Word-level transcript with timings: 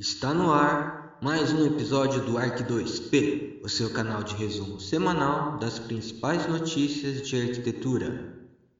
Está 0.00 0.32
no 0.32 0.50
ar 0.50 1.18
mais 1.20 1.52
um 1.52 1.66
episódio 1.66 2.22
do 2.22 2.38
Arc 2.38 2.62
2P, 2.62 3.60
o 3.62 3.68
seu 3.68 3.90
canal 3.90 4.22
de 4.22 4.34
resumo 4.34 4.80
semanal 4.80 5.58
das 5.58 5.78
principais 5.78 6.48
notícias 6.48 7.28
de 7.28 7.38
arquitetura. 7.38 8.34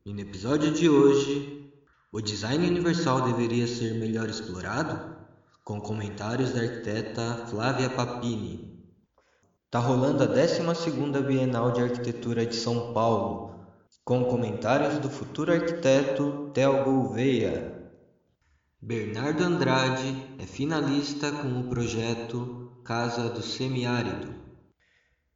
E 0.06 0.14
no 0.14 0.20
episódio 0.20 0.72
de 0.72 0.88
hoje, 0.88 1.70
o 2.10 2.22
design 2.22 2.66
universal 2.66 3.20
deveria 3.20 3.66
ser 3.66 3.96
melhor 3.96 4.30
explorado? 4.30 5.14
Com 5.62 5.78
comentários 5.78 6.54
da 6.54 6.62
arquiteta 6.62 7.44
Flávia 7.50 7.90
Papini. 7.90 8.82
Tá 9.70 9.78
rolando 9.78 10.22
a 10.22 10.26
12ª 10.26 11.20
Bienal 11.20 11.70
de 11.72 11.82
Arquitetura 11.82 12.46
de 12.46 12.56
São 12.56 12.94
Paulo, 12.94 13.66
com 14.06 14.24
comentários 14.24 14.98
do 14.98 15.10
futuro 15.10 15.52
arquiteto 15.52 16.50
Theo 16.54 16.82
Gouveia. 16.82 17.79
Bernardo 18.82 19.44
Andrade 19.44 20.16
é 20.38 20.46
finalista 20.46 21.30
com 21.30 21.60
o 21.60 21.68
projeto 21.68 22.80
Casa 22.82 23.28
do 23.28 23.42
Semiárido, 23.42 24.34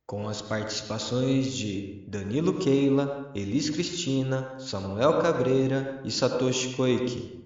com 0.06 0.26
as 0.26 0.40
participações 0.40 1.52
de 1.52 2.06
Danilo 2.08 2.58
Keila, 2.58 3.30
Elis 3.34 3.68
Cristina, 3.68 4.58
Samuel 4.58 5.20
Cabreira 5.20 6.00
e 6.06 6.10
Satoshi 6.10 6.74
Koike. 6.74 7.44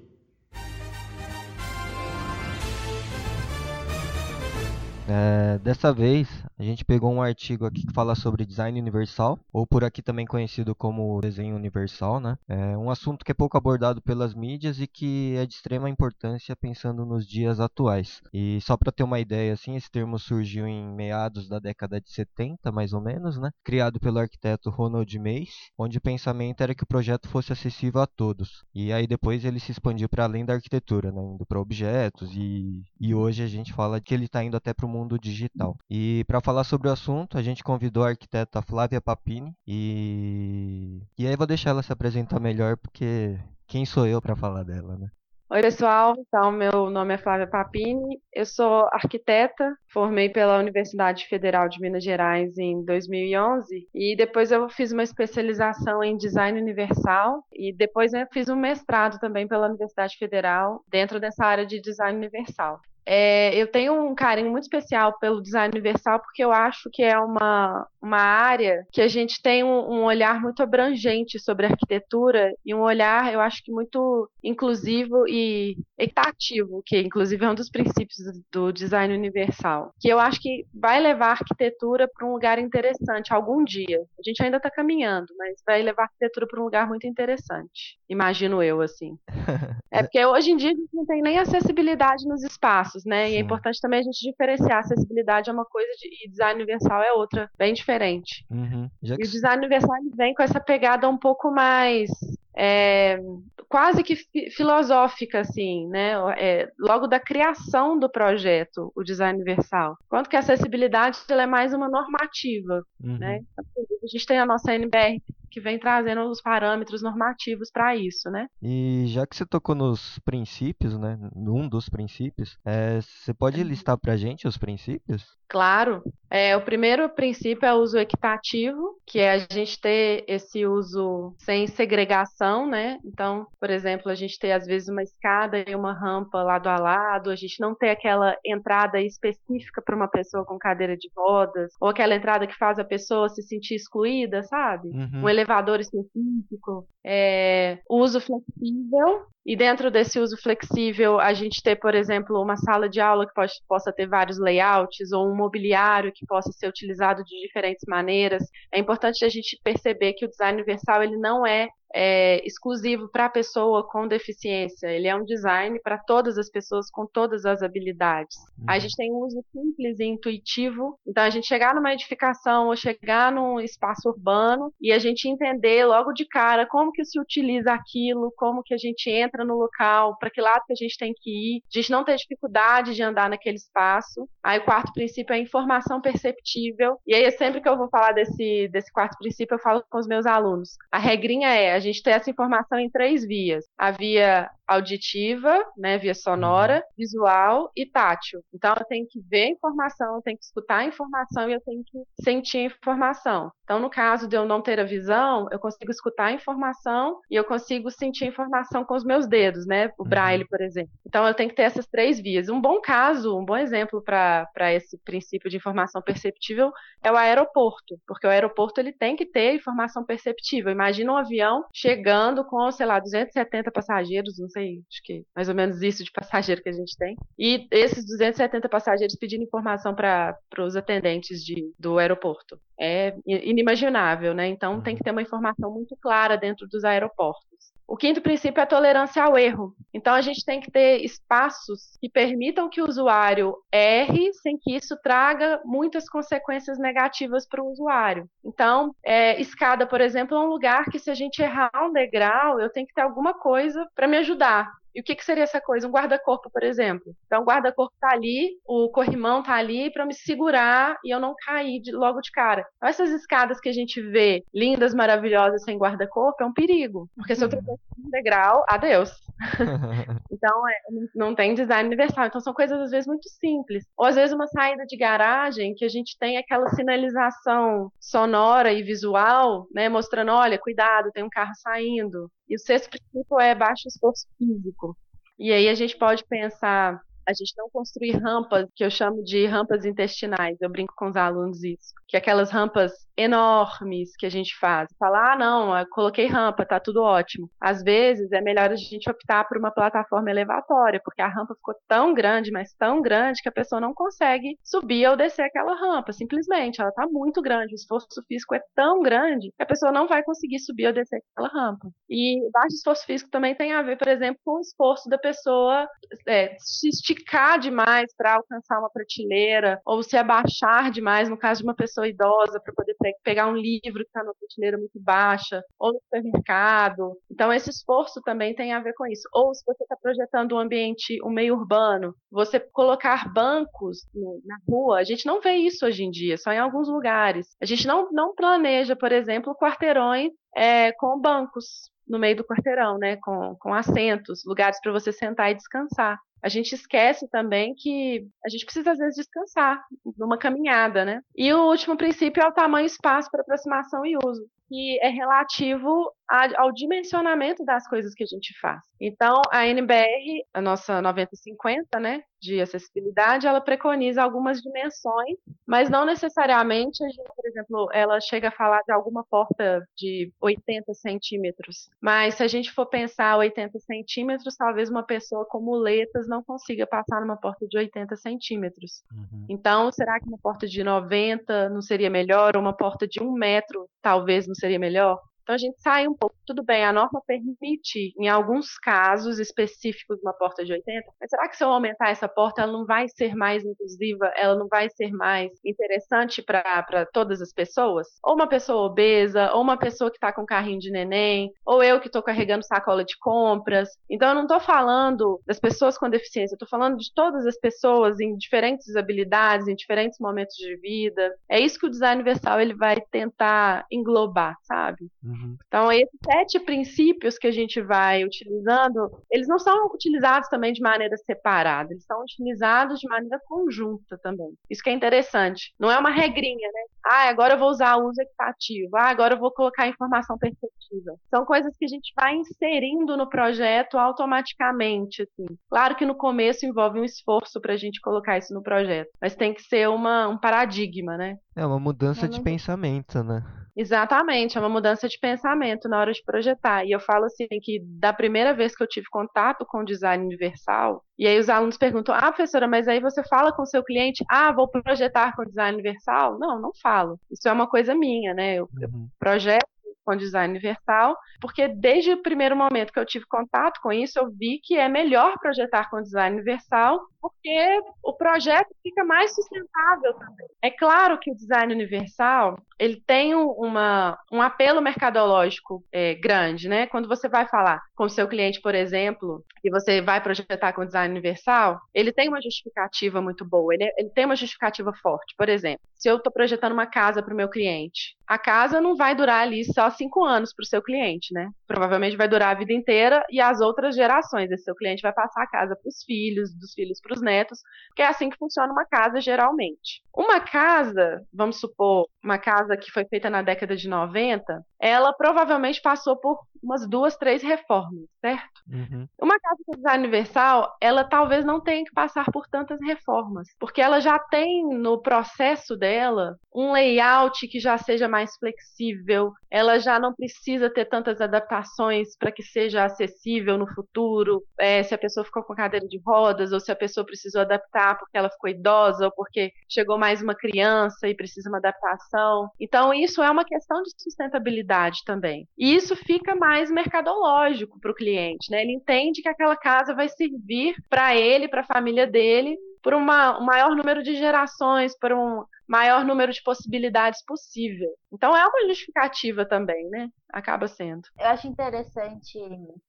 É, 5.08 5.58
dessa 5.58 5.92
vez 5.92 6.28
a 6.58 6.62
gente 6.64 6.84
pegou 6.84 7.12
um 7.12 7.22
artigo 7.22 7.64
aqui 7.64 7.86
que 7.86 7.92
fala 7.92 8.14
sobre 8.14 8.44
design 8.44 8.80
universal, 8.80 9.38
ou 9.52 9.66
por 9.66 9.84
aqui 9.84 10.02
também 10.02 10.26
conhecido 10.26 10.74
como 10.74 11.20
desenho 11.20 11.54
universal, 11.54 12.18
né? 12.18 12.36
É 12.48 12.76
um 12.76 12.90
assunto 12.90 13.24
que 13.24 13.30
é 13.30 13.34
pouco 13.34 13.56
abordado 13.56 14.02
pelas 14.02 14.34
mídias 14.34 14.80
e 14.80 14.86
que 14.86 15.34
é 15.36 15.46
de 15.46 15.54
extrema 15.54 15.88
importância 15.88 16.56
pensando 16.56 17.06
nos 17.06 17.26
dias 17.26 17.60
atuais. 17.60 18.20
E 18.32 18.60
só 18.60 18.76
para 18.76 18.90
ter 18.90 19.04
uma 19.04 19.20
ideia, 19.20 19.52
assim, 19.52 19.76
esse 19.76 19.90
termo 19.90 20.18
surgiu 20.18 20.66
em 20.66 20.84
meados 20.94 21.48
da 21.48 21.60
década 21.60 22.00
de 22.00 22.10
70, 22.10 22.72
mais 22.72 22.92
ou 22.92 23.00
menos, 23.00 23.38
né? 23.38 23.50
Criado 23.64 24.00
pelo 24.00 24.18
arquiteto 24.18 24.70
Ronald 24.70 25.16
Mace, 25.18 25.70
onde 25.78 25.98
o 25.98 26.00
pensamento 26.00 26.60
era 26.60 26.74
que 26.74 26.82
o 26.82 26.88
projeto 26.88 27.28
fosse 27.28 27.52
acessível 27.52 28.00
a 28.00 28.06
todos. 28.06 28.64
E 28.74 28.92
aí 28.92 29.06
depois 29.06 29.44
ele 29.44 29.60
se 29.60 29.70
expandiu 29.70 30.08
para 30.08 30.24
além 30.24 30.44
da 30.44 30.54
arquitetura, 30.54 31.12
né? 31.12 31.22
Indo 31.22 31.46
para 31.46 31.60
objetos 31.60 32.30
e, 32.34 32.82
e 33.00 33.14
hoje 33.14 33.44
a 33.44 33.46
gente 33.46 33.72
fala 33.72 34.00
que 34.00 34.12
ele 34.12 34.24
está 34.24 34.42
indo 34.42 34.56
até 34.56 34.74
para 34.74 34.86
o 34.86 34.88
mundo 34.88 35.18
digital. 35.18 35.76
E 35.88 36.24
para 36.26 36.40
falar 36.48 36.64
sobre 36.64 36.88
o 36.88 36.92
assunto, 36.92 37.36
a 37.36 37.42
gente 37.42 37.62
convidou 37.62 38.02
a 38.04 38.08
arquiteta 38.08 38.62
Flávia 38.62 39.02
Papini 39.02 39.54
e 39.66 41.02
e 41.18 41.26
aí 41.26 41.36
vou 41.36 41.46
deixar 41.46 41.70
ela 41.70 41.82
se 41.82 41.92
apresentar 41.92 42.40
melhor 42.40 42.78
porque 42.78 43.38
quem 43.66 43.84
sou 43.84 44.06
eu 44.06 44.18
para 44.18 44.34
falar 44.34 44.62
dela, 44.62 44.96
né? 44.96 45.08
Oi, 45.50 45.60
pessoal. 45.60 46.14
Então, 46.18 46.50
meu 46.50 46.88
nome 46.88 47.12
é 47.12 47.18
Flávia 47.18 47.46
Papini, 47.46 48.18
eu 48.32 48.46
sou 48.46 48.88
arquiteta, 48.92 49.76
formei 49.92 50.30
pela 50.30 50.58
Universidade 50.58 51.26
Federal 51.26 51.68
de 51.68 51.80
Minas 51.80 52.02
Gerais 52.02 52.56
em 52.56 52.82
2011 52.82 53.86
e 53.94 54.16
depois 54.16 54.50
eu 54.50 54.70
fiz 54.70 54.90
uma 54.90 55.02
especialização 55.02 56.02
em 56.02 56.16
design 56.16 56.58
universal 56.58 57.44
e 57.52 57.74
depois 57.74 58.14
eu 58.14 58.26
fiz 58.32 58.48
um 58.48 58.56
mestrado 58.56 59.18
também 59.18 59.46
pela 59.46 59.66
Universidade 59.66 60.16
Federal 60.16 60.82
dentro 60.88 61.20
dessa 61.20 61.44
área 61.44 61.66
de 61.66 61.78
design 61.78 62.16
universal. 62.16 62.80
É, 63.10 63.54
eu 63.54 63.66
tenho 63.66 63.94
um 63.94 64.14
carinho 64.14 64.50
muito 64.50 64.64
especial 64.64 65.18
pelo 65.18 65.40
design 65.40 65.72
universal 65.72 66.20
porque 66.20 66.44
eu 66.44 66.52
acho 66.52 66.90
que 66.92 67.02
é 67.02 67.18
uma, 67.18 67.86
uma 68.02 68.18
área 68.18 68.86
que 68.92 69.00
a 69.00 69.08
gente 69.08 69.40
tem 69.40 69.64
um, 69.64 69.90
um, 69.90 70.04
olhar 70.04 70.38
muito 70.42 70.62
abrangente 70.62 71.38
sobre 71.38 71.64
arquitetura 71.64 72.52
e 72.66 72.74
um 72.74 72.80
olhar, 72.80 73.32
eu 73.32 73.40
acho 73.40 73.64
que 73.64 73.72
muito 73.72 74.30
inclusivo 74.44 75.26
e 75.26 75.78
equitativo, 75.96 76.82
que 76.84 77.00
inclusive 77.00 77.42
é 77.42 77.48
um 77.48 77.54
dos 77.54 77.70
princípios 77.70 78.18
do 78.52 78.70
design 78.70 79.14
universal, 79.14 79.90
que 79.98 80.08
eu 80.08 80.18
acho 80.18 80.38
que 80.42 80.66
vai 80.74 81.00
levar 81.00 81.28
a 81.28 81.30
arquitetura 81.30 82.06
para 82.12 82.26
um 82.26 82.32
lugar 82.32 82.58
interessante 82.58 83.32
algum 83.32 83.64
dia. 83.64 84.02
A 84.18 84.22
gente 84.22 84.42
ainda 84.42 84.58
está 84.58 84.70
caminhando, 84.70 85.28
mas 85.38 85.62
vai 85.66 85.80
levar 85.80 86.02
a 86.02 86.04
arquitetura 86.04 86.46
para 86.46 86.60
um 86.60 86.64
lugar 86.64 86.86
muito 86.86 87.06
interessante, 87.06 87.98
imagino 88.06 88.62
eu, 88.62 88.82
assim. 88.82 89.16
É 89.90 90.02
porque 90.02 90.22
hoje 90.22 90.50
em 90.50 90.56
dia 90.56 90.70
a 90.70 90.74
gente 90.74 90.90
não 90.92 91.06
tem 91.06 91.22
nem 91.22 91.38
acessibilidade 91.38 92.28
nos 92.28 92.42
espaços 92.42 92.97
né? 93.04 93.30
E 93.30 93.36
é 93.36 93.40
importante 93.40 93.80
também 93.80 94.00
a 94.00 94.02
gente 94.02 94.20
diferenciar. 94.20 94.78
Acessibilidade 94.78 95.50
é 95.50 95.52
uma 95.52 95.64
coisa 95.64 95.90
de, 95.98 96.08
e 96.24 96.28
design 96.28 96.54
universal 96.54 97.02
é 97.02 97.12
outra, 97.12 97.50
bem 97.58 97.72
diferente. 97.72 98.44
Uhum. 98.50 98.88
Que... 99.00 99.12
E 99.12 99.14
o 99.14 99.30
design 99.30 99.58
universal 99.58 99.96
vem 100.16 100.34
com 100.34 100.42
essa 100.42 100.60
pegada 100.60 101.08
um 101.08 101.18
pouco 101.18 101.50
mais 101.50 102.10
é, 102.56 103.20
quase 103.68 104.02
que 104.02 104.16
filosófica, 104.50 105.40
assim, 105.40 105.86
né? 105.88 106.14
É, 106.38 106.68
logo 106.78 107.06
da 107.06 107.20
criação 107.20 107.98
do 107.98 108.10
projeto, 108.10 108.90
o 108.96 109.04
design 109.04 109.40
universal. 109.40 109.96
Quanto 110.08 110.28
que 110.28 110.34
a 110.34 110.40
acessibilidade 110.40 111.18
é 111.28 111.46
mais 111.46 111.72
uma 111.72 111.88
normativa, 111.88 112.82
uhum. 113.02 113.18
né? 113.18 113.40
A 113.56 114.06
gente 114.10 114.26
tem 114.26 114.38
a 114.38 114.46
nossa 114.46 114.74
NBR 114.74 115.20
que 115.20 115.32
vem 115.58 115.78
trazendo 115.78 116.22
os 116.30 116.40
parâmetros 116.40 117.02
normativos 117.02 117.70
para 117.70 117.96
isso, 117.96 118.30
né? 118.30 118.48
E 118.62 119.04
já 119.08 119.26
que 119.26 119.36
você 119.36 119.46
tocou 119.46 119.74
nos 119.74 120.18
princípios, 120.20 120.98
né? 120.98 121.18
Um 121.34 121.68
dos 121.68 121.88
princípios, 121.88 122.58
é, 122.64 123.00
você 123.00 123.32
pode 123.32 123.60
uhum. 123.60 123.68
listar 123.68 123.98
para 123.98 124.16
gente 124.16 124.46
os 124.46 124.56
princípios? 124.56 125.37
Claro. 125.48 126.02
É, 126.30 126.54
o 126.54 126.60
primeiro 126.60 127.08
princípio 127.08 127.64
é 127.64 127.72
o 127.72 127.78
uso 127.78 127.98
equitativo, 127.98 129.00
que 129.06 129.18
é 129.18 129.32
a 129.32 129.38
gente 129.38 129.80
ter 129.80 130.24
esse 130.28 130.66
uso 130.66 131.34
sem 131.38 131.66
segregação, 131.66 132.66
né? 132.66 132.98
Então, 133.02 133.46
por 133.58 133.70
exemplo, 133.70 134.12
a 134.12 134.14
gente 134.14 134.38
ter 134.38 134.52
às 134.52 134.66
vezes 134.66 134.90
uma 134.90 135.02
escada 135.02 135.64
e 135.66 135.74
uma 135.74 135.94
rampa 135.94 136.42
lado 136.42 136.68
a 136.68 136.78
lado, 136.78 137.30
a 137.30 137.36
gente 137.36 137.58
não 137.60 137.74
ter 137.74 137.88
aquela 137.88 138.36
entrada 138.44 139.00
específica 139.00 139.80
para 139.80 139.96
uma 139.96 140.08
pessoa 140.08 140.44
com 140.44 140.58
cadeira 140.58 140.96
de 140.98 141.10
rodas, 141.16 141.72
ou 141.80 141.88
aquela 141.88 142.14
entrada 142.14 142.46
que 142.46 142.56
faz 142.56 142.78
a 142.78 142.84
pessoa 142.84 143.30
se 143.30 143.42
sentir 143.42 143.76
excluída, 143.76 144.42
sabe? 144.42 144.88
Uhum. 144.90 145.22
Um 145.22 145.28
elevador 145.30 145.80
específico, 145.80 146.86
é, 147.02 147.78
uso 147.88 148.20
flexível, 148.20 149.24
e 149.46 149.56
dentro 149.56 149.90
desse 149.90 150.20
uso 150.20 150.36
flexível, 150.36 151.18
a 151.18 151.32
gente 151.32 151.62
ter, 151.62 151.76
por 151.76 151.94
exemplo, 151.94 152.40
uma 152.40 152.56
sala 152.56 152.88
de 152.88 153.00
aula 153.00 153.26
que 153.26 153.32
pode, 153.32 153.52
possa 153.66 153.92
ter 153.92 154.06
vários 154.06 154.38
layouts, 154.38 155.10
ou 155.12 155.26
um 155.26 155.34
mobiliário 155.34 156.12
que 156.14 156.26
possa 156.26 156.52
ser 156.52 156.68
utilizado 156.68 157.24
de 157.24 157.40
diferentes 157.40 157.84
maneiras. 157.88 158.44
É 158.72 158.78
importante 158.78 159.24
a 159.24 159.28
gente 159.28 159.58
perceber 159.64 160.12
que 160.14 160.26
o 160.26 160.28
design 160.28 160.56
universal 160.56 161.02
ele 161.02 161.16
não 161.16 161.46
é 161.46 161.68
é, 161.94 162.44
exclusivo 162.46 163.08
para 163.08 163.26
a 163.26 163.30
pessoa 163.30 163.86
com 163.86 164.06
deficiência. 164.06 164.88
Ele 164.88 165.08
é 165.08 165.14
um 165.14 165.24
design 165.24 165.78
para 165.80 165.98
todas 165.98 166.38
as 166.38 166.50
pessoas 166.50 166.90
com 166.90 167.06
todas 167.06 167.44
as 167.44 167.62
habilidades. 167.62 168.36
Uhum. 168.58 168.64
A 168.68 168.78
gente 168.78 168.96
tem 168.96 169.12
um 169.12 169.18
uso 169.18 169.42
simples 169.52 169.98
e 169.98 170.04
intuitivo. 170.04 170.98
Então, 171.06 171.22
a 171.22 171.30
gente 171.30 171.46
chegar 171.46 171.74
numa 171.74 171.92
edificação 171.92 172.68
ou 172.68 172.76
chegar 172.76 173.32
num 173.32 173.60
espaço 173.60 174.08
urbano 174.08 174.72
e 174.80 174.92
a 174.92 174.98
gente 174.98 175.28
entender 175.28 175.84
logo 175.86 176.12
de 176.12 176.26
cara 176.26 176.66
como 176.66 176.92
que 176.92 177.04
se 177.04 177.18
utiliza 177.20 177.72
aquilo, 177.72 178.32
como 178.36 178.62
que 178.62 178.74
a 178.74 178.78
gente 178.78 179.10
entra 179.10 179.44
no 179.44 179.56
local, 179.56 180.16
para 180.18 180.30
que 180.30 180.40
lado 180.40 180.64
que 180.66 180.72
a 180.72 180.76
gente 180.76 180.96
tem 180.98 181.12
que 181.16 181.30
ir. 181.30 181.62
A 181.74 181.78
gente 181.78 181.90
não 181.90 182.04
ter 182.04 182.16
dificuldade 182.16 182.94
de 182.94 183.02
andar 183.02 183.30
naquele 183.30 183.56
espaço. 183.56 184.28
Aí, 184.42 184.58
o 184.58 184.64
quarto 184.64 184.92
princípio 184.92 185.32
é 185.32 185.36
a 185.36 185.42
informação 185.42 186.00
perceptível. 186.00 186.98
E 187.06 187.14
aí, 187.14 187.30
sempre 187.32 187.60
que 187.60 187.68
eu 187.68 187.76
vou 187.76 187.88
falar 187.88 188.12
desse, 188.12 188.68
desse 188.68 188.92
quarto 188.92 189.16
princípio, 189.18 189.54
eu 189.54 189.60
falo 189.60 189.82
com 189.88 189.98
os 189.98 190.06
meus 190.06 190.26
alunos. 190.26 190.76
A 190.92 190.98
regrinha 190.98 191.48
é 191.48 191.77
a 191.78 191.80
gente 191.80 192.02
tem 192.02 192.12
essa 192.12 192.30
informação 192.30 192.78
em 192.78 192.90
três 192.90 193.24
vias. 193.24 193.64
A 193.78 193.90
via 193.90 194.50
auditiva, 194.68 195.64
né, 195.76 195.96
via 195.96 196.14
sonora, 196.14 196.76
uhum. 196.76 196.94
visual 196.96 197.72
e 197.74 197.86
tátil. 197.86 198.40
Então 198.54 198.74
eu 198.78 198.84
tenho 198.84 199.06
que 199.08 199.20
ver 199.20 199.44
a 199.44 199.50
informação, 199.50 200.16
eu 200.16 200.22
tenho 200.22 200.36
que 200.36 200.44
escutar 200.44 200.76
a 200.78 200.84
informação 200.84 201.48
e 201.48 201.54
eu 201.54 201.60
tenho 201.62 201.82
que 201.84 201.98
sentir 202.22 202.58
a 202.58 202.64
informação. 202.64 203.50
Então 203.64 203.80
no 203.80 203.88
caso 203.88 204.28
de 204.28 204.36
eu 204.36 204.44
não 204.44 204.60
ter 204.60 204.78
a 204.78 204.84
visão, 204.84 205.48
eu 205.50 205.58
consigo 205.58 205.90
escutar 205.90 206.26
a 206.26 206.32
informação 206.32 207.18
e 207.30 207.34
eu 207.34 207.44
consigo 207.44 207.90
sentir 207.90 208.24
a 208.24 208.28
informação 208.28 208.84
com 208.84 208.94
os 208.94 209.04
meus 209.04 209.26
dedos, 209.26 209.66
né, 209.66 209.90
o 209.98 210.02
uhum. 210.02 210.08
braille, 210.08 210.46
por 210.46 210.60
exemplo. 210.60 210.92
Então 211.06 211.26
eu 211.26 211.34
tenho 211.34 211.48
que 211.48 211.56
ter 211.56 211.62
essas 211.62 211.86
três 211.86 212.20
vias. 212.20 212.48
Um 212.48 212.60
bom 212.60 212.80
caso, 212.80 213.38
um 213.38 213.44
bom 213.44 213.56
exemplo 213.56 214.02
para 214.02 214.72
esse 214.74 214.98
princípio 214.98 215.48
de 215.48 215.56
informação 215.56 216.02
perceptível 216.02 216.70
é 217.02 217.10
o 217.10 217.16
aeroporto, 217.16 217.98
porque 218.06 218.26
o 218.26 218.30
aeroporto 218.30 218.80
ele 218.80 218.92
tem 218.92 219.16
que 219.16 219.24
ter 219.24 219.54
informação 219.54 220.04
perceptível. 220.04 220.70
Imagina 220.70 221.12
um 221.12 221.16
avião 221.16 221.64
chegando 221.72 222.44
com, 222.44 222.70
sei 222.70 222.84
lá, 222.84 222.98
270 222.98 223.70
passageiros, 223.70 224.38
não 224.38 224.48
sei 224.48 224.57
sei, 224.58 224.82
acho 224.90 225.02
que 225.04 225.24
mais 225.34 225.48
ou 225.48 225.54
menos 225.54 225.80
isso 225.82 226.04
de 226.04 226.10
passageiro 226.10 226.62
que 226.62 226.68
a 226.68 226.72
gente 226.72 226.96
tem. 226.96 227.16
E 227.38 227.66
esses 227.70 228.04
270 228.04 228.68
passageiros 228.68 229.16
pedindo 229.16 229.44
informação 229.44 229.94
para 229.94 230.36
os 230.58 230.76
atendentes 230.76 231.44
de, 231.44 231.72
do 231.78 231.98
aeroporto. 231.98 232.60
É 232.78 233.14
inimaginável, 233.26 234.34
né? 234.34 234.48
Então 234.48 234.80
tem 234.80 234.96
que 234.96 235.02
ter 235.02 235.10
uma 235.10 235.22
informação 235.22 235.72
muito 235.72 235.96
clara 236.00 236.36
dentro 236.36 236.66
dos 236.66 236.84
aeroportos. 236.84 237.46
O 237.88 237.96
quinto 237.96 238.20
princípio 238.20 238.60
é 238.60 238.64
a 238.64 238.66
tolerância 238.66 239.24
ao 239.24 239.38
erro. 239.38 239.74
Então, 239.94 240.12
a 240.12 240.20
gente 240.20 240.44
tem 240.44 240.60
que 240.60 240.70
ter 240.70 241.02
espaços 241.02 241.96
que 241.98 242.10
permitam 242.10 242.68
que 242.68 242.82
o 242.82 242.86
usuário 242.86 243.56
erre 243.72 244.30
sem 244.34 244.58
que 244.58 244.76
isso 244.76 244.94
traga 245.02 245.58
muitas 245.64 246.06
consequências 246.06 246.78
negativas 246.78 247.48
para 247.48 247.62
o 247.62 247.70
usuário. 247.72 248.28
Então, 248.44 248.94
é, 249.02 249.40
escada, 249.40 249.86
por 249.86 250.02
exemplo, 250.02 250.36
é 250.36 250.40
um 250.40 250.50
lugar 250.50 250.84
que, 250.90 250.98
se 250.98 251.10
a 251.10 251.14
gente 251.14 251.40
errar 251.40 251.70
um 251.82 251.92
degrau, 251.92 252.60
eu 252.60 252.68
tenho 252.68 252.86
que 252.86 252.92
ter 252.92 253.00
alguma 253.00 253.32
coisa 253.32 253.86
para 253.94 254.06
me 254.06 254.18
ajudar 254.18 254.70
E 254.98 255.00
o 255.00 255.04
que, 255.04 255.14
que 255.14 255.24
seria 255.24 255.44
essa 255.44 255.60
coisa? 255.60 255.86
Um 255.86 255.92
guarda-corpo, 255.92 256.50
por 256.50 256.64
exemplo. 256.64 257.14
Então, 257.24 257.42
o 257.42 257.44
guarda-corpo 257.44 257.94
tá 258.00 258.10
ali, 258.10 258.58
o 258.66 258.90
corrimão 258.90 259.44
tá 259.44 259.54
ali 259.54 259.92
para 259.92 260.04
me 260.04 260.12
segurar 260.12 260.98
e 261.04 261.14
eu 261.14 261.20
não 261.20 261.36
cair 261.38 261.80
de, 261.80 261.92
logo 261.92 262.20
de 262.20 262.32
cara. 262.32 262.66
Então, 262.78 262.88
essas 262.88 263.10
escadas 263.10 263.60
que 263.60 263.68
a 263.68 263.72
gente 263.72 264.02
vê, 264.02 264.42
lindas, 264.52 264.92
maravilhosas, 264.92 265.62
sem 265.62 265.78
guarda-corpo, 265.78 266.42
é 266.42 266.46
um 266.46 266.52
perigo. 266.52 267.08
Porque 267.14 267.36
se 267.36 267.44
eu 267.44 267.48
tropeçar 267.48 267.76
um 267.96 268.10
degrau, 268.10 268.64
adeus. 268.68 269.12
então, 270.32 270.68
é, 270.68 270.74
não 271.14 271.32
tem 271.32 271.54
design 271.54 271.86
universal. 271.86 272.26
Então, 272.26 272.40
são 272.40 272.52
coisas, 272.52 272.80
às 272.80 272.90
vezes, 272.90 273.06
muito 273.06 273.28
simples. 273.28 273.84
Ou, 273.96 274.04
às 274.04 274.16
vezes, 274.16 274.34
uma 274.34 274.48
saída 274.48 274.84
de 274.84 274.96
garagem 274.96 275.76
que 275.76 275.84
a 275.84 275.88
gente 275.88 276.18
tem 276.18 276.38
aquela 276.38 276.70
sinalização 276.70 277.92
sonora 278.00 278.72
e 278.72 278.82
visual, 278.82 279.68
né, 279.72 279.88
mostrando, 279.88 280.32
olha, 280.32 280.58
cuidado, 280.58 281.12
tem 281.12 281.22
um 281.22 281.30
carro 281.30 281.54
saindo. 281.54 282.28
E 282.48 282.56
o 282.56 282.58
sexto 282.58 282.90
princípio 282.90 283.40
é 283.40 283.54
baixo 283.54 283.88
esforço 283.88 284.26
físico. 284.38 284.96
E 285.38 285.52
aí 285.52 285.68
a 285.68 285.74
gente 285.74 285.96
pode 285.96 286.24
pensar 286.24 287.00
a 287.28 287.32
gente 287.34 287.52
não 287.58 287.68
construir 287.70 288.12
rampas, 288.12 288.66
que 288.74 288.82
eu 288.82 288.90
chamo 288.90 289.22
de 289.22 289.44
rampas 289.44 289.84
intestinais. 289.84 290.56
Eu 290.60 290.70
brinco 290.70 290.94
com 290.96 291.08
os 291.10 291.16
alunos 291.16 291.62
isso. 291.62 291.92
Que 292.08 292.16
é 292.16 292.18
aquelas 292.20 292.50
rampas 292.50 292.90
enormes 293.18 294.16
que 294.16 294.24
a 294.24 294.30
gente 294.30 294.56
faz. 294.58 294.88
Falar, 294.98 295.34
ah, 295.34 295.36
não, 295.36 295.86
coloquei 295.90 296.26
rampa, 296.26 296.64
tá 296.64 296.80
tudo 296.80 297.02
ótimo. 297.02 297.50
Às 297.60 297.82
vezes 297.82 298.32
é 298.32 298.40
melhor 298.40 298.70
a 298.70 298.76
gente 298.76 299.10
optar 299.10 299.44
por 299.46 299.58
uma 299.58 299.70
plataforma 299.70 300.30
elevatória, 300.30 301.00
porque 301.04 301.20
a 301.20 301.28
rampa 301.28 301.54
ficou 301.54 301.74
tão 301.86 302.14
grande, 302.14 302.50
mas 302.50 302.72
tão 302.78 303.02
grande, 303.02 303.42
que 303.42 303.48
a 303.48 303.52
pessoa 303.52 303.80
não 303.80 303.92
consegue 303.92 304.56
subir 304.62 305.06
ou 305.06 305.16
descer 305.16 305.42
aquela 305.42 305.74
rampa. 305.74 306.12
Simplesmente, 306.12 306.80
ela 306.80 306.92
tá 306.92 307.06
muito 307.10 307.42
grande, 307.42 307.74
o 307.74 307.76
esforço 307.76 308.22
físico 308.26 308.54
é 308.54 308.62
tão 308.74 309.02
grande 309.02 309.52
que 309.54 309.62
a 309.62 309.66
pessoa 309.66 309.92
não 309.92 310.08
vai 310.08 310.22
conseguir 310.22 310.60
subir 310.60 310.86
ou 310.86 310.92
descer 310.94 311.20
aquela 311.34 311.48
rampa. 311.48 311.90
E 312.08 312.40
baixo 312.52 312.76
esforço 312.76 313.04
físico 313.04 313.30
também 313.30 313.54
tem 313.54 313.72
a 313.72 313.82
ver, 313.82 313.98
por 313.98 314.08
exemplo, 314.08 314.40
com 314.44 314.56
o 314.56 314.60
esforço 314.60 315.08
da 315.10 315.18
pessoa 315.18 315.86
é, 316.26 316.56
se 316.58 316.88
esticar 316.88 317.17
esticar 317.18 317.58
demais 317.58 318.14
para 318.16 318.34
alcançar 318.34 318.78
uma 318.78 318.90
prateleira, 318.90 319.80
ou 319.84 320.02
se 320.02 320.16
abaixar 320.16 320.90
demais, 320.90 321.28
no 321.28 321.36
caso 321.36 321.60
de 321.60 321.68
uma 321.68 321.74
pessoa 321.74 322.08
idosa, 322.08 322.60
para 322.60 322.72
poder 322.72 322.94
pegar 323.22 323.48
um 323.48 323.56
livro 323.56 324.02
que 324.02 324.08
está 324.08 324.22
numa 324.22 324.34
prateleira 324.34 324.78
muito 324.78 325.00
baixa, 325.00 325.62
ou 325.78 325.92
no 325.92 326.00
supermercado. 326.00 327.16
Então, 327.30 327.52
esse 327.52 327.70
esforço 327.70 328.20
também 328.22 328.54
tem 328.54 328.72
a 328.72 328.80
ver 328.80 328.94
com 328.94 329.06
isso. 329.06 329.28
Ou 329.32 329.54
se 329.54 329.64
você 329.64 329.82
está 329.82 329.96
projetando 329.96 330.54
um 330.54 330.58
ambiente, 330.58 331.18
um 331.24 331.30
meio 331.30 331.54
urbano, 331.54 332.14
você 332.30 332.60
colocar 332.60 333.32
bancos 333.32 333.98
na 334.44 334.56
rua, 334.68 334.98
a 334.98 335.04
gente 335.04 335.26
não 335.26 335.40
vê 335.40 335.54
isso 335.54 335.84
hoje 335.86 336.04
em 336.04 336.10
dia, 336.10 336.36
só 336.36 336.52
em 336.52 336.58
alguns 336.58 336.88
lugares. 336.88 337.56
A 337.60 337.66
gente 337.66 337.86
não, 337.86 338.10
não 338.12 338.34
planeja, 338.34 338.94
por 338.94 339.12
exemplo, 339.12 339.54
quarteirões 339.54 340.30
é, 340.54 340.92
com 340.92 341.20
bancos 341.20 341.90
no 342.08 342.18
meio 342.18 342.36
do 342.36 342.44
quarteirão, 342.44 342.98
né, 342.98 343.16
com, 343.16 343.56
com 343.60 343.74
assentos, 343.74 344.44
lugares 344.44 344.80
para 344.80 344.92
você 344.92 345.12
sentar 345.12 345.50
e 345.50 345.54
descansar 345.54 346.18
a 346.42 346.48
gente 346.48 346.72
esquece 346.72 347.28
também 347.28 347.74
que 347.74 348.26
a 348.44 348.48
gente 348.48 348.64
precisa 348.64 348.92
às 348.92 348.98
vezes 348.98 349.16
descansar 349.16 349.82
numa 350.16 350.38
caminhada, 350.38 351.04
né? 351.04 351.20
E 351.36 351.52
o 351.52 351.66
último 351.66 351.96
princípio 351.96 352.42
é 352.42 352.46
o 352.46 352.52
tamanho 352.52 352.86
espaço 352.86 353.30
para 353.30 353.40
aproximação 353.40 354.06
e 354.06 354.16
uso 354.16 354.48
que 354.68 354.98
é 355.00 355.08
relativo 355.08 356.12
ao 356.28 356.72
dimensionamento 356.72 357.64
das 357.64 357.88
coisas 357.88 358.14
que 358.14 358.22
a 358.22 358.26
gente 358.26 358.58
faz. 358.60 358.80
Então, 359.00 359.40
a 359.50 359.66
NBR, 359.66 360.44
a 360.52 360.60
nossa 360.60 361.00
9050, 361.00 361.98
né, 361.98 362.22
de 362.40 362.60
acessibilidade, 362.60 363.46
ela 363.46 363.60
preconiza 363.60 364.22
algumas 364.22 364.60
dimensões, 364.60 365.38
mas 365.66 365.88
não 365.88 366.04
necessariamente, 366.04 367.02
a 367.02 367.08
gente, 367.08 367.32
por 367.34 367.46
exemplo, 367.46 367.88
ela 367.92 368.20
chega 368.20 368.48
a 368.48 368.52
falar 368.52 368.82
de 368.82 368.92
alguma 368.92 369.24
porta 369.24 369.82
de 369.96 370.32
80 370.40 370.94
centímetros. 370.94 371.88
Mas 372.00 372.34
se 372.34 372.42
a 372.42 372.48
gente 372.48 372.70
for 372.70 372.86
pensar 372.86 373.36
80 373.36 373.78
centímetros, 373.80 374.56
talvez 374.56 374.90
uma 374.90 375.02
pessoa 375.02 375.46
com 375.46 375.60
muletas 375.60 376.28
não 376.28 376.42
consiga 376.42 376.86
passar 376.86 377.20
numa 377.20 377.36
porta 377.36 377.66
de 377.66 377.78
80 377.78 378.16
centímetros. 378.16 379.02
Uhum. 379.12 379.46
Então, 379.48 379.90
será 379.90 380.20
que 380.20 380.26
uma 380.26 380.38
porta 380.38 380.66
de 380.66 380.84
90 380.84 381.68
não 381.70 381.80
seria 381.80 382.10
melhor? 382.10 382.56
Ou 382.56 382.62
uma 382.62 382.76
porta 382.76 383.06
de 383.06 383.22
um 383.22 383.32
metro 383.32 383.88
talvez 384.02 384.46
não 384.46 384.54
seria 384.54 384.78
melhor? 384.78 385.20
Então 385.48 385.54
a 385.54 385.58
gente 385.58 385.80
sai 385.80 386.06
um 386.06 386.12
pouco, 386.12 386.36
tudo 386.46 386.62
bem, 386.62 386.84
a 386.84 386.92
norma 386.92 387.22
permite, 387.26 388.12
em 388.18 388.28
alguns 388.28 388.76
casos 388.76 389.38
específicos, 389.38 390.20
uma 390.20 390.34
porta 390.34 390.62
de 390.62 390.74
80, 390.74 391.10
mas 391.18 391.30
será 391.30 391.48
que 391.48 391.56
se 391.56 391.64
eu 391.64 391.70
aumentar 391.70 392.10
essa 392.10 392.28
porta, 392.28 392.60
ela 392.60 392.70
não 392.70 392.84
vai 392.84 393.08
ser 393.08 393.34
mais 393.34 393.64
inclusiva, 393.64 394.30
ela 394.36 394.54
não 394.56 394.68
vai 394.68 394.90
ser 394.90 395.10
mais 395.10 395.50
interessante 395.64 396.42
para 396.42 397.06
todas 397.14 397.40
as 397.40 397.50
pessoas? 397.50 398.08
Ou 398.22 398.34
uma 398.34 398.46
pessoa 398.46 398.82
obesa, 398.82 399.50
ou 399.54 399.62
uma 399.62 399.78
pessoa 399.78 400.10
que 400.10 400.18
está 400.18 400.34
com 400.34 400.44
carrinho 400.44 400.80
de 400.80 400.90
neném, 400.90 401.50
ou 401.64 401.82
eu 401.82 401.98
que 401.98 402.08
estou 402.08 402.22
carregando 402.22 402.62
sacola 402.62 403.02
de 403.02 403.16
compras. 403.18 403.88
Então 404.10 404.28
eu 404.28 404.34
não 404.34 404.42
estou 404.42 404.60
falando 404.60 405.40
das 405.46 405.58
pessoas 405.58 405.96
com 405.96 406.10
deficiência, 406.10 406.52
eu 406.52 406.56
estou 406.56 406.68
falando 406.68 406.98
de 406.98 407.10
todas 407.14 407.46
as 407.46 407.58
pessoas 407.58 408.20
em 408.20 408.36
diferentes 408.36 408.94
habilidades, 408.96 409.66
em 409.66 409.74
diferentes 409.74 410.18
momentos 410.20 410.56
de 410.56 410.76
vida. 410.76 411.34
É 411.48 411.58
isso 411.58 411.78
que 411.78 411.86
o 411.86 411.90
design 411.90 412.20
universal 412.20 412.60
ele 412.60 412.74
vai 412.74 413.00
tentar 413.10 413.86
englobar, 413.90 414.54
sabe? 414.64 415.08
Uhum. 415.24 415.37
Uhum. 415.38 415.56
Então, 415.66 415.92
esses 415.92 416.18
sete 416.24 416.60
princípios 416.60 417.38
que 417.38 417.46
a 417.46 417.50
gente 417.50 417.80
vai 417.80 418.24
utilizando, 418.24 419.10
eles 419.30 419.46
não 419.46 419.58
são 419.58 419.86
utilizados 419.86 420.48
também 420.48 420.72
de 420.72 420.80
maneira 420.80 421.16
separada, 421.16 421.92
eles 421.92 422.04
são 422.04 422.20
utilizados 422.22 422.98
de 422.98 423.08
maneira 423.08 423.40
conjunta 423.46 424.18
também. 424.22 424.52
Isso 424.68 424.82
que 424.82 424.90
é 424.90 424.92
interessante. 424.92 425.74
Não 425.78 425.90
é 425.90 425.98
uma 425.98 426.10
regrinha, 426.10 426.68
né? 426.72 426.80
Ah, 427.04 427.28
agora 427.28 427.54
eu 427.54 427.58
vou 427.58 427.70
usar 427.70 427.96
o 427.96 428.06
uso 428.06 428.20
equitativo. 428.20 428.96
Ah, 428.96 429.08
agora 429.08 429.34
eu 429.34 429.38
vou 429.38 429.50
colocar 429.50 429.88
informação 429.88 430.36
perceptiva. 430.36 431.14
São 431.30 431.44
coisas 431.44 431.74
que 431.76 431.84
a 431.84 431.88
gente 431.88 432.12
vai 432.14 432.34
inserindo 432.34 433.16
no 433.16 433.28
projeto 433.28 433.96
automaticamente, 433.96 435.22
assim. 435.22 435.46
Claro 435.70 435.96
que 435.96 436.04
no 436.04 436.14
começo 436.14 436.66
envolve 436.66 437.00
um 437.00 437.04
esforço 437.04 437.60
para 437.60 437.74
a 437.74 437.76
gente 437.76 438.00
colocar 438.00 438.36
isso 438.38 438.52
no 438.52 438.62
projeto, 438.62 439.10
mas 439.20 439.34
tem 439.34 439.54
que 439.54 439.62
ser 439.62 439.88
uma, 439.88 440.28
um 440.28 440.38
paradigma, 440.38 441.16
né? 441.16 441.36
É 441.58 441.66
uma 441.66 441.80
mudança 441.80 442.28
de 442.28 442.40
pensamento, 442.40 443.22
né? 443.24 443.42
Exatamente, 443.76 444.56
é 444.56 444.60
uma 444.60 444.68
mudança 444.68 445.08
de 445.08 445.18
pensamento 445.18 445.88
na 445.88 446.00
hora 446.00 446.12
de 446.12 446.22
projetar. 446.24 446.84
E 446.84 446.90
eu 446.90 446.98
falo 446.98 447.26
assim 447.26 447.46
que 447.62 447.80
da 447.84 448.12
primeira 448.12 448.52
vez 448.52 448.74
que 448.76 448.82
eu 448.82 448.88
tive 448.88 449.06
contato 449.08 449.64
com 449.66 449.78
o 449.78 449.84
design 449.84 450.24
universal, 450.24 451.04
e 451.18 451.26
aí 451.26 451.38
os 451.38 451.48
alunos 451.48 451.76
perguntam: 451.76 452.14
"Ah, 452.14 452.32
professora, 452.32 452.66
mas 452.66 452.88
aí 452.88 453.00
você 453.00 453.22
fala 453.24 453.52
com 453.52 453.62
o 453.62 453.66
seu 453.66 453.84
cliente: 453.84 454.24
"Ah, 454.28 454.52
vou 454.52 454.68
projetar 454.68 455.34
com 455.36 455.44
design 455.44 455.74
universal?" 455.74 456.38
Não, 456.38 456.60
não 456.60 456.70
falo. 456.82 457.18
Isso 457.30 457.48
é 457.48 457.52
uma 457.52 457.68
coisa 457.68 457.94
minha, 457.94 458.34
né? 458.34 458.54
Eu, 458.56 458.68
uhum. 458.72 458.82
eu 458.82 458.90
projeto 459.18 459.66
com 460.08 460.16
design 460.16 460.54
universal, 460.54 461.14
porque 461.38 461.68
desde 461.68 462.12
o 462.12 462.22
primeiro 462.22 462.56
momento 462.56 462.92
que 462.92 462.98
eu 462.98 463.04
tive 463.04 463.26
contato 463.26 463.78
com 463.82 463.92
isso, 463.92 464.18
eu 464.18 464.30
vi 464.30 464.58
que 464.62 464.74
é 464.74 464.88
melhor 464.88 465.34
projetar 465.38 465.90
com 465.90 466.00
design 466.00 466.36
universal, 466.36 466.98
porque 467.20 467.80
o 468.02 468.12
projeto 468.12 468.68
fica 468.82 469.04
mais 469.04 469.34
sustentável 469.34 470.14
também. 470.14 470.46
É 470.62 470.70
claro 470.70 471.18
que 471.18 471.30
o 471.30 471.34
design 471.34 471.72
universal 471.72 472.58
ele 472.78 473.02
tem 473.04 473.34
uma, 473.34 474.16
um 474.30 474.40
apelo 474.40 474.80
mercadológico 474.80 475.84
é, 475.92 476.14
grande, 476.14 476.68
né? 476.68 476.86
Quando 476.86 477.08
você 477.08 477.28
vai 477.28 477.46
falar 477.48 477.82
com 477.94 478.04
o 478.04 478.08
seu 478.08 478.28
cliente, 478.28 478.60
por 478.60 478.74
exemplo, 478.74 479.44
e 479.64 479.70
você 479.70 480.00
vai 480.00 480.22
projetar 480.22 480.72
com 480.72 480.86
design 480.86 481.10
universal, 481.10 481.80
ele 481.92 482.12
tem 482.12 482.28
uma 482.28 482.40
justificativa 482.40 483.20
muito 483.20 483.44
boa, 483.44 483.74
ele, 483.74 483.92
ele 483.96 484.10
tem 484.10 484.24
uma 484.24 484.36
justificativa 484.36 484.92
forte. 485.02 485.34
Por 485.36 485.48
exemplo, 485.48 485.80
se 485.96 486.08
eu 486.08 486.16
estou 486.16 486.32
projetando 486.32 486.72
uma 486.72 486.86
casa 486.86 487.22
para 487.22 487.34
o 487.34 487.36
meu 487.36 487.48
cliente, 487.48 488.16
a 488.26 488.38
casa 488.38 488.80
não 488.80 488.94
vai 488.94 489.14
durar 489.14 489.42
ali 489.42 489.64
só 489.64 489.90
cinco 489.90 490.24
anos 490.24 490.54
para 490.54 490.62
o 490.62 490.66
seu 490.66 490.80
cliente, 490.80 491.34
né? 491.34 491.50
Provavelmente 491.66 492.16
vai 492.16 492.28
durar 492.28 492.54
a 492.54 492.58
vida 492.58 492.72
inteira 492.72 493.24
e 493.30 493.40
as 493.40 493.60
outras 493.60 493.96
gerações. 493.96 494.50
Esse 494.50 494.64
seu 494.64 494.76
cliente 494.76 495.02
vai 495.02 495.12
passar 495.12 495.42
a 495.42 495.46
casa 495.48 495.74
para 495.74 495.88
os 495.88 496.04
filhos, 496.04 496.54
dos 496.54 496.72
filhos 496.74 497.00
para 497.08 497.14
os 497.16 497.22
netos, 497.22 497.60
porque 497.88 498.02
é 498.02 498.06
assim 498.06 498.28
que 498.28 498.36
funciona 498.36 498.72
uma 498.72 498.84
casa 498.84 499.20
geralmente. 499.20 500.02
Uma 500.14 500.40
casa, 500.40 501.22
vamos 501.32 501.58
supor, 501.58 502.08
uma 502.22 502.38
casa 502.38 502.76
que 502.76 502.90
foi 502.90 503.04
feita 503.06 503.30
na 503.30 503.40
década 503.40 503.76
de 503.76 503.88
90, 503.88 504.62
ela 504.80 505.12
provavelmente 505.12 505.80
passou 505.80 506.16
por 506.16 506.38
umas 506.62 506.88
duas, 506.88 507.16
três 507.16 507.42
reformas, 507.42 508.04
certo? 508.20 508.60
Uhum. 508.68 509.06
Uma 509.20 509.38
casa 509.38 509.62
de 509.68 509.76
design 509.76 510.04
universal, 510.04 510.76
ela 510.80 511.04
talvez 511.04 511.44
não 511.44 511.60
tenha 511.60 511.84
que 511.84 511.92
passar 511.92 512.26
por 512.32 512.46
tantas 512.48 512.78
reformas, 512.80 513.48
porque 513.58 513.80
ela 513.80 514.00
já 514.00 514.18
tem 514.18 514.64
no 514.66 515.00
processo 515.00 515.76
dela 515.76 516.36
um 516.54 516.72
layout 516.72 517.46
que 517.46 517.60
já 517.60 517.78
seja 517.78 518.08
mais 518.08 518.36
flexível, 518.36 519.32
ela 519.50 519.78
já 519.78 519.98
não 519.98 520.12
precisa 520.12 520.68
ter 520.68 520.86
tantas 520.86 521.20
adaptações 521.20 522.16
para 522.16 522.32
que 522.32 522.42
seja 522.42 522.84
acessível 522.84 523.56
no 523.56 523.66
futuro, 523.72 524.42
é, 524.58 524.82
se 524.82 524.94
a 524.94 524.98
pessoa 524.98 525.24
ficou 525.24 525.42
com 525.44 525.54
cadeira 525.54 525.86
de 525.86 526.00
rodas, 526.04 526.52
ou 526.52 526.60
se 526.60 526.72
a 526.72 526.76
pessoa 526.76 526.97
precisou 527.04 527.40
adaptar 527.40 527.98
porque 527.98 528.16
ela 528.16 528.30
ficou 528.30 528.50
idosa, 528.50 529.06
ou 529.06 529.12
porque 529.12 529.52
chegou 529.68 529.98
mais 529.98 530.22
uma 530.22 530.34
criança 530.34 531.08
e 531.08 531.14
precisa 531.14 531.48
uma 531.48 531.58
adaptação. 531.58 532.50
Então, 532.60 532.92
isso 532.92 533.22
é 533.22 533.30
uma 533.30 533.44
questão 533.44 533.82
de 533.82 533.90
sustentabilidade 533.96 535.02
também. 535.04 535.46
E 535.56 535.74
isso 535.74 535.96
fica 535.96 536.34
mais 536.34 536.70
mercadológico 536.70 537.78
para 537.80 537.90
o 537.90 537.94
cliente, 537.94 538.50
né? 538.50 538.62
Ele 538.62 538.72
entende 538.72 539.22
que 539.22 539.28
aquela 539.28 539.56
casa 539.56 539.94
vai 539.94 540.08
servir 540.08 540.74
para 540.88 541.16
ele, 541.16 541.48
para 541.48 541.60
a 541.60 541.66
família 541.66 542.06
dele, 542.06 542.56
por 542.82 542.94
um 542.94 543.00
maior 543.00 543.74
número 543.74 544.02
de 544.02 544.14
gerações, 544.14 544.96
por 544.98 545.12
um 545.12 545.44
maior 545.68 546.04
número 546.04 546.32
de 546.32 546.42
possibilidades 546.42 547.22
possível. 547.24 547.90
Então 548.12 548.34
é 548.34 548.46
uma 548.46 548.66
justificativa 548.68 549.44
também, 549.44 549.88
né? 549.90 550.08
Acaba 550.32 550.66
sendo. 550.68 551.02
Eu 551.18 551.26
acho 551.26 551.46
interessante, 551.46 552.38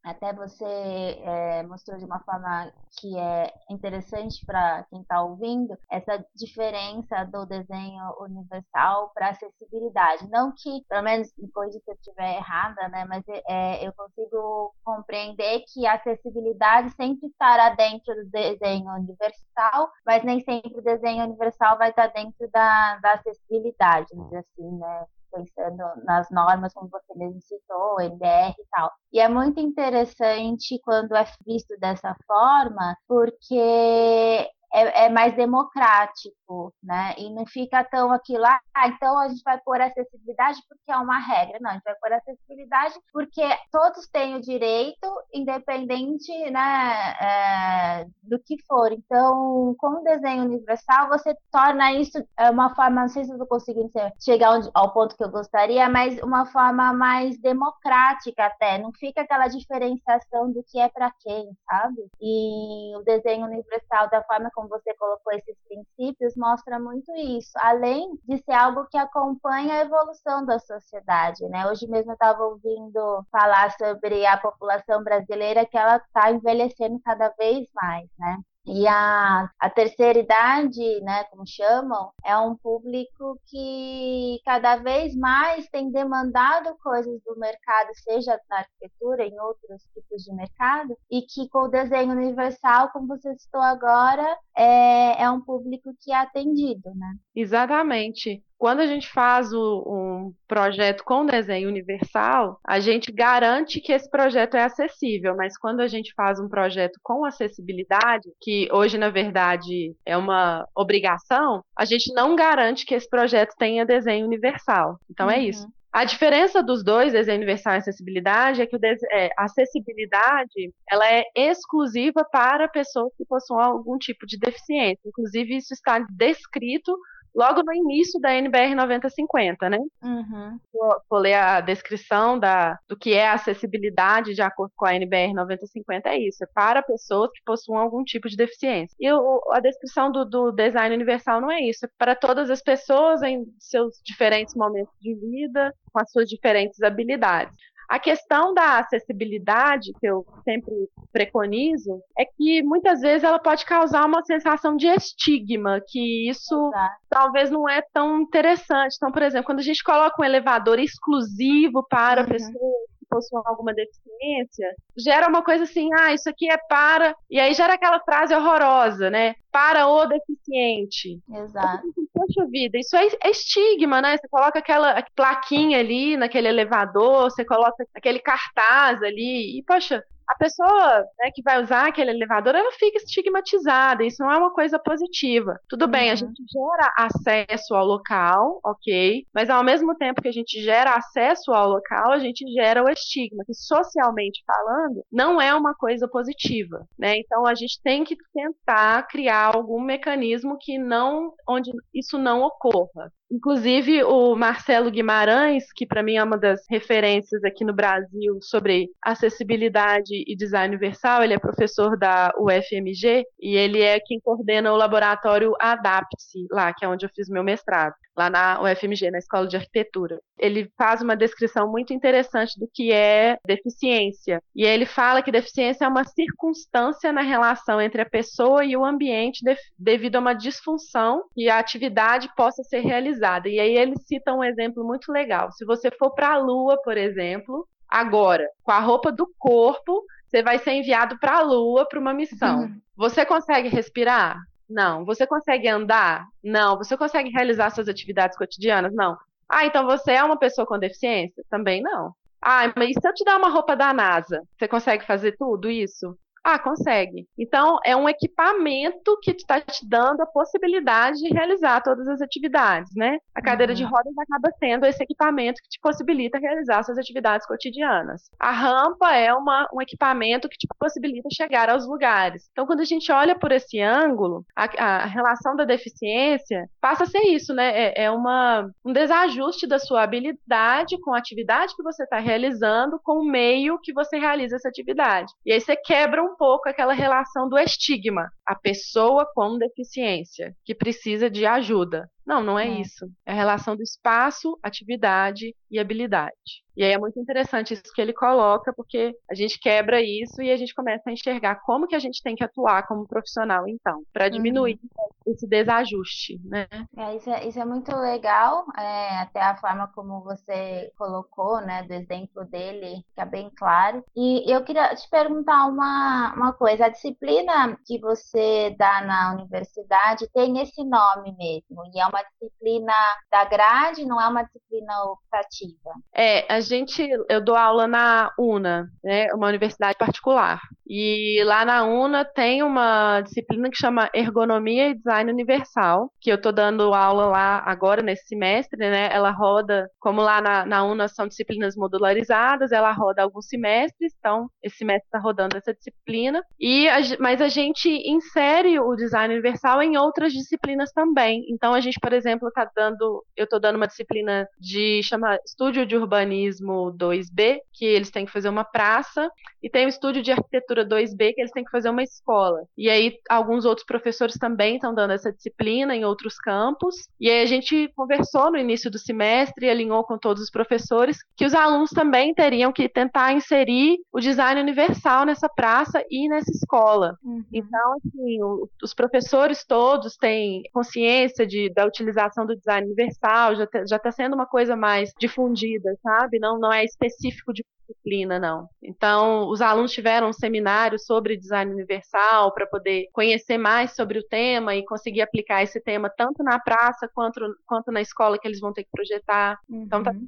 até 0.03 0.33
você 0.33 0.65
é, 0.65 1.63
mostrou 1.63 1.97
de 1.97 2.05
uma 2.05 2.19
forma 2.19 2.71
que 2.99 3.17
é 3.17 3.53
interessante 3.69 4.45
para 4.45 4.85
quem 4.89 5.01
está 5.01 5.21
ouvindo, 5.21 5.77
essa 5.89 6.23
diferença 6.35 7.23
do 7.25 7.45
desenho 7.45 8.03
universal 8.19 9.11
para 9.13 9.29
acessibilidade. 9.29 10.29
Não 10.29 10.51
que, 10.51 10.83
pelo 10.89 11.03
menos, 11.03 11.31
depois 11.37 11.71
de 11.71 11.79
se 11.79 11.91
eu 11.91 11.95
estiver 11.95 12.35
errada, 12.35 12.89
né? 12.89 13.05
Mas 13.05 13.23
é, 13.47 13.87
eu 13.87 13.93
consigo 13.93 14.73
compreender 14.83 15.63
que 15.73 15.85
a 15.85 15.93
acessibilidade 15.93 16.91
sempre 16.91 17.27
estará 17.27 17.69
dentro 17.69 18.13
do 18.15 18.29
desenho 18.29 18.91
universal, 18.95 19.89
mas 20.05 20.23
nem 20.23 20.41
sempre 20.41 20.77
o 20.77 20.83
desenho 20.83 21.23
universal 21.23 21.77
vai 21.77 21.89
estar 21.89 22.07
dentro 22.07 22.49
da 22.51 22.68
da, 23.01 23.13
acessibilidade, 23.13 24.07
dizer 24.11 24.37
assim, 24.37 24.77
né? 24.77 25.05
Pensando 25.31 25.83
nas 26.05 26.27
normas, 26.31 26.73
como 26.73 26.89
você 26.89 27.13
mesmo 27.15 27.39
citou, 27.41 28.01
NBR 28.01 28.55
e 28.57 28.65
tal. 28.71 28.91
E 29.13 29.19
é 29.19 29.29
muito 29.29 29.59
interessante 29.59 30.79
quando 30.83 31.15
é 31.15 31.23
visto 31.45 31.77
dessa 31.79 32.15
forma, 32.25 32.97
porque 33.07 34.49
é, 34.73 35.05
é, 35.05 35.09
mais 35.09 35.35
democrático, 35.35 36.73
né? 36.81 37.15
E 37.17 37.29
não 37.33 37.45
fica 37.45 37.83
tão 37.83 38.11
aquilo, 38.11 38.45
ah, 38.45 38.87
então 38.87 39.17
a 39.17 39.27
gente 39.27 39.41
vai 39.43 39.59
pôr 39.59 39.81
acessibilidade 39.81 40.59
porque 40.67 40.91
é 40.91 40.97
uma 40.97 41.19
regra. 41.19 41.57
Não, 41.59 41.71
a 41.71 41.73
gente 41.73 41.83
vai 41.83 41.95
pôr 41.95 42.13
acessibilidade 42.13 42.95
porque 43.11 43.43
todos 43.71 44.07
têm 44.07 44.35
o 44.35 44.41
direito, 44.41 45.07
independente 45.33 46.31
né, 46.51 47.15
é, 47.21 48.05
do 48.23 48.39
que 48.39 48.57
for. 48.67 48.91
Então, 48.91 49.75
com 49.77 50.01
o 50.01 50.03
desenho 50.03 50.43
universal, 50.43 51.09
você 51.09 51.35
torna 51.51 51.93
isso 51.93 52.23
é, 52.37 52.49
uma 52.49 52.73
forma, 52.75 53.01
não 53.01 53.09
sei 53.09 53.23
se 53.23 53.31
eu 53.31 53.47
conseguindo 53.47 53.89
chegar 54.23 54.51
onde, 54.51 54.69
ao 54.73 54.93
ponto 54.93 55.15
que 55.15 55.23
eu 55.23 55.29
gostaria, 55.29 55.89
mas 55.89 56.21
uma 56.21 56.45
forma 56.45 56.93
mais 56.93 57.39
democrática 57.39 58.45
até. 58.45 58.77
Não 58.77 58.91
fica 58.93 59.21
aquela 59.21 59.47
diferenciação 59.47 60.51
do 60.51 60.63
que 60.63 60.79
é 60.79 60.89
para 60.89 61.11
quem, 61.21 61.49
sabe? 61.69 62.09
E 62.21 62.95
o 62.97 63.03
desenho 63.03 63.45
universal, 63.45 64.09
da 64.09 64.23
forma 64.23 64.49
como 64.59 64.67
você 64.67 64.93
colocou 64.95 65.31
esses 65.33 65.55
princípios, 65.67 66.35
mostra 66.35 66.77
muito 66.77 67.09
isso, 67.15 67.51
além 67.55 68.09
de 68.27 68.37
ser 68.39 68.51
algo 68.51 68.85
que 68.91 68.97
acompanha 68.97 69.75
a 69.75 69.81
evolução 69.85 70.45
da 70.45 70.59
sociedade, 70.59 71.47
né? 71.47 71.65
Hoje 71.67 71.87
mesmo 71.87 72.11
eu 72.11 72.15
estava 72.15 72.43
ouvindo 72.43 73.25
falar 73.31 73.71
sobre 73.77 74.25
a 74.25 74.37
população 74.37 75.01
brasileira 75.01 75.65
que 75.65 75.77
ela 75.77 75.95
está 75.97 76.31
envelhecendo 76.31 76.99
cada 77.05 77.29
vez 77.39 77.67
mais, 77.73 78.09
né? 78.17 78.37
E 78.71 78.87
a, 78.87 79.49
a 79.59 79.69
terceira 79.71 80.19
idade, 80.19 81.01
né, 81.01 81.23
como 81.31 81.43
chamam, 81.47 82.11
é 82.23 82.37
um 82.37 82.55
público 82.55 83.39
que 83.47 84.39
cada 84.45 84.75
vez 84.75 85.15
mais 85.15 85.67
tem 85.69 85.91
demandado 85.91 86.77
coisas 86.83 87.19
do 87.25 87.35
mercado, 87.39 87.89
seja 87.95 88.39
na 88.47 88.57
arquitetura, 88.59 89.25
em 89.25 89.39
outros 89.39 89.81
tipos 89.91 90.23
de 90.23 90.31
mercado, 90.35 90.95
e 91.09 91.23
que 91.23 91.49
com 91.49 91.63
o 91.63 91.67
desenho 91.67 92.11
universal, 92.11 92.91
como 92.91 93.07
você 93.07 93.35
citou 93.39 93.61
agora, 93.61 94.37
é, 94.55 95.23
é 95.23 95.31
um 95.31 95.41
público 95.41 95.89
que 95.99 96.11
é 96.11 96.17
atendido, 96.17 96.93
né? 96.93 97.15
Exatamente. 97.35 98.43
Quando 98.59 98.81
a 98.81 98.85
gente 98.85 99.07
faz 99.07 99.53
o, 99.53 99.83
um 99.87 100.33
projeto 100.45 101.03
com 101.05 101.25
desenho 101.25 101.69
universal, 101.69 102.59
a 102.67 102.81
gente 102.81 103.09
garante 103.09 103.79
que 103.79 103.93
esse 103.93 104.09
projeto 104.11 104.55
é 104.55 104.63
acessível, 104.63 105.33
mas 105.33 105.57
quando 105.57 105.79
a 105.79 105.87
gente 105.87 106.13
faz 106.13 106.41
um 106.41 106.49
projeto 106.49 106.99
com 107.01 107.23
acessibilidade, 107.23 108.29
que 108.41 108.67
hoje, 108.71 108.97
na 108.97 109.09
verdade, 109.09 109.95
é 110.05 110.17
uma 110.17 110.67
obrigação, 110.75 111.63
a 111.73 111.85
gente 111.85 112.13
não 112.13 112.35
garante 112.35 112.85
que 112.85 112.93
esse 112.93 113.09
projeto 113.09 113.55
tenha 113.57 113.85
desenho 113.85 114.25
universal. 114.25 114.99
Então 115.09 115.31
é 115.31 115.37
uhum. 115.37 115.41
é 115.41 115.45
isso. 115.45 115.67
A 115.91 116.03
diferença 116.05 116.61
dos 116.61 116.83
dois, 116.83 117.13
desenho 117.13 117.37
universal 117.37 117.73
e 117.73 117.77
acessibilidade, 117.77 118.61
é 118.61 118.67
que 118.67 118.77
é, 119.11 119.29
a 119.35 119.45
acessibilidade 119.45 120.71
ela 120.87 121.11
é 121.11 121.23
exclusiva 121.35 122.23
para 122.31 122.67
pessoas 122.67 123.11
que 123.17 123.25
possuem 123.25 123.65
algum 123.65 123.97
tipo 123.97 124.27
de 124.27 124.37
deficiência. 124.37 124.99
Inclusive, 125.03 125.55
isso 125.55 125.73
está 125.73 125.99
descrito 126.11 126.95
logo 127.35 127.63
no 127.63 127.73
início 127.73 128.19
da 128.19 128.33
NBR 128.33 128.75
9050, 128.75 129.69
né? 129.69 129.77
Uhum. 130.03 130.59
Vou, 130.73 130.95
vou, 131.09 131.19
ler 131.19 131.35
a 131.35 131.61
descrição 131.61 132.37
da, 132.37 132.77
do 132.87 132.97
que 132.97 133.13
é 133.13 133.29
acessibilidade 133.29 134.33
de 134.33 134.41
acordo 134.41 134.73
com 134.75 134.85
a 134.85 134.95
NBR 134.95 135.33
9050, 135.33 136.09
é 136.09 136.19
isso, 136.19 136.43
é 136.43 136.47
para 136.53 136.81
pessoas 136.81 137.29
que 137.31 137.41
possuam 137.45 137.79
algum 137.79 138.03
tipo 138.03 138.27
de 138.29 138.35
deficiência. 138.35 138.95
E 138.99 139.11
o, 139.11 139.41
a 139.51 139.59
descrição 139.59 140.11
do, 140.11 140.25
do 140.25 140.51
design 140.51 140.95
universal 140.95 141.41
não 141.41 141.51
é 141.51 141.61
isso, 141.61 141.85
é 141.85 141.89
para 141.97 142.15
todas 142.15 142.49
as 142.49 142.61
pessoas 142.61 143.21
em 143.21 143.45
seus 143.59 143.99
diferentes 144.03 144.55
momentos 144.55 144.93
de 144.99 145.15
vida, 145.15 145.73
com 145.91 145.99
as 145.99 146.11
suas 146.11 146.27
diferentes 146.27 146.81
habilidades. 146.81 147.53
A 147.89 147.97
questão 147.97 148.53
da 148.53 148.77
acessibilidade, 148.77 149.91
que 149.99 150.07
eu 150.07 150.23
sempre 150.43 150.71
preconizo, 151.11 151.99
é 152.15 152.23
que 152.23 152.61
muitas 152.61 153.01
vezes 153.01 153.23
ela 153.23 153.39
pode 153.39 153.65
causar 153.65 154.05
uma 154.05 154.23
sensação 154.23 154.77
de 154.77 154.85
estigma, 154.85 155.81
que 155.87 156.29
isso 156.29 156.71
talvez 157.09 157.49
não 157.49 157.67
é 157.67 157.81
tão 157.91 158.21
interessante. 158.21 158.95
Então, 158.95 159.11
por 159.11 159.23
exemplo, 159.23 159.47
quando 159.47 159.59
a 159.59 159.63
gente 159.63 159.83
coloca 159.83 160.21
um 160.21 160.25
elevador 160.25 160.77
exclusivo 160.77 161.83
para 161.89 162.21
uhum. 162.21 162.27
pessoas 162.27 162.89
possuam 163.09 163.41
alguma 163.45 163.73
deficiência, 163.73 164.67
gera 164.95 165.27
uma 165.27 165.43
coisa 165.43 165.63
assim, 165.63 165.89
ah, 165.93 166.13
isso 166.13 166.29
aqui 166.29 166.49
é 166.49 166.57
para. 166.69 167.15
E 167.29 167.39
aí 167.39 167.53
gera 167.53 167.73
aquela 167.73 167.99
frase 168.01 168.35
horrorosa, 168.35 169.09
né? 169.09 169.33
Para 169.51 169.87
o 169.87 170.05
deficiente. 170.05 171.19
Exato. 171.27 171.87
Poxa 172.19 172.45
vida, 172.47 172.77
isso 172.77 172.97
é, 172.97 173.07
é 173.23 173.29
estigma, 173.31 174.01
né? 174.01 174.17
Você 174.17 174.27
coloca 174.27 174.59
aquela 174.59 175.01
plaquinha 175.15 175.79
ali 175.79 176.17
naquele 176.17 176.49
elevador, 176.49 177.31
você 177.31 177.45
coloca 177.45 177.85
aquele 177.95 178.19
cartaz 178.19 179.01
ali, 179.01 179.57
e, 179.57 179.63
poxa, 179.63 180.03
a 180.29 180.35
pessoa 180.35 180.99
né, 181.17 181.31
que 181.33 181.41
vai 181.41 181.61
usar 181.61 181.87
aquele 181.87 182.11
elevador, 182.11 182.53
ela 182.53 182.71
fica 182.73 182.97
estigmatizada. 182.97 184.03
Isso 184.05 184.21
não 184.21 184.31
é 184.31 184.37
uma 184.37 184.53
coisa 184.53 184.77
positiva. 184.77 185.59
Tudo 185.67 185.85
uhum. 185.85 185.91
bem, 185.91 186.09
a 186.09 186.11
uhum. 186.11 186.17
gente 186.17 186.43
gera 186.51 186.93
acesso 186.95 187.73
ao 187.73 187.85
local, 187.85 188.59
ok, 188.63 189.25
mas 189.33 189.49
ao 189.49 189.63
mesmo 189.63 189.95
tempo 189.95 190.21
que 190.21 190.27
a 190.27 190.31
gente 190.31 190.61
gera 190.61 190.95
acesso 190.95 191.51
ao 191.51 191.67
local, 191.67 192.11
a 192.11 192.19
gente 192.19 192.45
gera 192.53 192.83
o 192.83 192.89
estigma, 192.89 193.43
que 193.43 193.53
socialmente 193.55 194.43
falando, 194.45 195.03
não 195.11 195.41
é 195.41 195.53
uma 195.53 195.73
coisa 195.73 196.07
positiva, 196.07 196.85
né? 196.97 197.17
Então 197.17 197.47
a 197.47 197.55
gente 197.55 197.81
tem 197.81 198.03
que 198.03 198.15
tentar 198.31 199.07
criar 199.07 199.55
algum 199.55 199.81
mecanismo 199.81 200.57
que 200.59 200.77
não, 200.77 201.33
onde 201.47 201.71
isso 201.93 202.19
não 202.19 202.43
ocorra. 202.43 203.11
Inclusive, 203.31 204.03
o 204.03 204.35
Marcelo 204.35 204.89
Guimarães, 204.89 205.71
que 205.71 205.85
para 205.85 206.01
mim 206.01 206.15
é 206.15 206.23
uma 206.23 206.37
das 206.37 206.61
referências 206.67 207.43
aqui 207.43 207.63
no 207.63 207.73
Brasil 207.73 208.39
sobre 208.41 208.89
acessibilidade 209.03 210.23
e 210.27 210.35
design 210.35 210.75
universal, 210.75 211.23
ele 211.23 211.35
é 211.35 211.39
professor 211.39 211.95
da 211.97 212.33
UFMG 212.39 213.23
e 213.39 213.55
ele 213.55 213.81
é 213.81 213.99
quem 213.99 214.19
coordena 214.19 214.73
o 214.73 214.77
laboratório 214.77 215.53
Adapte, 215.59 216.47
lá, 216.49 216.73
que 216.73 216.83
é 216.83 216.87
onde 216.87 217.05
eu 217.05 217.09
fiz 217.15 217.29
meu 217.29 217.43
mestrado 217.43 217.93
lá 218.19 218.29
na 218.29 218.61
UFMG, 218.61 219.11
na 219.11 219.19
Escola 219.19 219.47
de 219.47 219.55
Arquitetura. 219.55 220.19
Ele 220.39 220.71
faz 220.77 221.01
uma 221.01 221.15
descrição 221.15 221.69
muito 221.69 221.93
interessante 221.93 222.59
do 222.59 222.69
que 222.73 222.91
é 222.91 223.37
deficiência. 223.45 224.41
E 224.55 224.63
ele 224.63 224.85
fala 224.85 225.21
que 225.21 225.31
deficiência 225.31 225.85
é 225.85 225.87
uma 225.87 226.03
circunstância 226.03 227.11
na 227.11 227.21
relação 227.21 227.81
entre 227.81 228.01
a 228.01 228.09
pessoa 228.09 228.63
e 228.63 228.75
o 228.75 228.85
ambiente 228.85 229.43
de, 229.43 229.55
devido 229.77 230.15
a 230.15 230.19
uma 230.19 230.33
disfunção 230.33 231.23
e 231.35 231.49
a 231.49 231.59
atividade 231.59 232.29
possa 232.35 232.63
ser 232.63 232.79
realizada. 232.79 233.49
E 233.49 233.59
aí 233.59 233.75
ele 233.75 233.95
cita 233.97 234.33
um 234.33 234.43
exemplo 234.43 234.83
muito 234.83 235.11
legal. 235.11 235.51
Se 235.51 235.65
você 235.65 235.91
for 235.91 236.11
para 236.11 236.33
a 236.33 236.37
Lua, 236.37 236.81
por 236.81 236.97
exemplo, 236.97 237.67
agora, 237.87 238.47
com 238.63 238.71
a 238.71 238.79
roupa 238.79 239.11
do 239.11 239.29
corpo, 239.37 240.03
você 240.27 240.43
vai 240.43 240.59
ser 240.59 240.71
enviado 240.71 241.17
para 241.19 241.37
a 241.37 241.41
Lua 241.41 241.87
para 241.87 241.99
uma 241.99 242.13
missão. 242.13 242.61
Uhum. 242.61 242.81
Você 242.95 243.25
consegue 243.25 243.67
respirar? 243.67 244.37
Não. 244.69 245.03
Você 245.05 245.25
consegue 245.25 245.67
andar? 245.67 246.25
Não. 246.43 246.77
Você 246.77 246.95
consegue 246.95 247.31
realizar 247.31 247.71
suas 247.71 247.89
atividades 247.89 248.37
cotidianas? 248.37 248.93
Não. 248.93 249.17
Ah, 249.49 249.65
então 249.65 249.85
você 249.85 250.11
é 250.13 250.23
uma 250.23 250.37
pessoa 250.37 250.65
com 250.67 250.77
deficiência? 250.79 251.43
Também 251.49 251.81
não. 251.81 252.13
Ah, 252.41 252.71
mas 252.77 252.93
se 252.93 253.07
eu 253.07 253.13
te 253.13 253.23
dar 253.23 253.37
uma 253.37 253.49
roupa 253.49 253.75
da 253.75 253.93
NASA, 253.93 254.41
você 254.57 254.67
consegue 254.67 255.05
fazer 255.05 255.35
tudo 255.37 255.69
isso? 255.69 256.17
Ah, 256.51 256.57
consegue. 256.57 257.27
Então, 257.37 257.77
é 257.85 257.95
um 257.95 258.09
equipamento 258.09 259.19
que 259.21 259.29
está 259.29 259.61
te 259.61 259.87
dando 259.87 260.21
a 260.21 260.25
possibilidade 260.25 261.19
de 261.19 261.31
realizar 261.31 261.79
todas 261.81 262.07
as 262.07 262.21
atividades, 262.21 262.89
né? 262.95 263.19
A 263.35 263.41
cadeira 263.41 263.73
uhum. 263.73 263.77
de 263.77 263.83
rodas 263.83 264.17
acaba 264.17 264.49
sendo 264.57 264.83
esse 264.87 265.03
equipamento 265.03 265.61
que 265.61 265.69
te 265.69 265.79
possibilita 265.79 266.39
realizar 266.39 266.81
suas 266.81 266.97
atividades 266.97 267.45
cotidianas. 267.45 268.31
A 268.39 268.49
rampa 268.49 269.15
é 269.15 269.31
uma, 269.31 269.67
um 269.71 269.79
equipamento 269.79 270.49
que 270.49 270.57
te 270.57 270.67
possibilita 270.79 271.29
chegar 271.31 271.69
aos 271.69 271.85
lugares. 271.85 272.49
Então, 272.51 272.65
quando 272.65 272.79
a 272.79 272.85
gente 272.85 273.11
olha 273.11 273.37
por 273.37 273.51
esse 273.51 273.79
ângulo, 273.79 274.43
a, 274.55 274.63
a 274.63 275.05
relação 275.05 275.55
da 275.55 275.65
deficiência 275.65 276.67
passa 276.81 277.03
a 277.03 277.07
ser 277.07 277.27
isso, 277.27 277.53
né? 277.53 277.69
É, 277.79 278.05
é 278.05 278.11
uma, 278.11 278.67
um 278.83 278.91
desajuste 278.91 279.67
da 279.67 279.77
sua 279.77 280.01
habilidade 280.01 280.99
com 281.01 281.13
a 281.13 281.19
atividade 281.19 281.75
que 281.75 281.83
você 281.83 282.03
está 282.05 282.17
realizando 282.17 282.99
com 283.03 283.19
o 283.19 283.29
meio 283.29 283.79
que 283.83 283.93
você 283.93 284.17
realiza 284.17 284.55
essa 284.55 284.67
atividade. 284.67 285.31
E 285.45 285.53
aí 285.53 285.61
você 285.61 285.75
quebra 285.75 286.23
um 286.23 286.29
um 286.29 286.35
pouco 286.39 286.69
aquela 286.69 286.93
relação 286.93 287.49
do 287.49 287.59
estigma. 287.59 288.31
A 288.49 288.55
pessoa 288.55 289.27
com 289.35 289.59
deficiência 289.59 290.55
que 290.65 290.73
precisa 290.73 291.29
de 291.29 291.45
ajuda. 291.45 292.09
Não, 292.25 292.43
não 292.43 292.57
é, 292.59 292.67
é, 292.67 292.81
isso. 292.81 293.05
É 293.25 293.31
a 293.31 293.35
relação 293.35 293.75
do 293.75 293.83
espaço, 293.83 294.57
atividade 294.63 295.55
e 295.69 295.79
habilidade. 295.79 296.63
E 296.77 296.83
aí 296.83 296.93
é 296.93 296.97
muito 296.97 297.19
interessante 297.19 297.73
isso 297.73 297.91
que 297.93 298.01
ele 298.01 298.13
coloca, 298.13 298.71
porque 298.73 299.13
a 299.29 299.35
gente 299.35 299.59
quebra 299.59 300.01
isso 300.01 300.41
e 300.41 300.49
a 300.49 300.55
gente 300.55 300.73
começa 300.73 301.09
a 301.09 301.11
enxergar 301.11 301.55
como 301.65 301.87
que 301.87 301.95
a 301.95 301.99
gente 301.99 302.23
tem 302.23 302.35
que 302.35 302.43
atuar 302.43 302.87
como 302.87 303.07
profissional, 303.07 303.67
então, 303.67 304.01
para 304.13 304.29
diminuir 304.29 304.79
uhum. 304.81 305.33
esse 305.33 305.45
desajuste, 305.45 306.39
né? 306.45 306.67
É, 306.95 307.15
isso, 307.17 307.29
é, 307.29 307.47
isso 307.47 307.59
é 307.59 307.65
muito 307.65 307.93
legal, 307.97 308.65
é, 308.77 309.17
até 309.17 309.41
a 309.41 309.57
forma 309.57 309.91
como 309.93 310.23
você 310.23 310.89
colocou, 310.97 311.59
né, 311.59 311.83
do 311.83 311.93
exemplo 311.93 312.45
dele, 312.45 313.03
fica 313.09 313.25
bem 313.25 313.51
claro. 313.57 314.01
E 314.15 314.49
eu 314.49 314.63
queria 314.63 314.95
te 314.95 315.09
perguntar 315.09 315.65
uma, 315.65 316.33
uma 316.33 316.53
coisa, 316.53 316.85
a 316.85 316.89
disciplina 316.89 317.77
que 317.85 317.99
você 317.99 318.38
dá 318.77 319.01
na 319.01 319.33
universidade 319.33 320.29
tem 320.33 320.59
esse 320.61 320.83
nome 320.83 321.35
mesmo, 321.37 321.83
e 321.93 321.99
é 321.99 322.05
uma 322.05 322.23
disciplina 322.23 322.93
da 323.31 323.45
grade, 323.45 324.05
não 324.05 324.21
é 324.21 324.27
uma 324.27 324.43
disciplina 324.43 325.03
optativa? 325.03 325.93
É, 326.13 326.51
a 326.51 326.59
gente, 326.59 327.07
eu 327.29 327.41
dou 327.41 327.55
aula 327.55 327.87
na 327.87 328.31
UNA, 328.37 328.89
né, 329.03 329.33
uma 329.33 329.47
universidade 329.47 329.97
particular. 329.97 330.59
E 330.89 331.43
lá 331.43 331.63
na 331.63 331.83
UNA 331.83 332.25
tem 332.25 332.63
uma 332.63 333.21
disciplina 333.21 333.69
que 333.69 333.77
chama 333.77 334.09
Ergonomia 334.11 334.89
e 334.89 334.95
Design 334.95 335.31
Universal, 335.31 336.11
que 336.19 336.31
eu 336.31 336.35
estou 336.35 336.51
dando 336.51 336.95
aula 336.95 337.27
lá 337.27 337.63
agora 337.63 338.01
nesse 338.01 338.27
semestre, 338.27 338.79
né? 338.79 339.07
Ela 339.13 339.29
roda, 339.29 339.87
como 339.99 340.19
lá 340.19 340.41
na, 340.41 340.65
na 340.65 340.83
UNA 340.83 341.07
são 341.07 341.27
disciplinas 341.27 341.75
modularizadas, 341.75 342.71
ela 342.71 342.91
roda 342.91 343.21
alguns 343.21 343.45
semestres, 343.47 344.13
então 344.17 344.49
esse 344.63 344.77
semestre 344.77 345.05
está 345.05 345.19
rodando 345.19 345.55
essa 345.55 345.73
disciplina. 345.73 346.43
E 346.59 346.89
a, 346.89 346.97
mas 347.19 347.39
a 347.39 347.47
gente 347.47 347.87
insere 347.87 348.79
o 348.79 348.95
Design 348.95 349.31
Universal 349.33 349.83
em 349.83 349.95
outras 349.95 350.33
disciplinas 350.33 350.91
também. 350.91 351.45
Então 351.49 351.75
a 351.75 351.81
gente, 351.81 351.99
por 351.99 352.13
exemplo, 352.13 352.47
está 352.47 352.67
dando, 352.75 353.23
eu 353.37 353.43
estou 353.43 353.59
dando 353.59 353.75
uma 353.75 353.87
disciplina 353.87 354.47
de 354.59 355.03
chama 355.03 355.37
Estúdio 355.45 355.85
de 355.85 355.95
Urbanismo 355.95 356.91
2B, 356.97 357.59
que 357.73 357.85
eles 357.85 358.09
têm 358.09 358.25
que 358.25 358.31
fazer 358.31 358.49
uma 358.49 358.63
praça, 358.63 359.29
e 359.61 359.69
tem 359.69 359.85
o 359.85 359.89
Estúdio 359.89 360.23
de 360.23 360.31
Arquitetura 360.31 360.78
2B 360.85 361.33
que 361.33 361.41
eles 361.41 361.51
têm 361.51 361.63
que 361.63 361.71
fazer 361.71 361.89
uma 361.89 362.03
escola. 362.03 362.63
E 362.77 362.89
aí 362.89 363.17
alguns 363.29 363.65
outros 363.65 363.85
professores 363.85 364.37
também 364.37 364.75
estão 364.75 364.93
dando 364.93 365.11
essa 365.11 365.31
disciplina 365.31 365.95
em 365.95 366.05
outros 366.05 366.37
campos. 366.37 366.95
E 367.19 367.29
aí 367.29 367.41
a 367.41 367.45
gente 367.45 367.91
conversou 367.95 368.51
no 368.51 368.57
início 368.57 368.89
do 368.89 368.97
semestre 368.97 369.65
e 369.65 369.69
alinhou 369.69 370.03
com 370.03 370.17
todos 370.17 370.43
os 370.43 370.49
professores 370.49 371.17
que 371.35 371.45
os 371.45 371.53
alunos 371.53 371.89
também 371.89 372.33
teriam 372.33 372.71
que 372.71 372.87
tentar 372.89 373.33
inserir 373.33 373.97
o 374.11 374.19
design 374.19 374.59
universal 374.61 375.25
nessa 375.25 375.49
praça 375.49 376.03
e 376.09 376.27
nessa 376.29 376.51
escola. 376.51 377.15
Uhum. 377.23 377.43
Então, 377.51 377.93
assim, 377.93 378.43
o, 378.43 378.69
os 378.83 378.93
professores 378.93 379.65
todos 379.65 380.15
têm 380.17 380.63
consciência 380.73 381.45
de, 381.45 381.71
da 381.73 381.85
utilização 381.85 382.45
do 382.45 382.55
design 382.55 382.85
universal, 382.85 383.55
já 383.55 383.95
está 383.95 384.11
sendo 384.11 384.33
uma 384.33 384.45
coisa 384.45 384.75
mais 384.75 385.11
difundida, 385.19 385.95
sabe? 386.01 386.39
Não, 386.39 386.59
não 386.59 386.71
é 386.71 386.83
específico 386.83 387.53
de 387.53 387.63
disciplina, 387.89 388.39
não. 388.39 388.69
Então, 388.81 389.47
os 389.49 389.61
alunos 389.61 389.91
tiveram 389.91 390.29
um 390.29 390.33
seminário 390.33 390.99
sobre 390.99 391.35
design 391.35 391.71
universal 391.71 392.53
para 392.53 392.67
poder 392.67 393.07
conhecer 393.11 393.57
mais 393.57 393.95
sobre 393.95 394.19
o 394.19 394.23
tema 394.23 394.75
e 394.75 394.85
conseguir 394.85 395.21
aplicar 395.21 395.63
esse 395.63 395.81
tema 395.81 396.09
tanto 396.09 396.43
na 396.43 396.59
praça 396.59 397.09
quanto, 397.13 397.39
quanto 397.65 397.91
na 397.91 398.01
escola 398.01 398.37
que 398.37 398.47
eles 398.47 398.59
vão 398.59 398.73
ter 398.73 398.83
que 398.83 398.91
projetar. 398.91 399.57
Uhum. 399.69 399.83
Então, 399.83 400.03
tá 400.03 400.11
uhum 400.11 400.27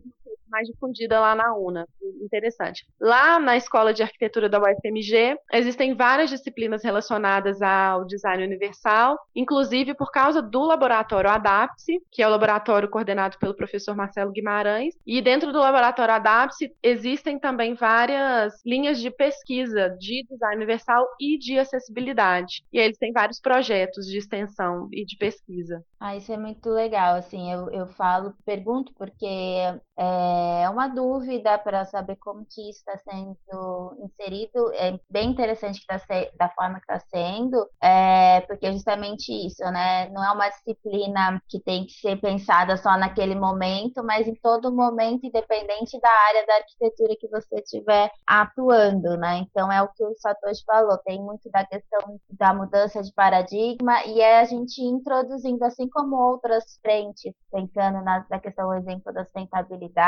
mais 0.51 0.67
difundida 0.67 1.19
lá 1.19 1.33
na 1.33 1.55
UNA. 1.55 1.87
Interessante. 2.21 2.85
Lá 2.99 3.39
na 3.39 3.57
Escola 3.57 3.93
de 3.93 4.03
Arquitetura 4.03 4.47
da 4.47 4.59
UFMG, 4.59 5.37
existem 5.53 5.95
várias 5.95 6.29
disciplinas 6.29 6.83
relacionadas 6.83 7.61
ao 7.61 8.05
design 8.05 8.43
universal, 8.43 9.17
inclusive 9.35 9.93
por 9.95 10.11
causa 10.11 10.41
do 10.41 10.61
laboratório 10.61 11.29
ADAPSE, 11.29 11.99
que 12.11 12.21
é 12.21 12.27
o 12.27 12.31
laboratório 12.31 12.89
coordenado 12.89 13.37
pelo 13.39 13.55
professor 13.55 13.95
Marcelo 13.95 14.31
Guimarães. 14.31 14.93
E 15.05 15.21
dentro 15.21 15.51
do 15.51 15.59
laboratório 15.59 16.13
ADAPSE 16.13 16.71
existem 16.83 17.39
também 17.39 17.73
várias 17.73 18.53
linhas 18.65 18.99
de 18.99 19.09
pesquisa 19.09 19.89
de 19.99 20.25
design 20.29 20.57
universal 20.57 21.07
e 21.19 21.37
de 21.37 21.57
acessibilidade. 21.57 22.63
E 22.71 22.79
eles 22.79 22.97
têm 22.97 23.11
vários 23.11 23.39
projetos 23.39 24.05
de 24.05 24.17
extensão 24.17 24.89
e 24.91 25.05
de 25.05 25.17
pesquisa. 25.17 25.83
Ah, 25.99 26.15
isso 26.15 26.31
é 26.31 26.37
muito 26.37 26.69
legal. 26.69 27.15
Assim, 27.15 27.51
eu, 27.51 27.69
eu 27.69 27.87
falo, 27.87 28.33
pergunto 28.45 28.91
porque 28.93 29.25
é 29.25 30.40
uma 30.69 30.87
dúvida 30.87 31.57
para 31.57 31.85
saber 31.85 32.15
como 32.17 32.45
que 32.45 32.69
isso 32.69 32.79
está 32.79 32.97
sendo 32.97 33.97
inserido. 34.03 34.71
É 34.73 34.99
bem 35.09 35.31
interessante 35.31 35.79
que 35.79 35.87
tá 35.87 35.99
se, 35.99 36.31
da 36.37 36.49
forma 36.49 36.79
que 36.79 36.91
está 36.91 36.99
sendo, 36.99 37.67
é, 37.81 38.41
porque 38.41 38.65
é 38.65 38.73
justamente 38.73 39.31
isso, 39.31 39.63
né? 39.71 40.09
Não 40.09 40.23
é 40.23 40.31
uma 40.31 40.49
disciplina 40.49 41.41
que 41.47 41.59
tem 41.59 41.85
que 41.85 41.93
ser 41.93 42.19
pensada 42.19 42.77
só 42.77 42.97
naquele 42.97 43.35
momento, 43.35 44.03
mas 44.03 44.27
em 44.27 44.35
todo 44.35 44.73
momento, 44.73 45.25
independente 45.25 45.99
da 45.99 46.09
área 46.29 46.45
da 46.45 46.55
arquitetura 46.55 47.15
que 47.19 47.27
você 47.27 47.55
estiver 47.59 48.11
atuando, 48.27 49.17
né? 49.17 49.37
Então 49.39 49.71
é 49.71 49.81
o 49.81 49.89
que 49.89 50.03
o 50.03 50.15
Satoshi 50.17 50.63
falou, 50.65 50.97
tem 50.99 51.21
muito 51.21 51.49
da 51.49 51.65
questão 51.65 52.19
da 52.31 52.53
mudança 52.53 53.01
de 53.01 53.13
paradigma 53.13 54.03
e 54.05 54.21
é 54.21 54.39
a 54.39 54.45
gente 54.45 54.81
introduzindo, 54.81 55.63
assim 55.65 55.89
como 55.89 56.15
outras 56.15 56.79
frentes, 56.81 57.33
pensando 57.51 58.03
na, 58.03 58.25
na 58.29 58.39
questão, 58.39 58.67
por 58.67 58.77
exemplo, 58.77 59.13
da 59.13 59.23
sustentabilidade 59.23 60.01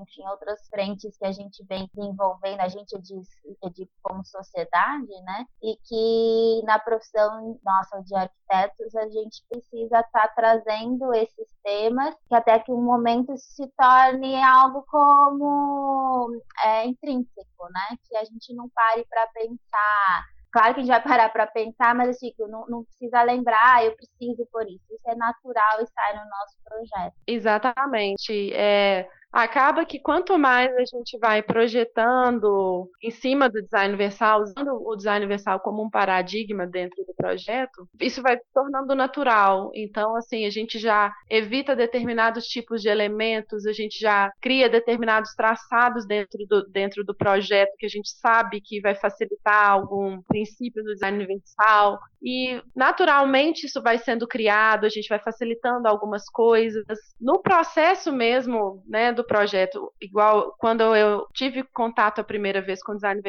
enfim, 0.00 0.26
outras 0.28 0.66
frentes 0.68 1.16
que 1.16 1.26
a 1.26 1.32
gente 1.32 1.64
vem 1.64 1.88
desenvolvendo, 1.94 2.60
a 2.60 2.68
gente 2.68 2.98
diz, 3.00 3.28
digo 3.72 3.90
como 4.02 4.24
sociedade, 4.24 5.12
né? 5.24 5.46
E 5.62 5.76
que 5.84 6.66
na 6.66 6.78
profissão 6.78 7.58
nossa 7.64 8.02
de 8.02 8.14
arquitetos 8.14 8.94
a 8.96 9.08
gente 9.08 9.44
precisa 9.48 10.00
estar 10.00 10.10
tá 10.10 10.28
trazendo 10.28 11.12
esses 11.14 11.48
temas 11.62 12.14
que 12.28 12.34
até 12.34 12.58
que 12.58 12.72
um 12.72 12.82
momento 12.82 13.36
se 13.36 13.66
torne 13.76 14.42
algo 14.42 14.84
como 14.88 16.30
é, 16.64 16.86
intrínseco, 16.86 17.64
né? 17.70 17.98
Que 18.08 18.16
a 18.16 18.24
gente 18.24 18.54
não 18.54 18.68
pare 18.70 19.06
para 19.08 19.26
pensar 19.28 20.34
Claro 20.54 20.72
que 20.72 20.80
a 20.80 20.84
gente 20.84 20.92
vai 20.92 21.02
parar 21.02 21.28
para 21.30 21.48
pensar, 21.48 21.96
mas 21.96 22.10
assim, 22.10 22.32
não, 22.38 22.64
não 22.68 22.84
precisa 22.84 23.24
lembrar, 23.24 23.58
ah, 23.60 23.84
eu 23.84 23.96
preciso 23.96 24.46
por 24.52 24.62
isso. 24.68 24.84
Isso 24.88 25.10
é 25.10 25.16
natural 25.16 25.80
estar 25.82 26.14
no 26.14 26.30
nosso 26.30 26.56
projeto. 26.62 27.14
Exatamente. 27.26 28.52
É, 28.54 29.08
acaba 29.34 29.84
que 29.84 29.98
quanto 29.98 30.38
mais 30.38 30.72
a 30.76 30.84
gente 30.84 31.18
vai 31.18 31.42
projetando 31.42 32.88
em 33.02 33.10
cima 33.10 33.48
do 33.48 33.60
design 33.60 33.88
universal, 33.88 34.42
usando 34.42 34.80
o 34.86 34.94
design 34.94 35.24
universal 35.24 35.58
como 35.58 35.82
um 35.82 35.90
paradigma 35.90 36.66
dentro 36.66 37.04
do 37.04 37.12
projeto, 37.14 37.88
isso 38.00 38.22
vai 38.22 38.36
se 38.36 38.44
tornando 38.54 38.94
natural. 38.94 39.72
Então, 39.74 40.14
assim, 40.14 40.46
a 40.46 40.50
gente 40.50 40.78
já 40.78 41.12
evita 41.28 41.74
determinados 41.74 42.46
tipos 42.46 42.80
de 42.80 42.88
elementos, 42.88 43.66
a 43.66 43.72
gente 43.72 43.98
já 43.98 44.32
cria 44.40 44.68
determinados 44.68 45.34
traçados 45.34 46.06
dentro 46.06 46.46
do, 46.46 46.66
dentro 46.68 47.04
do 47.04 47.14
projeto 47.14 47.74
que 47.76 47.86
a 47.86 47.90
gente 47.90 48.10
sabe 48.10 48.60
que 48.60 48.80
vai 48.80 48.94
facilitar 48.94 49.70
algum 49.70 50.22
princípio 50.22 50.84
do 50.84 50.92
design 50.92 51.16
universal. 51.16 51.98
E 52.22 52.62
naturalmente 52.74 53.66
isso 53.66 53.82
vai 53.82 53.98
sendo 53.98 54.26
criado, 54.26 54.86
a 54.86 54.88
gente 54.88 55.08
vai 55.08 55.18
facilitando 55.18 55.88
algumas 55.88 56.24
coisas. 56.24 56.84
No 57.20 57.42
processo 57.42 58.12
mesmo, 58.12 58.82
né, 58.88 59.12
do 59.12 59.23
projeto, 59.24 59.92
igual 60.00 60.54
quando 60.58 60.82
eu 60.94 61.26
tive 61.32 61.62
contato 61.62 62.20
a 62.20 62.24
primeira 62.24 62.60
vez 62.60 62.82
com 62.82 62.92
o 62.92 62.94
Design 62.94 63.20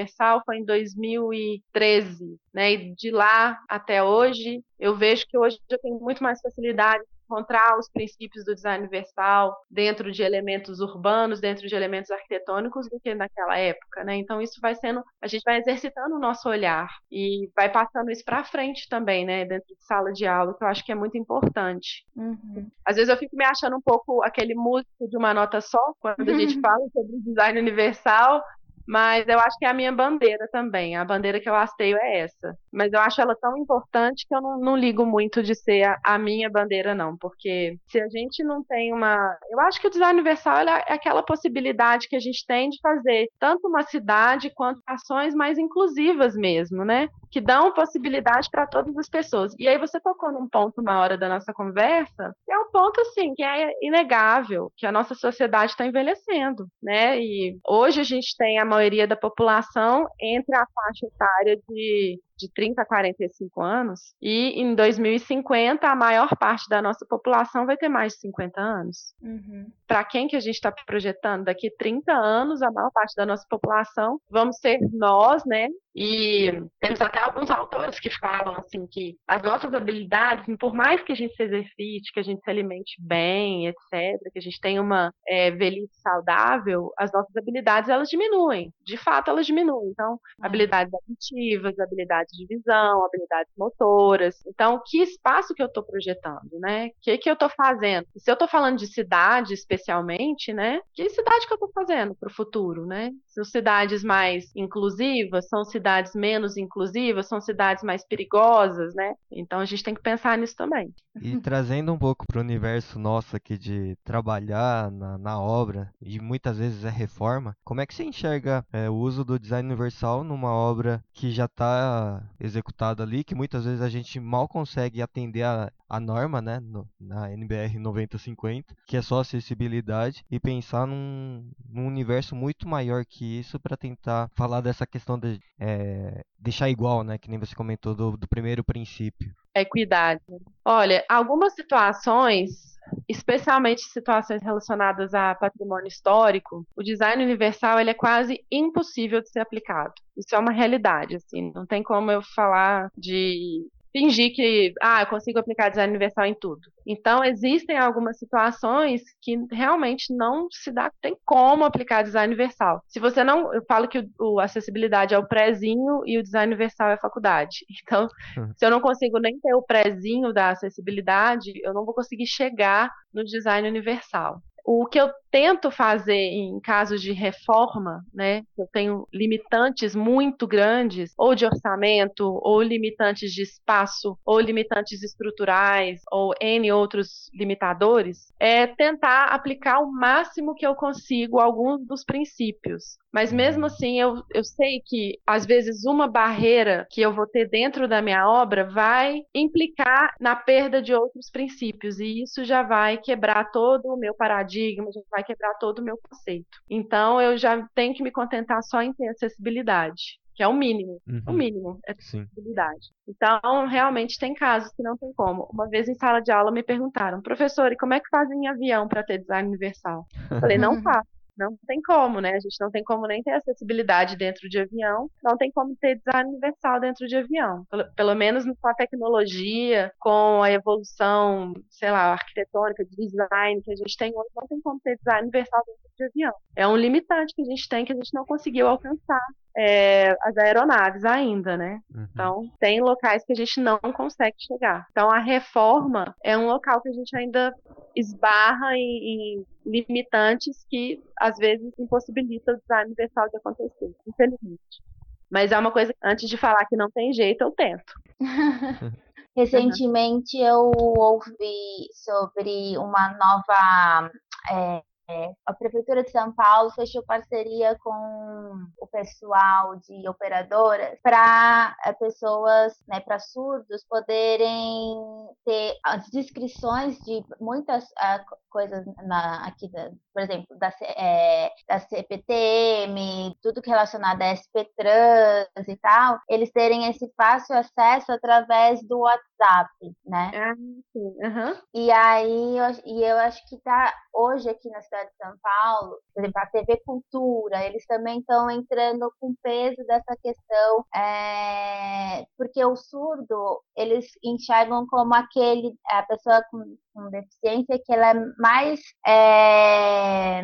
foi 0.46 0.58
em 0.58 0.66
2013, 0.66 2.38
né? 2.54 2.74
E 2.74 2.96
de 2.96 3.12
lá 3.12 3.60
até 3.70 4.04
hoje, 4.04 4.64
eu 4.80 4.96
vejo 4.96 5.26
que 5.28 5.38
hoje 5.38 5.58
eu 5.70 5.80
tenho 5.80 6.00
muito 6.00 6.24
mais 6.24 6.40
facilidade 6.42 7.04
encontrar 7.26 7.78
os 7.78 7.90
princípios 7.90 8.46
do 8.46 8.56
design 8.56 8.80
universal 8.84 9.56
dentro 9.70 10.12
de 10.12 10.24
elementos 10.24 10.80
urbanos, 10.80 11.42
dentro 11.42 11.68
de 11.68 11.76
elementos 11.76 12.12
arquitetônicos 12.12 12.90
do 12.90 13.00
que 13.00 13.14
naquela 13.14 13.58
época, 13.58 14.04
né? 14.04 14.16
Então 14.16 14.42
isso 14.42 14.60
vai 14.62 14.76
sendo, 14.76 15.04
a 15.22 15.28
gente 15.28 15.44
vai 15.44 15.58
exercitando 15.58 16.16
o 16.16 16.20
nosso 16.20 16.48
olhar 16.48 16.88
e 17.12 17.50
vai 17.56 17.72
passando 17.72 18.12
isso 18.12 18.24
para 18.24 18.44
frente 18.44 18.88
também, 18.90 19.26
né? 19.26 19.46
Dentro 19.46 19.68
de 19.68 19.84
sala 19.86 20.12
de 20.12 20.26
aula, 20.26 20.56
que 20.58 20.64
eu 20.64 20.68
acho 20.68 20.86
que 20.86 20.92
é 20.92 20.96
muito 20.96 21.18
importante. 21.18 22.06
Uhum. 22.16 22.70
Às 22.86 22.96
vezes 22.96 23.10
eu 23.10 23.18
fico 23.18 23.36
me 23.36 23.46
achando 23.46 23.76
um 23.76 23.82
pouco 23.82 24.24
aquele 24.24 24.56
músico 24.56 25.10
de 25.10 25.18
uma 25.18 25.34
nota 25.34 25.60
só 25.62 25.80
quando 26.00 26.30
a 26.30 26.34
gente 26.34 26.60
fala 26.62 26.86
sobre 26.94 27.20
design 27.22 27.60
universal, 27.60 28.42
mas 28.88 29.28
eu 29.28 29.40
acho 29.40 29.58
que 29.58 29.66
é 29.66 29.70
a 29.70 29.74
minha 29.74 29.92
bandeira 29.92 30.48
também. 30.52 30.96
A 30.96 31.04
bandeira 31.04 31.40
que 31.40 31.50
eu 31.50 31.56
hasteio 31.56 31.98
é 31.98 32.20
essa. 32.20 32.56
Mas 32.72 32.94
eu 32.94 33.00
acho 33.00 33.20
ela 33.20 33.36
tão 33.36 33.58
importante 33.58 34.26
que 34.28 34.36
eu 34.36 34.42
não, 34.42 34.60
não 34.60 34.78
ligo 34.78 35.06
muito 35.06 35.42
de 35.42 35.56
ser 35.56 35.84
a, 35.84 36.00
a, 36.04 36.18
minha 36.18 36.50
bandeira, 36.50 36.94
não. 36.94 37.18
Porque 37.18 37.78
se 37.88 38.00
a 38.00 38.08
gente 38.10 38.44
não 38.44 38.64
tem 38.64 38.94
uma. 38.94 39.38
Eu 39.50 39.60
acho 39.62 39.80
que 39.82 39.88
o 39.88 39.90
design 39.90 40.20
universal 40.20 40.60
é 40.60 40.94
aquela 40.94 41.24
possibilidade 41.24 42.08
que 42.08 42.16
a 42.16 42.20
gente 42.20 42.46
tem 42.46 42.70
de 42.70 42.80
fazer 42.82 43.28
tanto 43.40 43.68
uma 43.68 43.84
cidade 43.84 44.52
quanto 44.54 44.82
ações 44.86 45.34
mais 45.34 45.58
inclusivas 45.58 46.36
mesmo, 46.36 46.86
né? 46.86 47.08
Que 47.32 47.42
dão 47.42 47.74
possibilidade 47.74 48.50
para 48.52 48.68
todas 48.68 48.96
as 48.98 49.10
pessoas. 49.10 49.54
E 49.58 49.68
aí 49.68 49.78
você 49.78 50.00
tocou 50.00 50.32
num 50.32 50.48
ponto 50.48 50.82
na 50.82 51.00
hora 51.00 51.18
da 51.18 51.28
nossa 51.28 51.54
conversa, 51.54 52.36
que 52.46 52.52
é 52.52 52.60
um 52.60 52.70
ponto 52.72 53.02
assim, 53.02 53.34
que 53.34 53.44
é 53.44 53.72
inegável, 53.82 54.72
que 54.78 54.86
a 54.86 54.92
nossa 54.92 55.16
sociedade 55.16 55.72
está 55.72 55.86
envelhecendo, 55.86 56.68
né? 56.82 57.20
E 57.20 57.58
hoje 57.68 58.02
a 58.02 58.04
gente 58.04 58.36
tem 58.38 58.60
a 58.60 58.66
maioria 58.76 59.08
da 59.08 59.16
população 59.16 60.08
entre 60.20 60.56
a 60.56 60.66
faixa 60.74 61.06
etária 61.08 61.58
de 61.68 62.20
de 62.38 62.52
30 62.54 62.82
a 62.82 62.86
45 62.86 63.62
anos, 63.62 64.00
e 64.22 64.62
em 64.62 64.76
2050 64.76 65.88
a 65.88 65.96
maior 65.96 66.36
parte 66.38 66.68
da 66.70 66.82
nossa 66.82 67.06
população 67.06 67.66
vai 67.66 67.78
ter 67.78 67.90
mais 67.90 68.14
de 68.14 68.20
50 68.20 68.60
anos. 68.60 69.14
Uhum. 69.22 69.72
Para 69.88 70.04
quem 70.04 70.28
que 70.28 70.36
a 70.36 70.40
gente 70.40 70.56
está 70.56 70.72
projetando? 70.72 71.46
Daqui 71.46 71.70
30 71.78 72.12
anos, 72.12 72.62
a 72.62 72.72
maior 72.72 72.92
parte 72.92 73.16
da 73.16 73.26
nossa 73.26 73.46
população 73.50 74.20
vamos 74.30 74.58
ser 74.58 74.80
nós, 74.92 75.44
né? 75.46 75.68
E 75.96 76.52
temos 76.82 77.00
até 77.00 77.20
alguns 77.20 77.50
autores 77.50 77.98
que 78.02 78.10
falam 78.10 78.58
assim 78.58 78.86
que 78.86 79.16
as 79.26 79.42
nossas 79.42 79.74
habilidades, 79.74 80.46
por 80.60 80.74
mais 80.74 81.02
que 81.02 81.14
a 81.14 81.16
gente 81.16 81.34
se 81.36 81.44
exercite, 81.44 82.12
que 82.14 82.20
a 82.20 82.24
gente 82.24 82.44
se 82.44 82.50
alimente 82.50 82.96
bem, 83.00 83.68
etc., 83.68 84.20
que 84.34 84.40
a 84.40 84.42
gente 84.42 84.60
tenha 84.60 84.82
uma 84.82 85.14
é, 85.26 85.52
velhice 85.52 85.96
saudável, 86.02 86.92
as 86.98 87.14
nossas 87.14 87.34
habilidades 87.38 87.90
elas 87.90 88.10
diminuem. 88.10 88.74
De 88.84 88.98
fato, 88.98 89.30
elas 89.30 89.46
diminuem. 89.46 89.90
Então, 89.92 90.20
é. 90.44 90.46
habilidades 90.46 90.94
auditivas, 90.94 91.80
habilidades 91.80 92.25
de 92.32 92.46
visão, 92.46 93.06
habilidades 93.06 93.52
motoras. 93.58 94.36
Então, 94.48 94.82
que 94.86 95.02
espaço 95.02 95.54
que 95.54 95.62
eu 95.62 95.68
estou 95.68 95.84
projetando, 95.84 96.60
né? 96.60 96.88
O 96.88 96.92
que, 97.02 97.18
que 97.18 97.30
eu 97.30 97.34
estou 97.34 97.50
fazendo? 97.50 98.06
se 98.18 98.32
eu 98.32 98.34
estou 98.34 98.48
falando 98.48 98.78
de 98.78 98.88
cidade, 98.88 99.54
especialmente, 99.54 100.54
né? 100.54 100.80
Que 100.94 101.10
cidade 101.10 101.46
que 101.46 101.54
eu 101.54 101.56
estou 101.56 101.72
fazendo 101.72 102.16
para 102.16 102.30
o 102.30 102.34
futuro, 102.34 102.86
né? 102.86 103.12
São 103.28 103.44
cidades 103.44 104.04
mais 104.04 104.52
inclusivas, 104.56 105.48
são 105.48 105.64
cidades 105.64 106.14
menos 106.16 106.58
inclusivas, 106.58 107.28
são 107.28 107.42
cidades 107.42 107.84
mais 107.84 108.06
perigosas, 108.06 108.96
né? 108.96 109.14
Então 109.32 109.60
a 109.60 109.66
gente 109.66 109.84
tem 109.84 109.94
que 109.94 110.02
pensar 110.02 110.38
nisso 110.38 110.56
também. 110.56 110.94
E 111.22 111.38
trazendo 111.40 111.94
um 111.94 111.98
pouco 111.98 112.26
para 112.28 112.40
o 112.40 112.42
universo 112.42 113.00
nosso 113.00 113.36
aqui 113.36 113.58
de 113.58 113.96
trabalhar 114.04 114.92
na, 114.92 115.18
na, 115.18 115.40
obra, 115.40 115.92
e 116.02 116.20
muitas 116.20 116.58
vezes 116.58 116.84
é 116.84 116.90
reforma, 116.90 117.56
como 117.64 117.82
é 117.82 117.86
que 117.86 117.94
você 117.94 118.04
enxerga 118.04 118.66
é, 118.72 118.90
o 118.90 118.96
uso 118.96 119.24
do 119.24 119.40
design 119.40 119.68
universal 119.68 120.24
numa 120.24 120.54
obra 120.54 121.04
que 121.14 121.32
já 121.32 121.46
está 121.46 122.15
executada 122.40 123.04
ali, 123.04 123.24
que 123.24 123.36
muitas 123.36 123.66
vezes 123.66 123.82
a 123.82 123.90
gente 123.90 124.20
mal 124.20 124.48
consegue 124.48 125.02
atender 125.02 125.44
a, 125.44 125.72
a 125.90 126.00
norma, 126.00 126.42
né, 126.42 126.60
no, 126.60 126.88
na 127.00 127.32
NBR 127.32 127.80
9050, 127.80 128.76
que 128.88 128.98
é 128.98 129.02
só 129.02 129.20
acessibilidade, 129.20 130.24
e 130.30 130.40
pensar 130.40 130.86
num, 130.86 131.50
num 131.70 131.88
universo 131.88 132.36
muito 132.36 132.68
maior 132.68 133.06
que 133.06 133.40
isso 133.40 133.60
para 133.60 133.78
tentar 133.78 134.30
falar 134.36 134.62
dessa 134.62 134.86
questão 134.86 135.18
de 135.18 135.40
é, 135.60 136.24
deixar 136.38 136.70
igual, 136.70 137.04
né, 137.04 137.18
que 137.18 137.30
nem 137.30 137.40
você 137.40 137.56
comentou 137.56 137.96
do, 137.96 138.18
do 138.18 138.28
primeiro 138.28 138.64
princípio. 138.64 139.34
Equidade. 139.56 140.22
Olha, 140.66 141.06
algumas 141.08 141.54
situações 141.54 142.75
especialmente 143.08 143.82
situações 143.82 144.42
relacionadas 144.42 145.14
a 145.14 145.36
patrimônio 145.36 145.88
histórico, 145.88 146.66
o 146.76 146.84
design 146.84 147.24
universal 147.24 147.80
ele 147.80 147.90
é 147.90 147.94
quase 147.94 148.44
impossível 148.52 149.22
de 149.22 149.30
ser 149.30 149.40
aplicado. 149.40 149.94
Isso 150.18 150.36
é 150.36 150.40
uma 150.40 150.52
realidade, 150.52 151.16
assim, 151.16 151.52
não 151.54 151.66
tem 151.66 151.84
como 151.84 152.12
eu 152.12 152.22
falar 152.22 152.90
de 152.98 153.68
fingir 153.96 154.34
que, 154.36 154.74
ah, 154.82 155.04
eu 155.04 155.08
consigo 155.08 155.40
aplicar 155.40 155.70
design 155.70 155.90
universal 155.90 156.26
em 156.26 156.36
tudo. 156.36 156.70
Então, 156.86 157.24
existem 157.24 157.78
algumas 157.78 158.20
situações 158.20 159.02
que 159.22 159.38
realmente 159.50 160.14
não 160.14 160.48
se 160.52 160.70
dá, 160.70 160.92
tem 161.02 161.16
como 161.24 161.64
aplicar 161.64 162.04
design 162.04 162.34
universal. 162.34 162.84
Se 162.90 163.00
você 163.00 163.24
não, 163.24 163.54
eu 163.54 163.64
falo 163.66 163.88
que 163.88 164.00
o, 164.00 164.34
o 164.34 164.40
acessibilidade 164.42 165.14
é 165.14 165.18
o 165.18 165.26
prézinho 165.26 166.02
e 166.06 166.20
o 166.20 166.24
design 166.24 166.54
universal 166.54 166.90
é 166.90 166.94
a 166.96 167.00
faculdade. 167.00 167.66
Então, 167.86 168.08
uhum. 168.36 168.52
se 168.58 168.66
eu 168.66 168.72
não 168.72 168.82
consigo 168.82 169.20
nem 169.20 169.40
ter 169.40 169.54
o 169.54 169.62
prézinho 169.62 170.34
da 170.34 170.50
acessibilidade, 170.50 171.52
eu 171.64 171.72
não 171.72 171.86
vou 171.86 171.94
conseguir 171.94 172.26
chegar 172.26 172.90
no 173.14 173.24
design 173.24 173.68
universal. 173.68 174.42
O 174.68 174.88
que 174.88 175.00
eu 175.00 175.12
tento 175.30 175.70
fazer 175.70 176.16
em 176.16 176.60
casos 176.60 177.00
de 177.00 177.12
reforma, 177.12 178.04
né, 178.12 178.42
eu 178.58 178.68
tenho 178.74 179.08
limitantes 179.14 179.94
muito 179.94 180.48
grandes, 180.48 181.14
ou 181.18 181.36
de 181.36 181.46
orçamento, 181.46 182.40
ou 182.42 182.64
limitantes 182.64 183.32
de 183.32 183.44
espaço, 183.44 184.18
ou 184.26 184.40
limitantes 184.40 185.04
estruturais, 185.04 186.02
ou 186.12 186.34
N 186.42 186.72
outros 186.72 187.30
limitadores, 187.32 188.34
é 188.40 188.66
tentar 188.66 189.26
aplicar 189.26 189.82
o 189.82 189.92
máximo 189.92 190.56
que 190.56 190.66
eu 190.66 190.74
consigo 190.74 191.40
alguns 191.40 191.86
dos 191.86 192.04
princípios. 192.04 192.98
Mas 193.16 193.32
mesmo 193.32 193.68
assim, 193.68 193.98
eu, 193.98 194.22
eu 194.34 194.44
sei 194.44 194.82
que 194.86 195.18
às 195.26 195.46
vezes 195.46 195.86
uma 195.86 196.06
barreira 196.06 196.86
que 196.92 197.00
eu 197.00 197.14
vou 197.14 197.26
ter 197.26 197.48
dentro 197.48 197.88
da 197.88 198.02
minha 198.02 198.28
obra 198.30 198.66
vai 198.66 199.22
implicar 199.34 200.14
na 200.20 200.36
perda 200.36 200.82
de 200.82 200.94
outros 200.94 201.30
princípios, 201.32 201.98
e 202.02 202.24
isso 202.24 202.44
já 202.44 202.62
vai 202.62 202.98
quebrar 202.98 203.52
todo 203.52 203.86
o 203.86 203.96
meu 203.96 204.14
paradigma, 204.14 204.92
já 204.94 205.00
vai 205.10 205.24
quebrar 205.24 205.54
todo 205.54 205.80
o 205.80 205.82
meu 205.82 205.98
conceito. 205.98 206.60
Então 206.70 207.22
eu 207.22 207.38
já 207.38 207.66
tenho 207.74 207.94
que 207.94 208.04
me 208.04 208.12
contentar 208.12 208.62
só 208.64 208.82
em 208.82 208.92
ter 208.92 209.08
acessibilidade 209.08 210.20
que 210.36 210.44
é 210.44 210.48
o 210.50 210.54
mínimo. 210.54 211.02
Uhum. 211.08 211.22
O 211.28 211.32
mínimo 211.32 211.80
é 211.88 211.94
acessibilidade. 211.94 212.90
Então, 213.08 213.68
realmente 213.68 214.20
tem 214.20 214.34
casos 214.34 214.70
que 214.76 214.84
não 214.84 214.98
tem 214.98 215.14
como. 215.14 215.48
Uma 215.50 215.70
vez 215.70 215.88
em 215.88 215.96
sala 215.96 216.20
de 216.20 216.30
aula 216.30 216.52
me 216.52 216.62
perguntaram, 216.62 217.22
professor, 217.22 217.72
e 217.72 217.78
como 217.78 217.94
é 217.94 218.02
que 218.02 218.10
fazem 218.10 218.44
em 218.44 218.48
avião 218.50 218.86
para 218.86 219.02
ter 219.02 219.20
design 219.20 219.48
universal? 219.48 220.06
Eu 220.30 220.42
falei, 220.42 220.58
não 220.58 220.82
faço. 220.84 221.15
Não 221.38 221.58
tem 221.68 221.82
como, 221.82 222.22
né? 222.22 222.32
A 222.32 222.40
gente 222.40 222.58
não 222.60 222.72
tem 222.72 222.84
como 222.84 223.08
nem 223.08 223.22
ter 223.22 223.32
acessibilidade 223.32 224.16
dentro 224.16 224.48
de 224.48 224.60
avião, 224.60 225.10
não 225.24 225.38
tem 225.38 225.52
como 225.52 225.76
ter 225.76 226.00
design 226.04 226.30
universal 226.30 226.80
dentro 226.80 227.08
de 227.08 227.16
avião. 227.16 227.66
Pelo, 227.70 227.94
pelo 227.96 228.16
menos 228.16 228.46
com 228.60 228.68
a 228.68 228.74
tecnologia, 228.74 229.92
com 230.00 230.42
a 230.42 230.52
evolução, 230.52 231.54
sei 231.70 231.92
lá, 231.92 232.14
arquitetônica, 232.14 232.86
de 232.86 232.96
design 232.96 233.62
que 233.62 233.72
a 233.72 233.76
gente 233.76 233.98
tem 233.98 234.12
hoje, 234.16 234.30
não 234.36 234.48
tem 234.48 234.62
como 234.62 234.80
ter 234.82 234.98
design 234.98 235.24
universal 235.24 235.62
dentro 235.66 235.82
de 235.98 236.04
avião. 236.06 236.34
É 236.56 236.68
um 236.68 236.78
limitante 236.78 237.34
que 237.36 237.42
a 237.42 237.46
gente 237.46 237.68
tem 237.68 237.86
que 237.86 237.92
a 237.92 237.96
gente 237.96 238.14
não 238.14 238.26
conseguiu 238.26 238.68
alcançar 238.68 239.22
é, 239.58 240.16
as 240.22 240.38
aeronaves 240.38 241.06
ainda, 241.06 241.56
né? 241.56 241.80
Uhum. 241.94 242.08
Então, 242.12 242.52
tem 242.60 242.82
locais 242.82 243.24
que 243.26 243.34
a 243.34 243.36
gente 243.36 243.60
não 243.62 243.80
consegue 243.80 244.36
chegar. 244.40 244.86
Então, 244.92 245.10
a 245.10 245.20
reforma 245.20 246.14
é 246.24 246.38
um 246.38 246.48
local 246.48 246.82
que 246.82 246.90
a 246.90 246.94
gente 246.94 247.16
ainda 247.16 247.54
esbarra 247.96 248.76
em, 248.76 249.38
em 249.40 249.46
limitantes 249.66 250.66
que, 250.70 251.02
às 251.20 251.38
vezes, 251.38 251.74
impossibilita 251.80 252.54
o 252.54 252.58
design 252.58 252.86
universal 252.88 253.30
de 253.30 253.38
acontecer, 253.38 253.96
infelizmente. 254.08 254.84
Mas 255.30 255.52
é 255.52 255.58
uma 255.58 255.72
coisa, 255.72 255.94
antes 256.04 256.30
de 256.30 256.38
falar 256.38 256.66
que 256.66 256.76
não 256.76 256.90
tem 256.92 257.12
jeito, 257.12 257.42
eu 257.42 257.52
tento. 257.52 257.94
Recentemente 259.36 260.38
eu 260.38 260.72
ouvi 260.78 261.88
sobre 261.94 262.78
uma 262.78 263.10
nova 263.18 264.12
é, 264.50 264.82
é, 265.08 265.32
a 265.46 265.54
Prefeitura 265.54 266.04
de 266.04 266.10
São 266.10 266.34
Paulo 266.34 266.72
fechou 266.72 267.04
parceria 267.04 267.78
com 267.84 268.66
o 268.80 268.88
pessoal 268.88 269.76
de 269.78 270.08
operadoras 270.10 270.98
para 271.04 271.76
é, 271.86 271.94
pessoas, 271.94 272.74
né, 272.88 273.00
para 273.02 273.20
surdos 273.20 273.86
poderem 273.88 275.30
ter 275.46 275.78
as 275.84 276.10
descrições 276.10 276.98
de 277.00 277.24
muitas 277.40 277.84
uh, 277.84 278.36
coisas 278.50 278.86
na, 279.06 279.46
aqui, 279.46 279.70
da, 279.70 279.92
por 280.14 280.24
exemplo, 280.24 280.58
da, 280.58 280.74
é, 280.82 281.52
da 281.68 281.80
CPTM, 281.80 283.38
tudo 283.42 283.62
que 283.62 283.70
é 283.70 283.74
relacionado 283.74 284.22
a 284.22 284.34
SP 284.34 284.64
Trans 284.78 285.68
e 285.68 285.76
tal, 285.78 286.20
eles 286.30 286.52
terem 286.52 286.88
esse 286.88 287.12
fácil 287.18 287.58
acesso 287.58 288.12
através 288.12 288.82
do 288.88 289.00
WhatsApp, 289.00 289.70
né? 290.06 290.32
Ah, 290.34 290.56
sim. 290.94 291.16
Uhum. 291.22 291.62
E 291.74 291.92
aí, 291.92 292.58
eu, 292.58 292.66
e 292.86 293.04
eu 293.04 293.18
acho 293.18 293.46
que 293.50 293.58
tá 293.58 293.94
hoje 294.14 294.50
aqui 294.50 294.70
na 294.70 294.82
cidade 294.82 294.95
de 295.04 295.12
São 295.18 295.38
Paulo, 295.42 296.00
por 296.14 296.24
exemplo, 296.24 296.42
a 296.42 296.46
TV 296.48 296.82
Cultura, 296.86 297.66
eles 297.66 297.86
também 297.86 298.20
estão 298.20 298.50
entrando 298.50 299.12
com 299.20 299.36
peso 299.42 299.84
dessa 299.86 300.16
questão, 300.22 300.86
é, 300.96 302.26
porque 302.38 302.64
o 302.64 302.76
surdo, 302.76 303.62
eles 303.76 304.08
enxergam 304.24 304.88
como 304.88 305.14
aquele, 305.14 305.76
a 305.88 306.04
pessoa 306.04 306.44
com, 306.50 306.78
com 306.94 307.10
deficiência 307.10 307.82
que 307.84 307.94
ela 307.94 308.12
é 308.12 308.14
mais 308.40 308.80
é, 309.06 310.42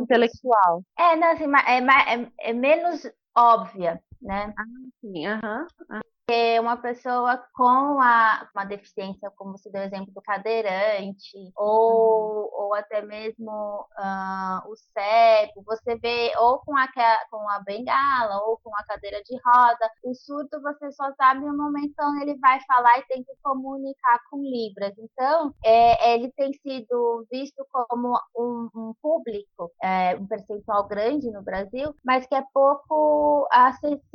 intelectual. 0.00 0.82
É, 0.98 1.16
não, 1.16 1.32
assim, 1.32 1.44
é, 1.66 2.14
é, 2.14 2.50
é 2.50 2.52
menos 2.52 3.02
óbvia, 3.36 4.02
né? 4.20 4.52
Ah, 4.58 4.64
sim, 5.00 5.26
aham. 5.26 5.66
Uhum 5.90 6.15
uma 6.60 6.76
pessoa 6.76 7.40
com 7.54 8.00
a, 8.00 8.48
uma 8.52 8.64
deficiência, 8.64 9.30
como 9.36 9.56
você 9.56 9.70
deu 9.70 9.82
o 9.82 9.84
exemplo 9.84 10.12
do 10.12 10.20
cadeirante, 10.20 11.52
ou, 11.56 12.42
uhum. 12.42 12.64
ou 12.64 12.74
até 12.74 13.00
mesmo 13.00 13.48
uh, 13.52 14.68
o 14.68 14.74
cego, 14.92 15.62
você 15.64 15.96
vê 15.96 16.32
ou 16.36 16.58
com 16.58 16.76
a, 16.76 16.88
com 17.30 17.48
a 17.48 17.60
bengala, 17.60 18.42
ou 18.44 18.58
com 18.58 18.74
a 18.74 18.84
cadeira 18.84 19.22
de 19.22 19.36
roda. 19.36 19.88
O 20.02 20.14
surdo 20.14 20.60
você 20.60 20.90
só 20.90 21.12
sabe 21.14 21.46
no 21.46 21.56
momento 21.56 21.94
onde 22.02 22.22
ele 22.22 22.38
vai 22.38 22.58
falar 22.66 22.98
e 22.98 23.06
tem 23.06 23.22
que 23.22 23.32
comunicar 23.40 24.18
com 24.28 24.42
Libras. 24.42 24.94
Então, 24.98 25.54
é, 25.64 26.14
ele 26.14 26.32
tem 26.32 26.52
sido 26.54 27.24
visto 27.30 27.64
como 27.70 28.18
um, 28.36 28.68
um 28.74 28.94
público, 29.00 29.70
é, 29.80 30.16
um 30.16 30.26
percentual 30.26 30.88
grande 30.88 31.30
no 31.30 31.42
Brasil, 31.42 31.94
mas 32.04 32.26
que 32.26 32.34
é 32.34 32.42
pouco. 32.52 33.46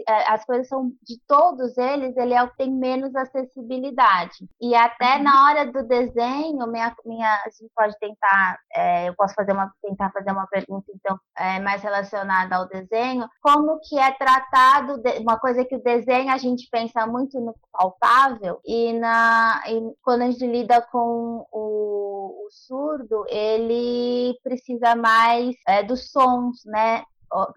É, 0.08 0.30
as 0.30 0.44
coisas 0.44 0.68
são 0.68 0.90
de 1.04 1.18
todos 1.26 1.78
eles 1.78 2.01
deles, 2.02 2.18
ele 2.18 2.34
é 2.34 2.44
o 2.44 2.50
que 2.50 2.58
tem 2.58 2.72
menos 2.72 3.16
acessibilidade. 3.16 4.48
E 4.60 4.76
até 4.76 5.18
uhum. 5.18 5.24
na 5.24 5.46
hora 5.46 5.72
do 5.72 5.84
desenho, 5.84 6.68
minha, 6.68 6.94
minha, 7.06 7.42
a 7.46 7.50
gente 7.50 7.72
pode 7.76 7.98
tentar, 8.00 8.60
é, 8.76 9.10
eu 9.10 9.16
posso 9.16 9.34
fazer 9.36 9.54
uma, 9.54 9.72
tentar 9.82 10.12
fazer 10.12 10.32
uma 10.32 10.48
pergunta, 10.48 10.92
então, 10.94 11.20
é, 11.38 11.60
mais 11.60 11.82
relacionada 11.82 12.56
ao 12.56 12.68
desenho, 12.68 13.28
como 13.42 13.80
que 13.80 13.98
é 13.98 14.12
tratado 14.12 14.98
de, 15.02 15.20
uma 15.20 15.40
coisa 15.40 15.64
que 15.64 15.76
o 15.76 15.84
desenho 15.84 16.32
a 16.32 16.38
gente 16.38 16.68
pensa 16.72 17.06
muito 17.06 17.40
no 17.40 17.56
palpável, 17.72 18.60
e, 18.66 18.94
na, 18.94 19.62
e 19.68 19.82
quando 20.04 20.24
a 20.24 20.32
gente 20.32 20.46
lida 20.46 20.82
com 20.92 21.46
o, 21.52 22.46
o 22.46 22.48
surdo, 22.52 23.26
ele 23.30 24.38
precisa 24.44 24.96
mais 24.96 25.56
é, 25.68 25.84
dos 25.84 26.12
sons, 26.12 26.64
né? 26.66 27.04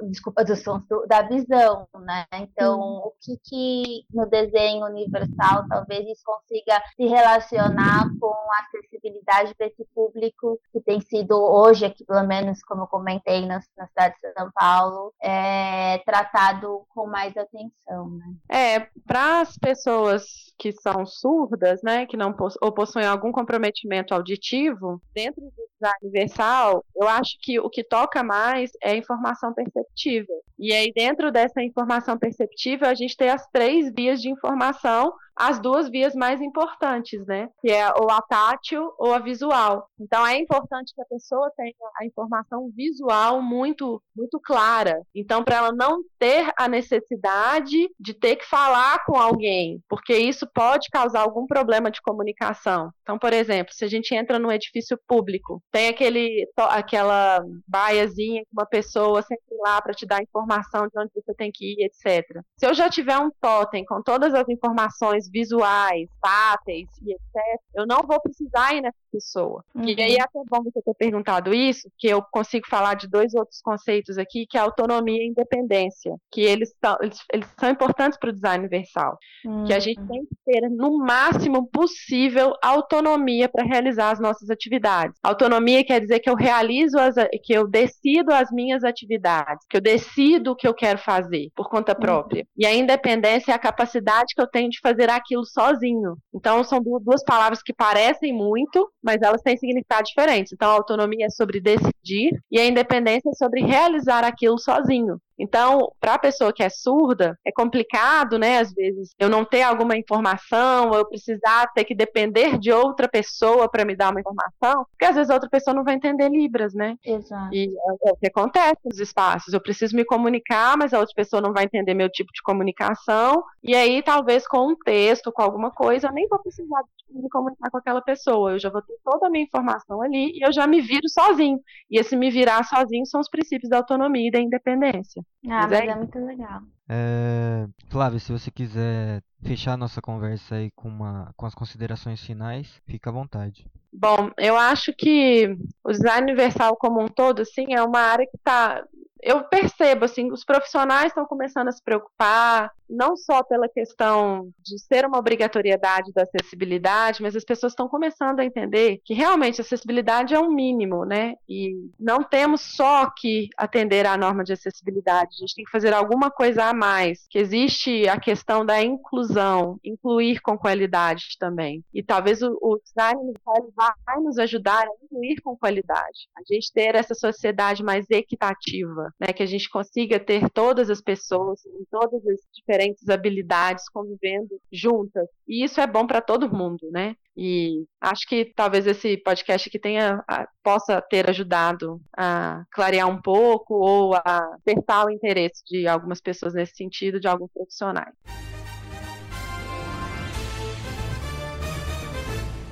Desculpa, 0.09 0.45
do 0.45 0.57
som, 0.57 0.83
da 1.09 1.23
visão, 1.23 1.89
né? 2.01 2.25
Então, 2.35 2.79
o 2.81 3.13
que, 3.21 3.37
que 3.45 4.07
no 4.13 4.27
desenho 4.27 4.87
universal 4.87 5.67
talvez 5.69 6.07
isso 6.07 6.23
consiga 6.25 6.81
se 6.97 7.07
relacionar 7.07 8.09
com 8.21 8.27
a 8.27 8.63
acessibilidade 8.67 9.55
para 9.55 9.67
esse 9.67 9.85
público 9.95 10.59
que 10.73 10.81
tem 10.81 11.01
sido 11.01 11.35
hoje, 11.35 11.85
aqui 11.85 12.05
pelo 12.05 12.27
menos 12.27 12.63
como 12.63 12.83
eu 12.83 12.87
comentei 12.87 13.47
na, 13.47 13.61
na 13.77 13.87
cidade 13.89 14.15
de 14.23 14.33
São 14.33 14.51
Paulo, 14.55 15.13
é, 15.21 15.99
tratado 15.99 16.85
com 16.89 17.07
mais 17.07 17.37
atenção, 17.37 18.11
né? 18.11 18.35
É, 18.49 18.89
para 19.07 19.41
as 19.41 19.57
pessoas 19.59 20.25
que 20.59 20.73
são 20.73 21.05
surdas, 21.05 21.83
né, 21.83 22.07
que 22.07 22.17
não 22.17 22.35
ou 22.61 22.73
possuem 22.73 23.07
algum 23.07 23.33
comprometimento 23.33 24.15
auditivo, 24.15 25.01
dentro 25.13 25.43
do 25.43 25.51
design 25.51 25.99
universal, 26.03 26.85
eu 26.97 27.09
acho 27.09 27.37
que 27.41 27.59
o 27.59 27.69
que 27.69 27.83
toca 27.83 28.23
mais 28.23 28.71
é 28.83 28.93
a 28.93 28.97
informação 28.97 29.53
perceptível. 29.65 30.43
E 30.59 30.73
aí, 30.73 30.93
dentro 30.95 31.33
dessa 31.33 31.63
informação 31.63 32.19
perceptível, 32.19 32.89
a 32.89 32.95
gente 32.95 33.17
tem 33.17 33.31
as 33.31 33.47
três 33.49 33.93
vias 33.93 34.21
de 34.21 34.31
informação 34.31 35.13
as 35.37 35.59
duas 35.59 35.89
vias 35.89 36.15
mais 36.15 36.41
importantes, 36.41 37.25
né? 37.27 37.49
Que 37.61 37.71
é 37.71 37.89
ou 37.95 38.11
a 38.11 38.21
tátil 38.23 38.93
ou 38.99 39.13
a 39.13 39.19
visual. 39.19 39.89
Então 39.99 40.27
é 40.27 40.39
importante 40.39 40.95
que 40.95 41.03
a 41.03 41.07
pessoa 41.07 41.51
tenha 41.57 41.73
a 42.01 42.07
informação 42.07 42.71
visual 42.75 43.43
muito 43.43 44.03
muito 44.17 44.41
clara. 44.41 45.01
Então 45.15 45.43
para 45.43 45.57
ela 45.57 45.73
não 45.73 46.03
ter 46.19 46.53
a 46.57 46.69
necessidade 46.69 47.89
de 47.99 48.15
ter 48.15 48.37
que 48.37 48.47
falar 48.47 49.05
com 49.05 49.17
alguém, 49.17 49.83
porque 49.89 50.17
isso 50.17 50.47
pode 50.55 50.89
causar 50.91 51.21
algum 51.21 51.47
problema 51.47 51.91
de 51.91 52.01
comunicação. 52.01 52.91
Então, 53.03 53.19
por 53.19 53.33
exemplo, 53.33 53.73
se 53.75 53.85
a 53.85 53.89
gente 53.89 54.15
entra 54.15 54.39
num 54.39 54.53
edifício 54.53 54.99
público, 55.07 55.63
tem 55.71 55.89
aquele 55.89 56.47
aquela 56.57 57.43
baiazinha 57.67 58.43
que 58.43 58.51
uma 58.53 58.67
pessoa 58.67 59.23
sempre 59.23 59.57
lá 59.65 59.81
para 59.81 59.93
te 59.95 60.07
dar 60.07 60.23
informação 60.23 60.87
de 60.87 60.99
onde 60.99 61.11
você 61.15 61.35
tem 61.35 61.51
que 61.53 61.73
ir, 61.73 61.85
etc. 61.85 62.25
Se 62.57 62.67
eu 62.67 62.75
já 62.75 62.89
tiver 62.89 63.19
um 63.19 63.31
totem 63.41 63.85
com 63.85 64.03
todas 64.03 64.35
as 64.35 64.49
informações 64.49 65.24
visuais, 65.31 66.09
táteis 66.21 66.89
e 67.03 67.13
etc., 67.13 67.61
eu 67.75 67.87
não 67.87 68.01
vou 68.07 68.21
precisar 68.21 68.75
ir 68.75 68.81
nessa 68.81 68.99
pessoa. 69.13 69.65
Uhum. 69.75 69.85
E 69.85 70.03
aí 70.03 70.17
é 70.17 70.23
até 70.23 70.41
bom 70.49 70.63
você 70.63 70.83
ter 70.83 70.95
perguntado 70.95 71.55
isso, 71.55 71.89
que 71.99 72.09
eu 72.09 72.23
consigo 72.33 72.67
falar 72.69 72.95
de 72.95 73.09
dois 73.09 73.35
outros 73.35 73.61
conceitos 73.61 74.19
aqui, 74.19 74.47
que 74.49 74.57
é 74.57 74.61
autonomia 74.61 75.23
e 75.23 75.29
independência, 75.29 76.17
que 76.33 76.41
eles 76.41 76.75
são, 76.85 76.97
eles, 77.01 77.19
eles 77.33 77.49
são 77.59 77.71
importantes 77.71 78.19
para 78.19 78.31
o 78.31 78.33
design 78.33 78.61
universal. 78.65 79.17
Uhum. 79.45 79.65
Que 79.65 79.73
a 79.73 79.79
gente 79.79 80.01
uhum. 80.01 80.09
tem 80.09 80.27
que 80.27 80.37
ter, 80.45 80.69
no 80.69 80.99
máximo 80.99 81.69
possível, 81.69 82.55
autonomia 82.63 83.49
para 83.49 83.65
realizar 83.65 84.11
as 84.11 84.21
nossas 84.21 84.51
atividades. 84.51 85.19
Autonomia 85.23 85.85
quer 85.85 86.01
dizer 86.01 86.21
que 86.21 86.29
eu 86.29 86.35
realizo, 86.35 86.99
as, 86.99 87.15
que 87.43 87.53
eu 87.53 87.69
decido 87.69 88.33
as 88.33 88.51
minhas 88.51 88.83
atividades, 88.83 89.65
que 89.69 89.77
eu 89.77 89.81
decido 89.81 90.53
o 90.53 90.57
que 90.57 90.67
eu 90.67 90.75
quero 90.75 90.99
fazer 90.99 91.51
por 91.55 91.69
conta 91.69 91.93
uhum. 91.93 92.01
própria. 92.01 92.41
Uhum. 92.43 92.49
E 92.57 92.67
a 92.67 92.75
independência 92.75 93.53
é 93.53 93.55
a 93.55 93.59
capacidade 93.59 94.35
que 94.35 94.41
eu 94.41 94.47
tenho 94.47 94.71
de 94.71 94.81
fazer 94.81 95.09
aquilo 95.17 95.45
sozinho. 95.45 96.17
Então, 96.35 96.63
são 96.65 96.81
duas 96.83 97.25
palavras 97.25 97.63
que 97.63 97.73
parecem 97.73 98.33
muito, 98.33 98.91
mas 99.03 99.21
elas 99.23 99.43
têm 99.43 99.57
significados 99.57 100.11
diferentes. 100.11 100.53
Então, 100.53 100.71
a 100.71 100.75
autonomia 100.75 101.27
é 101.27 101.31
sobre 101.31 101.61
decidir 101.61 102.31
e 102.51 102.59
a 102.59 102.67
independência 102.67 103.31
é 103.31 103.35
sobre 103.35 103.63
realizar 103.63 104.25
aquilo 104.25 104.59
sozinho. 104.59 105.19
Então, 105.39 105.93
para 106.01 106.15
a 106.15 106.19
pessoa 106.19 106.53
que 106.53 106.63
é 106.63 106.69
surda, 106.69 107.39
é 107.45 107.51
complicado, 107.53 108.39
né? 108.39 108.59
Às 108.59 108.73
vezes, 108.73 109.15
eu 109.19 109.29
não 109.29 109.45
ter 109.45 109.63
alguma 109.63 109.97
informação, 109.97 110.91
ou 110.91 110.99
eu 110.99 111.09
precisar 111.09 111.67
ter 111.75 111.85
que 111.85 111.95
depender 111.95 112.59
de 112.59 112.73
outra 112.73 113.09
pessoa 113.09 113.69
para 113.69 113.85
me 113.85 113.97
dar 113.97 114.11
uma 114.11 114.21
informação, 114.21 114.87
porque 114.91 115.05
às 115.05 115.15
vezes 115.17 115.31
a 115.31 115.35
outra 115.35 115.51
pessoa 115.51 115.75
não 115.75 115.85
vai 115.85 115.95
entender 115.95 116.29
Libras, 116.29 116.75
né? 116.75 116.97
Exato. 117.05 117.53
E 117.53 117.69
é, 117.69 118.09
é 118.09 118.13
o 118.13 118.17
que 118.17 118.27
acontece 118.27 118.79
nos 118.85 118.99
espaços. 118.99 119.53
Eu 119.53 119.61
preciso 119.61 119.97
me 119.97 120.05
comunicar, 120.05 120.77
mas 120.77 120.93
a 120.93 121.01
outra 121.01 121.15
pessoa 121.15 121.43
não 121.43 121.53
vai 121.53 121.65
entender 121.65 121.95
meu 121.95 122.09
tipo 122.09 122.33
de 122.33 122.43
comunicação, 122.43 123.43
e 123.63 123.75
aí 123.75 124.03
talvez 124.03 124.47
com 124.47 124.69
um 124.69 124.77
texto, 124.77 125.33
com 125.33 125.43
alguma 125.43 125.71
coisa, 125.71 126.09
eu 126.09 126.13
nem 126.13 126.29
vou 126.29 126.39
precisar 126.41 126.83
me 127.11 127.29
comunicar 127.29 127.71
com 127.71 127.79
aquela 127.79 128.03
pessoa. 128.03 128.53
Eu 128.53 128.59
já 128.59 128.71
vou 128.71 128.83
ter 128.83 128.95
toda 129.05 129.27
a 129.27 129.31
minha 129.31 129.45
informação 129.45 130.03
ali 130.03 130.33
e 130.37 130.47
eu 130.47 130.53
já 130.53 130.67
me 130.67 130.81
viro 130.81 131.09
sozinho. 131.09 131.61
E 131.91 131.99
esse 131.99 132.17
me 132.17 132.31
virar 132.31 132.65
sozinho 132.65 133.07
são 133.07 133.21
os 133.21 133.29
princípios 133.29 133.71
da 133.71 133.79
autonomia 133.79 134.29
e 134.29 134.31
da 134.31 134.41
independência. 134.41 135.24
Ah, 135.47 135.67
mas, 135.67 135.71
mas 135.71 135.81
é... 135.81 135.87
é 135.87 135.95
muito 135.95 136.19
legal. 136.19 136.63
É... 136.89 137.67
Flávia, 137.91 138.19
se 138.19 138.33
você 138.33 138.51
quiser 138.51 139.23
fechar 139.43 139.77
nossa 139.77 140.01
conversa 140.01 140.57
aí 140.57 140.71
com, 140.73 140.89
uma, 140.89 141.33
com 141.37 141.47
as 141.47 141.55
considerações 141.55 142.21
finais, 142.21 142.81
fica 142.87 143.11
à 143.11 143.13
vontade. 143.13 143.67
Bom, 143.93 144.31
eu 144.39 144.57
acho 144.57 144.93
que 144.93 145.57
o 145.85 145.93
design 145.93 146.33
universal 146.33 146.77
como 146.77 147.03
um 147.03 147.09
todo, 147.09 147.43
assim, 147.43 147.75
é 147.75 147.83
uma 147.83 148.01
área 148.01 148.27
que 148.27 148.37
está 148.37 148.83
eu 149.25 149.43
percebo, 149.45 150.05
assim, 150.05 150.31
os 150.31 150.45
profissionais 150.45 151.07
estão 151.07 151.25
começando 151.25 151.69
a 151.69 151.73
se 151.73 151.83
preocupar, 151.83 152.71
não 152.89 153.17
só 153.17 153.43
pela 153.43 153.69
questão 153.69 154.51
de 154.59 154.79
ser 154.79 155.05
uma 155.07 155.19
obrigatoriedade 155.19 156.13
da 156.13 156.23
acessibilidade, 156.23 157.23
mas 157.23 157.37
as 157.37 157.45
pessoas 157.45 157.73
estão 157.73 157.89
começando 157.89 158.41
a 158.41 158.45
entender 158.45 159.01
que 159.05 159.15
realmente 159.15 159.61
a 159.61 159.65
acessibilidade 159.65 160.35
é 160.35 160.41
um 160.41 160.51
mínimo, 160.51 161.05
né? 161.05 161.35
E 161.49 161.91
não 161.99 162.23
temos 162.23 162.61
só 162.61 163.11
que 163.11 163.49
atender 163.57 164.07
à 164.07 164.17
norma 164.17 164.45
de 164.45 164.53
acessibilidade, 164.53 165.37
a 165.37 165.41
gente 165.41 165.55
tem 165.55 165.65
que 165.65 165.71
fazer 165.71 165.93
alguma 165.93 166.31
coisa 166.31 166.65
a 166.65 166.75
mais, 166.75 167.27
que 167.29 167.39
existe 167.39 168.09
a 168.09 168.19
questão 168.19 168.65
da 168.65 168.83
inclusão, 168.83 169.79
incluir 169.83 170.41
com 170.41 170.59
qualidade 170.59 171.37
também. 171.39 171.83
E 171.93 172.03
talvez 172.03 172.43
o, 172.43 172.57
o 172.61 172.79
design 172.85 173.33
vai 173.77 174.21
nos 174.21 174.39
ajudar 174.39 174.83
a 174.83 175.05
incluir 175.05 175.41
com 175.43 175.57
qualidade, 175.57 176.29
a 176.37 176.43
gente 176.53 176.73
ter 176.73 176.95
essa 176.95 177.15
sociedade 177.15 177.83
mais 177.83 178.11
equitativa 178.11 179.13
né, 179.21 179.33
que 179.33 179.43
a 179.43 179.47
gente 179.47 179.69
consiga 179.69 180.19
ter 180.19 180.51
todas 180.51 180.91
as 180.91 181.01
pessoas 181.01 181.65
em 181.67 181.85
todas 181.91 182.27
as 182.27 182.41
diferentes 182.53 182.74
habilidades 183.09 183.89
convivendo 183.89 184.61
juntas. 184.73 185.29
E 185.47 185.65
isso 185.65 185.81
é 185.81 185.87
bom 185.87 186.07
para 186.07 186.21
todo 186.21 186.53
mundo, 186.53 186.89
né? 186.91 187.17
E 187.37 187.85
acho 188.01 188.27
que 188.29 188.45
talvez 188.45 188.87
esse 188.87 189.17
podcast 189.17 189.69
aqui 189.69 189.79
tenha, 189.79 190.25
possa 190.63 191.03
ter 191.03 191.29
ajudado 191.29 192.01
a 192.17 192.65
clarear 192.71 193.09
um 193.09 193.21
pouco 193.21 193.75
ou 193.75 194.15
a 194.15 194.57
despertar 194.65 195.07
o 195.07 195.11
interesse 195.11 195.63
de 195.67 195.87
algumas 195.87 196.21
pessoas 196.21 196.55
nesse 196.55 196.77
sentido, 196.77 197.19
de 197.19 197.27
alguns 197.27 197.51
profissionais. 197.53 198.15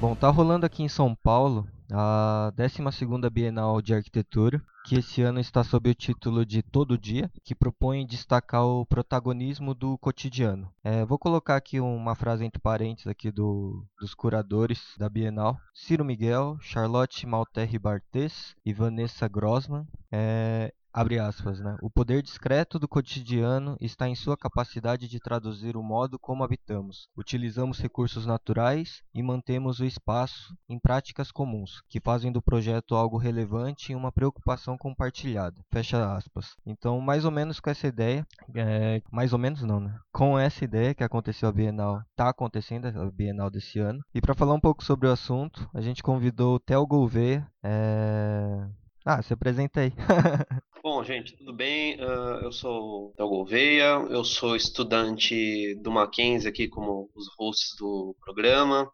Bom, 0.00 0.14
tá 0.16 0.28
rolando 0.30 0.66
aqui 0.66 0.82
em 0.82 0.88
São 0.88 1.14
Paulo 1.14 1.66
a 1.92 2.52
12ª 2.57 3.28
Bienal 3.31 3.83
de 3.83 3.94
Arquitetura, 3.94 4.62
que 4.85 4.96
esse 4.96 5.22
ano 5.22 5.38
está 5.38 5.62
sob 5.62 5.90
o 5.90 5.94
título 5.94 6.44
de 6.44 6.62
Todo 6.62 6.98
Dia, 6.98 7.31
que 7.44 7.55
propõe 7.55 8.07
destacar 8.07 8.64
o 8.64 8.87
protagonismo 8.87 9.74
do 9.74 9.98
cotidiano. 9.98 10.72
É, 10.83 11.05
vou 11.05 11.18
colocar 11.18 11.57
aqui 11.57 11.78
uma 11.78 12.14
frase 12.14 12.44
entre 12.44 12.61
parênteses 12.61 13.07
aqui 13.07 13.31
do, 13.31 13.87
dos 14.00 14.14
curadores 14.14 14.81
da 14.98 15.09
Bienal. 15.09 15.59
Ciro 15.74 16.05
Miguel, 16.05 16.57
Charlotte 16.61 17.26
Malterre 17.26 17.78
Bartes 17.78 18.57
e 18.64 18.72
Vanessa 18.72 19.28
Grossman. 19.28 19.87
É, 20.11 20.72
Abre 20.94 21.18
aspas, 21.18 21.59
né? 21.59 21.78
O 21.81 21.88
poder 21.88 22.22
discreto 22.22 22.78
do 22.78 22.87
cotidiano 22.87 23.78
está 23.81 24.07
em 24.07 24.14
sua 24.14 24.37
capacidade 24.37 25.09
de 25.09 25.18
traduzir 25.18 25.74
o 25.74 25.83
modo 25.83 26.18
como 26.18 26.44
habitamos. 26.44 27.09
Utilizamos 27.16 27.78
recursos 27.78 28.26
naturais 28.26 29.02
e 29.14 29.22
mantemos 29.22 29.81
o 29.81 29.87
espaço 29.87 30.55
em 30.68 30.78
práticas 30.78 31.33
comuns, 31.33 31.81
que 31.88 31.98
fazem 31.98 32.31
do 32.31 32.42
projeto 32.42 32.94
algo 32.94 33.16
relevante 33.16 33.92
e 33.92 33.94
uma 33.94 34.12
preocupação 34.12 34.76
compartilhada. 34.76 35.64
Fecha 35.72 36.14
aspas. 36.14 36.57
Então, 36.66 37.00
mais 37.00 37.24
ou 37.24 37.31
menos 37.31 37.59
com 37.59 37.70
essa 37.70 37.87
ideia, 37.87 38.26
é... 38.55 39.00
mais 39.11 39.33
ou 39.33 39.38
menos 39.38 39.62
não, 39.62 39.81
né? 39.81 39.98
Com 40.12 40.38
essa 40.38 40.62
ideia 40.62 40.94
que 40.94 41.02
aconteceu 41.02 41.48
a 41.48 41.52
Bienal, 41.52 42.02
está 42.11 42.28
acontecendo 42.28 42.87
a 42.87 43.11
Bienal 43.11 43.48
desse 43.48 43.78
ano. 43.78 44.05
E 44.14 44.20
para 44.20 44.35
falar 44.35 44.52
um 44.52 44.61
pouco 44.61 44.85
sobre 44.85 45.09
o 45.09 45.12
assunto, 45.12 45.66
a 45.72 45.81
gente 45.81 46.02
convidou 46.02 46.57
o 46.57 46.61
Theo 46.61 46.87
Gouveia, 46.87 47.50
é... 47.62 48.68
Ah, 49.05 49.22
se 49.22 49.33
apresenta 49.33 49.81
aí. 49.81 49.92
Bom, 50.83 51.05
gente, 51.05 51.37
tudo 51.37 51.53
bem? 51.53 51.95
Uh, 52.01 52.42
eu 52.42 52.51
sou 52.51 53.14
Del 53.16 53.29
Gouveia, 53.29 54.05
eu 54.11 54.25
sou 54.25 54.57
estudante 54.57 55.77
do 55.77 55.92
Mackenzie 55.92 56.49
aqui 56.49 56.66
como 56.66 57.09
os 57.14 57.29
hosts 57.38 57.77
do 57.79 58.16
programa. 58.21 58.90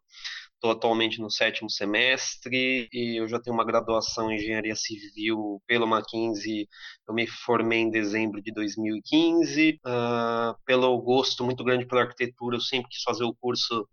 Estou 0.52 0.70
atualmente 0.72 1.18
no 1.18 1.30
sétimo 1.30 1.70
semestre 1.70 2.90
e 2.92 3.18
eu 3.18 3.26
já 3.26 3.40
tenho 3.40 3.54
uma 3.54 3.64
graduação 3.64 4.30
em 4.30 4.36
engenharia 4.36 4.76
civil 4.76 5.62
pelo 5.66 5.86
Mackenzie. 5.86 6.68
Eu 7.08 7.14
me 7.14 7.26
formei 7.26 7.78
em 7.78 7.90
dezembro 7.90 8.42
de 8.42 8.52
2015. 8.52 9.80
Uh, 9.86 10.54
pelo 10.66 11.00
gosto 11.00 11.42
muito 11.42 11.64
grande 11.64 11.86
pela 11.86 12.02
arquitetura, 12.02 12.56
eu 12.56 12.60
sempre 12.60 12.90
quis 12.90 13.02
fazer 13.02 13.24
o 13.24 13.34
curso 13.40 13.88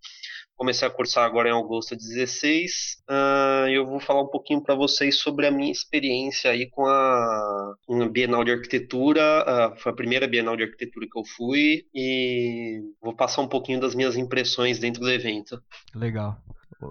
comecei 0.55 0.87
a 0.87 0.91
cursar 0.91 1.25
agora 1.25 1.49
em 1.49 1.51
agosto 1.51 1.95
de 1.95 2.07
16. 2.07 3.03
Uh, 3.09 3.69
eu 3.69 3.85
vou 3.85 3.99
falar 3.99 4.21
um 4.21 4.27
pouquinho 4.27 4.61
para 4.61 4.75
vocês 4.75 5.19
sobre 5.19 5.45
a 5.45 5.51
minha 5.51 5.71
experiência 5.71 6.51
aí 6.51 6.69
com 6.69 6.85
a, 6.85 7.75
a 7.89 8.09
Bienal 8.09 8.43
de 8.43 8.51
Arquitetura. 8.51 9.21
Uh, 9.43 9.79
foi 9.79 9.91
a 9.91 9.95
primeira 9.95 10.27
Bienal 10.27 10.55
de 10.55 10.63
Arquitetura 10.63 11.07
que 11.11 11.19
eu 11.19 11.23
fui 11.25 11.85
e 11.93 12.81
vou 13.01 13.15
passar 13.15 13.41
um 13.41 13.47
pouquinho 13.47 13.79
das 13.79 13.93
minhas 13.93 14.15
impressões 14.15 14.79
dentro 14.79 15.01
do 15.01 15.11
evento. 15.11 15.61
Legal. 15.93 16.37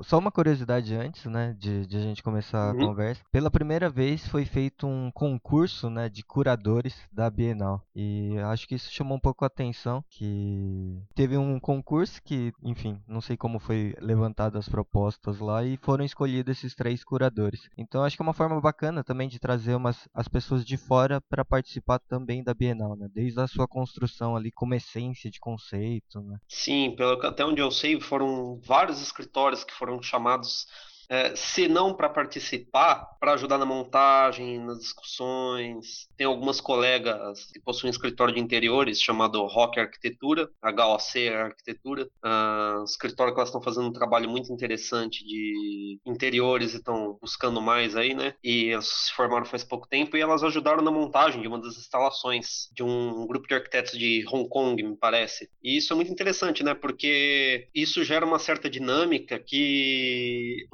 Só 0.03 0.19
uma 0.19 0.31
curiosidade 0.31 0.95
antes, 0.95 1.25
né, 1.27 1.55
de, 1.59 1.87
de 1.87 1.97
a 1.97 2.01
gente 2.01 2.23
começar 2.23 2.75
uhum. 2.75 2.83
a 2.83 2.87
conversa. 2.87 3.23
Pela 3.31 3.51
primeira 3.51 3.91
vez 3.91 4.27
foi 4.27 4.45
feito 4.45 4.87
um 4.87 5.11
concurso, 5.11 5.91
né, 5.91 6.09
de 6.09 6.23
curadores 6.23 6.97
da 7.13 7.31
Bienal. 7.31 7.83
E 7.95 8.37
acho 8.47 8.67
que 8.67 8.75
isso 8.75 8.93
chamou 8.93 9.17
um 9.17 9.21
pouco 9.21 9.45
a 9.45 9.47
atenção, 9.47 10.05
que 10.11 11.03
teve 11.15 11.37
um 11.37 11.61
concurso 11.61 12.23
que, 12.23 12.53
enfim, 12.63 13.01
não 13.07 13.21
sei 13.21 13.37
como 13.37 13.59
foi 13.59 13.95
levantadas 14.01 14.61
as 14.61 14.69
propostas 14.69 15.39
lá 15.39 15.65
e 15.65 15.77
foram 15.77 16.05
escolhidos 16.05 16.59
esses 16.59 16.75
três 16.75 17.05
curadores. 17.05 17.69
Então 17.77 18.03
acho 18.03 18.17
que 18.17 18.23
é 18.23 18.27
uma 18.27 18.33
forma 18.33 18.61
bacana 18.61 19.05
também 19.05 19.29
de 19.29 19.39
trazer 19.39 19.75
umas, 19.75 20.09
as 20.15 20.29
pessoas 20.29 20.65
de 20.65 20.77
fora 20.77 21.21
para 21.21 21.45
participar 21.45 21.99
também 21.99 22.43
da 22.43 22.55
Bienal, 22.55 22.97
né, 22.97 23.09
desde 23.13 23.41
a 23.41 23.47
sua 23.47 23.69
construção 23.69 24.37
ali 24.37 24.51
como 24.51 24.75
essência 24.75 25.31
de 25.31 25.41
conceito, 25.41 26.21
né. 26.21 26.39
Sim, 26.49 26.95
pelo 26.97 27.15
até 27.27 27.45
onde 27.45 27.61
eu 27.61 27.71
sei, 27.71 28.01
foram 28.01 28.61
vários 28.65 29.01
escritórios 29.01 29.65
que 29.65 29.74
foram 29.75 30.01
chamados 30.03 30.67
é, 31.09 31.35
se 31.37 31.69
não 31.69 31.95
para 31.95 32.09
participar, 32.09 33.07
para 33.21 33.35
ajudar 33.35 33.59
na 33.59 33.67
montagem, 33.67 34.59
nas 34.59 34.79
discussões. 34.79 36.09
Tem 36.17 36.27
algumas 36.27 36.61
colegas 36.61 37.51
que 37.53 37.61
possuem 37.61 37.91
um 37.91 37.93
escritório 37.93 38.35
de 38.35 38.41
interiores 38.41 39.01
chamado 39.01 39.45
Rock 39.47 39.81
Arquitetura, 39.81 40.49
HOC 40.63 41.29
Arquitetura, 41.29 42.09
uh, 42.25 42.85
escritório 42.85 43.33
que 43.33 43.39
elas 43.39 43.49
estão 43.49 43.63
fazendo 43.63 43.89
um 43.89 43.93
trabalho 43.93 44.29
muito 44.29 44.53
interessante 44.53 45.25
de 45.25 45.99
interiores 46.07 46.75
e 46.75 46.77
estão 46.77 47.19
buscando 47.21 47.61
mais 47.61 47.97
aí, 47.97 48.15
né? 48.15 48.35
E 48.43 48.71
elas 48.71 48.87
se 48.87 49.13
formaram 49.13 49.45
faz 49.45 49.65
pouco 49.65 49.89
tempo 49.89 50.17
e 50.17 50.21
elas 50.21 50.43
ajudaram 50.43 50.83
na 50.83 50.91
montagem 50.91 51.41
de 51.41 51.49
uma 51.49 51.61
das 51.61 51.77
instalações 51.77 52.69
de 52.73 52.83
um 52.83 53.27
grupo 53.27 53.47
de 53.47 53.55
arquitetos 53.55 53.99
de 53.99 54.25
Hong 54.31 54.49
Kong, 54.49 54.83
me 54.83 54.97
parece. 54.97 55.49
E 55.63 55.77
isso 55.77 55.93
é 55.93 55.97
muito 55.97 56.13
interessante, 56.13 56.63
né? 56.63 56.75
Porque 56.75 57.69
isso 57.75 58.05
gera 58.05 58.27
uma 58.27 58.39
certa 58.39 58.69
dinâmica 58.69 59.39
que 59.39 60.67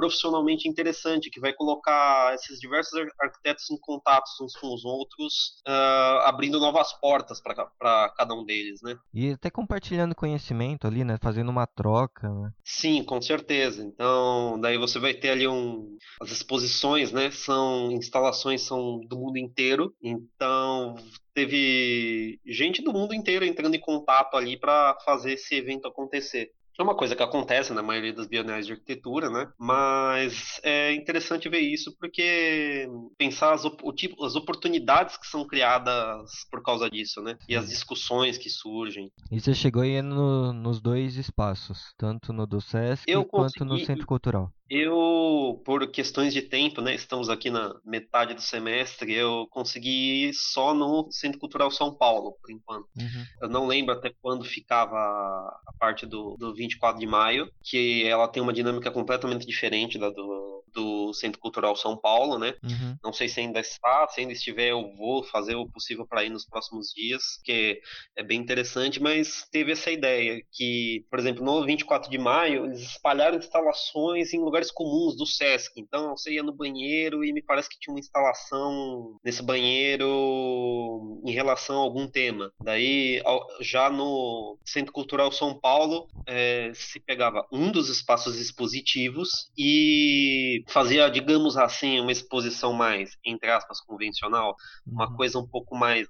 interessante, 0.68 1.30
que 1.30 1.40
vai 1.40 1.52
colocar 1.52 2.34
esses 2.34 2.58
diversos 2.58 2.92
arquitetos 3.20 3.70
em 3.70 3.78
contatos 3.78 4.32
uns 4.40 4.56
com 4.56 4.74
os 4.74 4.84
outros, 4.84 5.60
uh, 5.66 6.20
abrindo 6.24 6.58
novas 6.58 6.92
portas 6.94 7.40
para 7.40 8.08
cada 8.16 8.34
um 8.34 8.44
deles, 8.44 8.80
né? 8.82 8.96
E 9.12 9.32
até 9.32 9.50
compartilhando 9.50 10.14
conhecimento 10.14 10.86
ali, 10.86 11.04
né? 11.04 11.18
Fazendo 11.20 11.50
uma 11.50 11.66
troca. 11.66 12.28
Né? 12.28 12.50
Sim, 12.64 13.04
com 13.04 13.20
certeza. 13.20 13.82
Então, 13.82 14.58
daí 14.60 14.78
você 14.78 14.98
vai 14.98 15.14
ter 15.14 15.30
ali 15.30 15.46
um. 15.46 15.96
As 16.20 16.30
exposições, 16.30 17.12
né? 17.12 17.30
São 17.30 17.90
instalações 17.92 18.62
são 18.62 19.00
do 19.00 19.18
mundo 19.18 19.38
inteiro. 19.38 19.94
Então, 20.02 20.96
teve 21.34 22.40
gente 22.46 22.82
do 22.82 22.92
mundo 22.92 23.14
inteiro 23.14 23.44
entrando 23.44 23.74
em 23.74 23.80
contato 23.80 24.36
ali 24.36 24.58
para 24.58 24.96
fazer 25.04 25.34
esse 25.34 25.54
evento 25.54 25.88
acontecer. 25.88 26.52
É 26.78 26.82
uma 26.82 26.96
coisa 26.96 27.14
que 27.14 27.22
acontece 27.22 27.72
na 27.72 27.82
maioria 27.82 28.12
das 28.12 28.26
bienais 28.26 28.66
de 28.66 28.72
arquitetura, 28.72 29.28
né? 29.28 29.48
Mas 29.58 30.60
é 30.62 30.94
interessante 30.94 31.48
ver 31.48 31.60
isso 31.60 31.94
porque 31.98 32.88
pensar 33.18 33.52
as, 33.52 33.64
o 33.64 33.92
tipo, 33.92 34.24
as 34.24 34.34
oportunidades 34.34 35.16
que 35.16 35.26
são 35.26 35.46
criadas 35.46 36.30
por 36.50 36.62
causa 36.62 36.88
disso, 36.88 37.20
né? 37.22 37.36
E 37.48 37.56
as 37.56 37.68
discussões 37.68 38.38
que 38.38 38.48
surgem. 38.48 39.10
E 39.30 39.40
você 39.40 39.54
chegou 39.54 39.82
aí 39.82 40.00
no, 40.00 40.52
nos 40.52 40.80
dois 40.80 41.16
espaços, 41.16 41.92
tanto 41.98 42.32
no 42.32 42.46
do 42.46 42.60
SESC 42.60 43.04
Eu 43.10 43.24
quanto 43.24 43.58
consegui... 43.58 43.70
no 43.70 43.86
Centro 43.86 44.06
Cultural. 44.06 44.52
Eu, 44.70 45.60
por 45.64 45.90
questões 45.90 46.32
de 46.32 46.42
tempo, 46.42 46.80
né, 46.80 46.94
estamos 46.94 47.28
aqui 47.28 47.50
na 47.50 47.74
metade 47.84 48.34
do 48.34 48.40
semestre, 48.40 49.12
eu 49.12 49.48
consegui 49.50 50.28
ir 50.28 50.32
só 50.32 50.72
no 50.72 51.10
Centro 51.10 51.40
Cultural 51.40 51.72
São 51.72 51.92
Paulo, 51.92 52.36
por 52.40 52.52
enquanto. 52.52 52.86
Uhum. 52.96 53.24
Eu 53.42 53.48
não 53.48 53.66
lembro 53.66 53.92
até 53.92 54.12
quando 54.22 54.44
ficava 54.44 54.96
a 54.96 55.72
parte 55.76 56.06
do, 56.06 56.36
do 56.38 56.54
24 56.54 57.00
de 57.00 57.06
maio, 57.06 57.50
que 57.64 58.06
ela 58.06 58.28
tem 58.28 58.40
uma 58.40 58.52
dinâmica 58.52 58.92
completamente 58.92 59.44
diferente 59.44 59.98
da 59.98 60.08
do, 60.08 60.64
do 60.72 61.12
Centro 61.14 61.40
Cultural 61.40 61.74
São 61.76 61.96
Paulo, 61.96 62.38
né? 62.38 62.54
Uhum. 62.62 62.96
Não 63.02 63.12
sei 63.12 63.28
se 63.28 63.40
ainda 63.40 63.60
está, 63.60 64.06
se 64.08 64.20
ainda 64.20 64.32
estiver, 64.32 64.70
eu 64.70 64.94
vou 64.96 65.22
fazer 65.24 65.54
o 65.54 65.68
possível 65.68 66.06
para 66.06 66.24
ir 66.24 66.30
nos 66.30 66.46
próximos 66.46 66.92
dias, 66.94 67.40
que 67.44 67.80
é 68.16 68.22
bem 68.22 68.40
interessante, 68.40 69.00
mas 69.02 69.48
teve 69.50 69.72
essa 69.72 69.90
ideia 69.90 70.40
que, 70.52 71.04
por 71.10 71.18
exemplo, 71.18 71.44
no 71.44 71.64
24 71.64 72.10
de 72.10 72.18
maio, 72.18 72.66
eles 72.66 72.80
espalharam 72.80 73.38
instalações 73.38 74.32
em 74.32 74.38
lugares 74.38 74.59
lugares 74.60 74.70
comuns 74.70 75.16
do 75.16 75.26
Sesc. 75.26 75.72
Então 75.80 76.16
você 76.16 76.34
ia 76.34 76.42
no 76.42 76.52
banheiro 76.52 77.24
e 77.24 77.32
me 77.32 77.42
parece 77.42 77.68
que 77.68 77.78
tinha 77.78 77.94
uma 77.94 78.00
instalação 78.00 79.18
nesse 79.24 79.42
banheiro 79.42 81.20
em 81.24 81.32
relação 81.32 81.76
a 81.76 81.82
algum 81.82 82.06
tema. 82.06 82.52
Daí, 82.62 83.22
já 83.60 83.90
no 83.90 84.58
Centro 84.64 84.92
Cultural 84.92 85.32
São 85.32 85.58
Paulo, 85.58 86.08
é, 86.26 86.70
se 86.74 87.00
pegava 87.00 87.46
um 87.50 87.70
dos 87.70 87.88
espaços 87.88 88.38
expositivos 88.38 89.30
e 89.56 90.62
fazia, 90.68 91.08
digamos 91.08 91.56
assim, 91.56 92.00
uma 92.00 92.12
exposição 92.12 92.72
mais, 92.72 93.16
entre 93.24 93.50
aspas, 93.50 93.80
convencional, 93.80 94.54
uma 94.86 95.08
uhum. 95.08 95.16
coisa 95.16 95.38
um 95.38 95.46
pouco 95.46 95.74
mais 95.74 96.06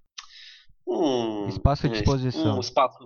um 0.91 1.49
espaço 1.49 1.89
de 1.89 1.97
exposição. 1.97 2.57
Um 2.57 2.61
espaço, 2.61 2.99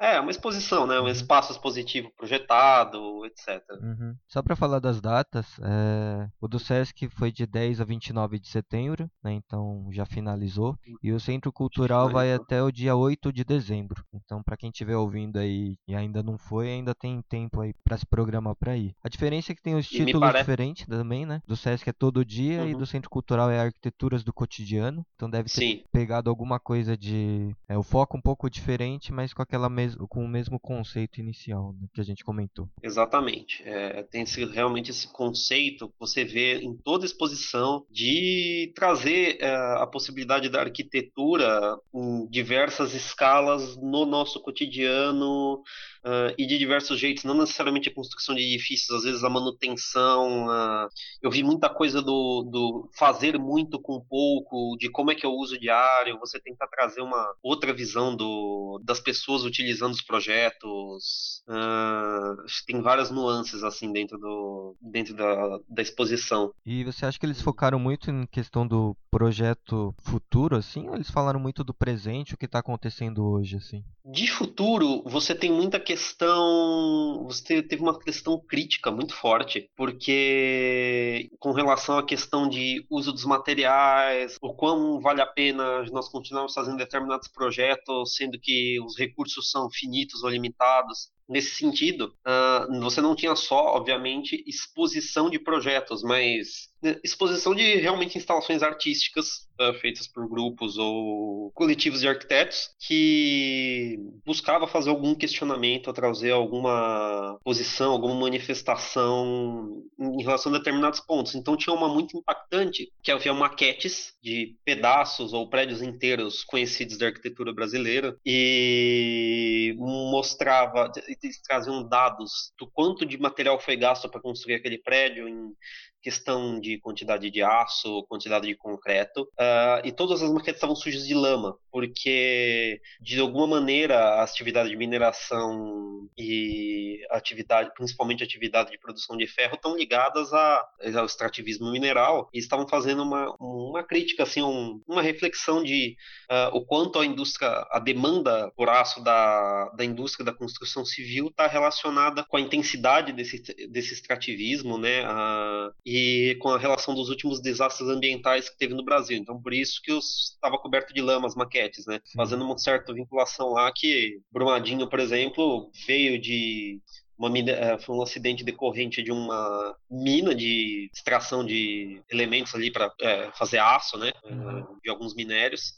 é, 0.00 0.20
uma 0.20 0.30
exposição, 0.30 0.86
né? 0.86 0.98
Um 0.98 1.04
uhum. 1.04 1.08
espaço 1.08 1.52
expositivo 1.52 2.10
projetado, 2.16 3.24
etc. 3.26 3.62
Uhum. 3.80 4.14
Só 4.26 4.42
para 4.42 4.56
falar 4.56 4.80
das 4.80 5.00
datas, 5.00 5.46
é... 5.62 6.28
o 6.40 6.48
do 6.48 6.58
SESC 6.58 7.08
foi 7.08 7.30
de 7.30 7.46
10 7.46 7.80
a 7.80 7.84
29 7.84 8.38
de 8.38 8.48
setembro, 8.48 9.08
né? 9.22 9.32
então 9.32 9.88
já 9.92 10.04
finalizou. 10.04 10.76
E 11.02 11.12
o 11.12 11.20
Centro 11.20 11.52
Cultural 11.52 12.10
vai 12.10 12.32
até 12.32 12.62
o 12.62 12.72
dia 12.72 12.96
8 12.96 13.32
de 13.32 13.44
dezembro. 13.44 14.04
Então, 14.12 14.42
para 14.42 14.56
quem 14.56 14.70
estiver 14.70 14.96
ouvindo 14.96 15.38
aí 15.38 15.76
e 15.86 15.94
ainda 15.94 16.22
não 16.22 16.36
foi, 16.36 16.68
ainda 16.68 16.94
tem 16.94 17.22
tempo 17.28 17.60
aí 17.60 17.72
para 17.84 17.96
se 17.96 18.06
programar 18.06 18.56
para 18.56 18.76
ir. 18.76 18.94
A 19.02 19.08
diferença 19.08 19.52
é 19.52 19.54
que 19.54 19.62
tem 19.62 19.74
os 19.74 19.88
títulos 19.88 20.20
parece... 20.20 20.40
diferentes 20.40 20.86
também, 20.86 21.24
né? 21.24 21.40
Do 21.46 21.56
SESC 21.56 21.88
é 21.88 21.92
todo 21.92 22.24
dia 22.24 22.62
uhum. 22.62 22.68
e 22.68 22.74
do 22.74 22.86
Centro 22.86 23.08
Cultural 23.08 23.50
é 23.50 23.60
Arquiteturas 23.60 24.24
do 24.24 24.32
Cotidiano. 24.32 25.06
Então 25.14 25.30
deve 25.30 25.48
ter 25.48 25.54
Sim. 25.54 25.84
pegado 25.92 26.28
alguma 26.28 26.58
coisa 26.58 26.96
de 26.96 27.11
de 27.12 27.54
é, 27.68 27.76
o 27.76 27.82
foco 27.82 28.16
um 28.16 28.20
pouco 28.20 28.48
diferente, 28.48 29.12
mas 29.12 29.34
com 29.34 29.42
aquela 29.42 29.68
mes 29.68 29.94
com 30.08 30.24
o 30.24 30.28
mesmo 30.28 30.58
conceito 30.58 31.20
inicial 31.20 31.74
né, 31.74 31.86
que 31.92 32.00
a 32.00 32.04
gente 32.04 32.24
comentou. 32.24 32.68
Exatamente. 32.82 33.62
É, 33.64 34.02
tem 34.04 34.24
realmente 34.50 34.90
esse 34.90 35.12
conceito 35.12 35.88
que 35.88 35.94
você 35.98 36.24
vê 36.24 36.58
em 36.58 36.74
toda 36.74 37.04
exposição 37.04 37.84
de 37.90 38.72
trazer 38.74 39.38
é, 39.40 39.54
a 39.82 39.86
possibilidade 39.86 40.48
da 40.48 40.60
arquitetura 40.60 41.76
em 41.94 42.26
diversas 42.28 42.94
escalas 42.94 43.76
no 43.76 44.06
nosso 44.06 44.40
cotidiano 44.40 45.62
uh, 46.04 46.34
e 46.36 46.46
de 46.46 46.58
diversos 46.58 46.98
jeitos, 46.98 47.24
não 47.24 47.34
necessariamente 47.34 47.88
a 47.88 47.94
construção 47.94 48.34
de 48.34 48.42
edifícios, 48.42 48.96
às 48.96 49.04
vezes 49.04 49.24
a 49.24 49.30
manutenção. 49.30 50.46
Uh, 50.46 50.88
eu 51.22 51.30
vi 51.30 51.42
muita 51.42 51.68
coisa 51.68 52.02
do, 52.02 52.42
do 52.42 52.90
fazer 52.96 53.38
muito 53.38 53.80
com 53.80 54.00
pouco, 54.00 54.76
de 54.78 54.90
como 54.90 55.10
é 55.10 55.14
que 55.14 55.26
eu 55.26 55.32
uso 55.32 55.58
diário, 55.58 56.18
você 56.18 56.40
tentar 56.40 56.68
trazer 56.92 57.00
uma 57.00 57.34
outra 57.42 57.72
visão 57.72 58.14
do, 58.14 58.80
das 58.84 59.00
pessoas 59.00 59.44
utilizando 59.44 59.92
os 59.92 60.02
projetos. 60.02 61.42
Uh, 61.48 62.44
tem 62.66 62.80
várias 62.80 63.10
nuances 63.10 63.64
assim 63.64 63.90
dentro, 63.92 64.18
do, 64.18 64.76
dentro 64.80 65.14
da, 65.14 65.58
da 65.68 65.82
exposição. 65.82 66.52
E 66.64 66.84
você 66.84 67.06
acha 67.06 67.18
que 67.18 67.26
eles 67.26 67.40
focaram 67.40 67.78
muito 67.78 68.10
em 68.10 68.26
questão 68.26 68.66
do 68.66 68.96
projeto 69.10 69.94
futuro, 70.02 70.56
assim, 70.56 70.88
ou 70.88 70.94
eles 70.94 71.10
falaram 71.10 71.38
muito 71.38 71.62
do 71.62 71.74
presente, 71.74 72.34
o 72.34 72.38
que 72.38 72.46
está 72.46 72.60
acontecendo 72.60 73.24
hoje, 73.24 73.56
assim? 73.56 73.84
De 74.04 74.26
futuro, 74.26 75.02
você 75.04 75.34
tem 75.34 75.52
muita 75.52 75.78
questão. 75.78 77.22
Você 77.24 77.62
teve 77.62 77.82
uma 77.82 77.98
questão 77.98 78.36
crítica 78.38 78.90
muito 78.90 79.14
forte, 79.14 79.70
porque 79.76 81.28
com 81.38 81.52
relação 81.52 81.98
à 81.98 82.04
questão 82.04 82.48
de 82.48 82.84
uso 82.90 83.12
dos 83.12 83.24
materiais, 83.24 84.36
o 84.40 84.54
quão 84.54 85.00
vale 85.00 85.20
a 85.20 85.26
pena 85.26 85.84
nós 85.92 86.08
continuarmos 86.08 86.54
fazendo 86.54 86.78
determinados 86.84 87.28
projetos, 87.28 88.14
sendo 88.16 88.38
que 88.40 88.80
os 88.80 88.96
recursos 88.98 89.50
são 89.50 89.70
finitos 89.70 90.22
ou 90.22 90.30
limitados. 90.30 91.10
Nesse 91.28 91.54
sentido, 91.56 92.14
uh, 92.26 92.80
você 92.80 93.00
não 93.00 93.14
tinha 93.14 93.34
só, 93.36 93.76
obviamente, 93.76 94.42
exposição 94.46 95.30
de 95.30 95.38
projetos, 95.38 96.02
mas 96.02 96.70
né, 96.82 96.98
exposição 97.04 97.54
de 97.54 97.76
realmente 97.76 98.18
instalações 98.18 98.62
artísticas 98.62 99.48
uh, 99.60 99.72
feitas 99.80 100.08
por 100.08 100.28
grupos 100.28 100.76
ou 100.76 101.52
coletivos 101.52 102.00
de 102.00 102.08
arquitetos 102.08 102.70
que 102.80 103.98
buscava 104.26 104.66
fazer 104.66 104.90
algum 104.90 105.14
questionamento, 105.14 105.92
trazer 105.92 106.32
alguma 106.32 107.38
posição, 107.44 107.92
alguma 107.92 108.14
manifestação 108.14 109.84
em 109.98 110.22
relação 110.22 110.52
a 110.52 110.58
determinados 110.58 110.98
pontos. 111.00 111.34
Então 111.36 111.56
tinha 111.56 111.74
uma 111.74 111.88
muito 111.88 112.16
impactante 112.16 112.92
que 113.02 113.12
havia 113.12 113.32
maquetes 113.32 114.14
de 114.20 114.56
pedaços 114.64 115.32
ou 115.32 115.48
prédios 115.48 115.82
inteiros 115.82 116.42
conhecidos 116.42 116.98
da 116.98 117.06
arquitetura 117.06 117.52
brasileira 117.52 118.16
e 118.26 119.74
mostrava, 119.78 120.90
eles 121.22 121.40
traziam 121.40 121.86
dados 121.86 122.52
do 122.58 122.70
quanto 122.70 123.04
de 123.04 123.18
material 123.18 123.58
foi 123.60 123.76
gasto 123.76 124.08
para 124.08 124.20
construir 124.20 124.54
aquele 124.54 124.78
prédio 124.78 125.28
em 125.28 125.54
questão 126.02 126.60
de 126.60 126.78
quantidade 126.78 127.30
de 127.30 127.42
aço, 127.42 128.04
quantidade 128.08 128.46
de 128.46 128.56
concreto, 128.56 129.22
uh, 129.22 129.84
e 129.84 129.92
todas 129.92 130.22
as 130.22 130.30
maquetes 130.30 130.56
estavam 130.56 130.74
sujas 130.74 131.06
de 131.06 131.14
lama, 131.14 131.56
porque 131.70 132.80
de 133.00 133.20
alguma 133.20 133.46
maneira 133.46 133.96
a 133.96 134.22
atividade 134.22 134.68
de 134.68 134.76
mineração 134.76 136.08
e 136.18 137.00
atividade, 137.10 137.70
principalmente 137.74 138.22
a 138.22 138.26
atividade 138.26 138.70
de 138.70 138.78
produção 138.78 139.16
de 139.16 139.26
ferro, 139.26 139.54
estão 139.54 139.76
ligadas 139.76 140.32
a, 140.32 140.68
ao 140.96 141.06
extrativismo 141.06 141.70
mineral 141.70 142.28
e 142.32 142.38
estavam 142.38 142.66
fazendo 142.66 143.02
uma, 143.02 143.34
uma 143.38 143.82
crítica, 143.82 144.24
assim, 144.24 144.42
um, 144.42 144.80
uma 144.86 145.02
reflexão 145.02 145.62
de 145.62 145.96
uh, 146.30 146.56
o 146.56 146.64
quanto 146.64 146.98
a 146.98 147.06
indústria, 147.06 147.66
a 147.70 147.78
demanda 147.78 148.50
por 148.56 148.68
aço 148.68 149.02
da, 149.02 149.70
da 149.76 149.84
indústria 149.84 150.24
da 150.24 150.32
construção 150.32 150.84
civil 150.84 151.28
está 151.28 151.46
relacionada 151.46 152.24
com 152.24 152.36
a 152.36 152.40
intensidade 152.40 153.12
desse, 153.12 153.40
desse 153.68 153.92
extrativismo, 153.92 154.78
né, 154.78 155.06
uh, 155.06 155.72
e 155.94 156.36
com 156.36 156.48
a 156.48 156.58
relação 156.58 156.94
dos 156.94 157.10
últimos 157.10 157.38
desastres 157.42 157.86
ambientais 157.86 158.48
que 158.48 158.56
teve 158.56 158.72
no 158.72 158.82
Brasil. 158.82 159.18
Então, 159.18 159.38
por 159.38 159.52
isso 159.52 159.78
que 159.82 159.92
estava 159.92 160.56
coberto 160.56 160.94
de 160.94 161.02
lama 161.02 161.26
as 161.26 161.34
maquetes, 161.34 161.84
né? 161.84 162.00
Sim. 162.02 162.16
Fazendo 162.16 162.46
uma 162.46 162.56
certa 162.56 162.94
vinculação 162.94 163.50
lá 163.50 163.70
que 163.70 164.18
Brumadinho, 164.32 164.88
por 164.88 164.98
exemplo, 164.98 165.70
veio 165.86 166.18
de 166.18 166.80
uma 167.18 167.28
mina, 167.28 167.52
é, 167.52 167.78
foi 167.78 167.94
um 167.94 168.00
acidente 168.00 168.42
decorrente 168.42 169.02
de 169.02 169.12
uma 169.12 169.76
mina 169.90 170.34
de 170.34 170.88
extração 170.94 171.44
de 171.44 172.02
elementos 172.10 172.54
ali 172.54 172.72
para 172.72 172.90
é, 173.02 173.30
fazer 173.32 173.58
aço, 173.58 173.98
né? 173.98 174.12
Uhum. 174.24 174.78
De 174.82 174.88
alguns 174.88 175.14
minérios 175.14 175.74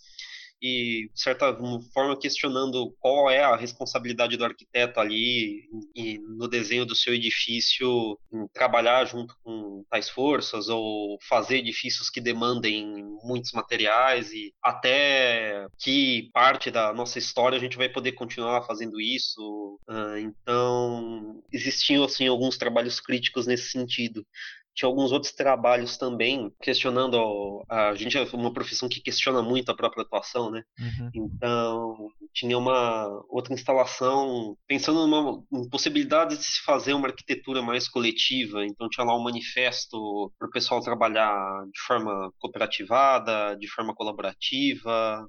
e, 0.64 1.10
de 1.12 1.20
certa 1.20 1.54
forma, 1.92 2.18
questionando 2.18 2.90
qual 2.98 3.28
é 3.28 3.44
a 3.44 3.54
responsabilidade 3.54 4.34
do 4.38 4.46
arquiteto 4.46 4.98
ali 4.98 5.68
e, 5.94 6.18
no 6.18 6.48
desenho 6.48 6.86
do 6.86 6.96
seu 6.96 7.12
edifício, 7.12 8.18
trabalhar 8.54 9.04
junto 9.04 9.36
com 9.44 9.84
tais 9.90 10.08
forças 10.08 10.70
ou 10.70 11.18
fazer 11.28 11.58
edifícios 11.58 12.08
que 12.08 12.18
demandem 12.18 13.04
muitos 13.22 13.52
materiais 13.52 14.32
e 14.32 14.54
até 14.62 15.66
que 15.78 16.30
parte 16.32 16.70
da 16.70 16.94
nossa 16.94 17.18
história 17.18 17.58
a 17.58 17.60
gente 17.60 17.76
vai 17.76 17.90
poder 17.90 18.12
continuar 18.12 18.62
fazendo 18.62 18.98
isso. 18.98 19.78
Ah, 19.86 20.18
então, 20.18 21.42
existiam 21.52 22.04
assim 22.04 22.26
alguns 22.26 22.56
trabalhos 22.56 22.98
críticos 23.00 23.46
nesse 23.46 23.68
sentido 23.68 24.26
tinha 24.74 24.88
alguns 24.88 25.12
outros 25.12 25.32
trabalhos 25.32 25.96
também 25.96 26.52
questionando 26.60 27.64
a 27.68 27.94
gente 27.94 28.18
é 28.18 28.22
uma 28.32 28.52
profissão 28.52 28.88
que 28.88 29.00
questiona 29.00 29.42
muito 29.42 29.70
a 29.70 29.76
própria 29.76 30.02
atuação, 30.02 30.50
né? 30.50 30.62
Uhum. 30.78 31.10
Então 31.14 32.08
tinha 32.32 32.58
uma 32.58 33.08
outra 33.28 33.54
instalação 33.54 34.56
pensando 34.66 35.06
numa 35.06 35.42
em 35.52 35.68
possibilidade 35.68 36.36
de 36.36 36.44
se 36.44 36.60
fazer 36.62 36.92
uma 36.92 37.08
arquitetura 37.08 37.62
mais 37.62 37.88
coletiva. 37.88 38.64
Então 38.64 38.88
tinha 38.88 39.06
lá 39.06 39.16
um 39.16 39.22
manifesto 39.22 40.32
para 40.38 40.48
o 40.48 40.50
pessoal 40.50 40.80
trabalhar 40.80 41.64
de 41.72 41.80
forma 41.86 42.32
cooperativada, 42.38 43.56
de 43.56 43.68
forma 43.68 43.94
colaborativa. 43.94 45.28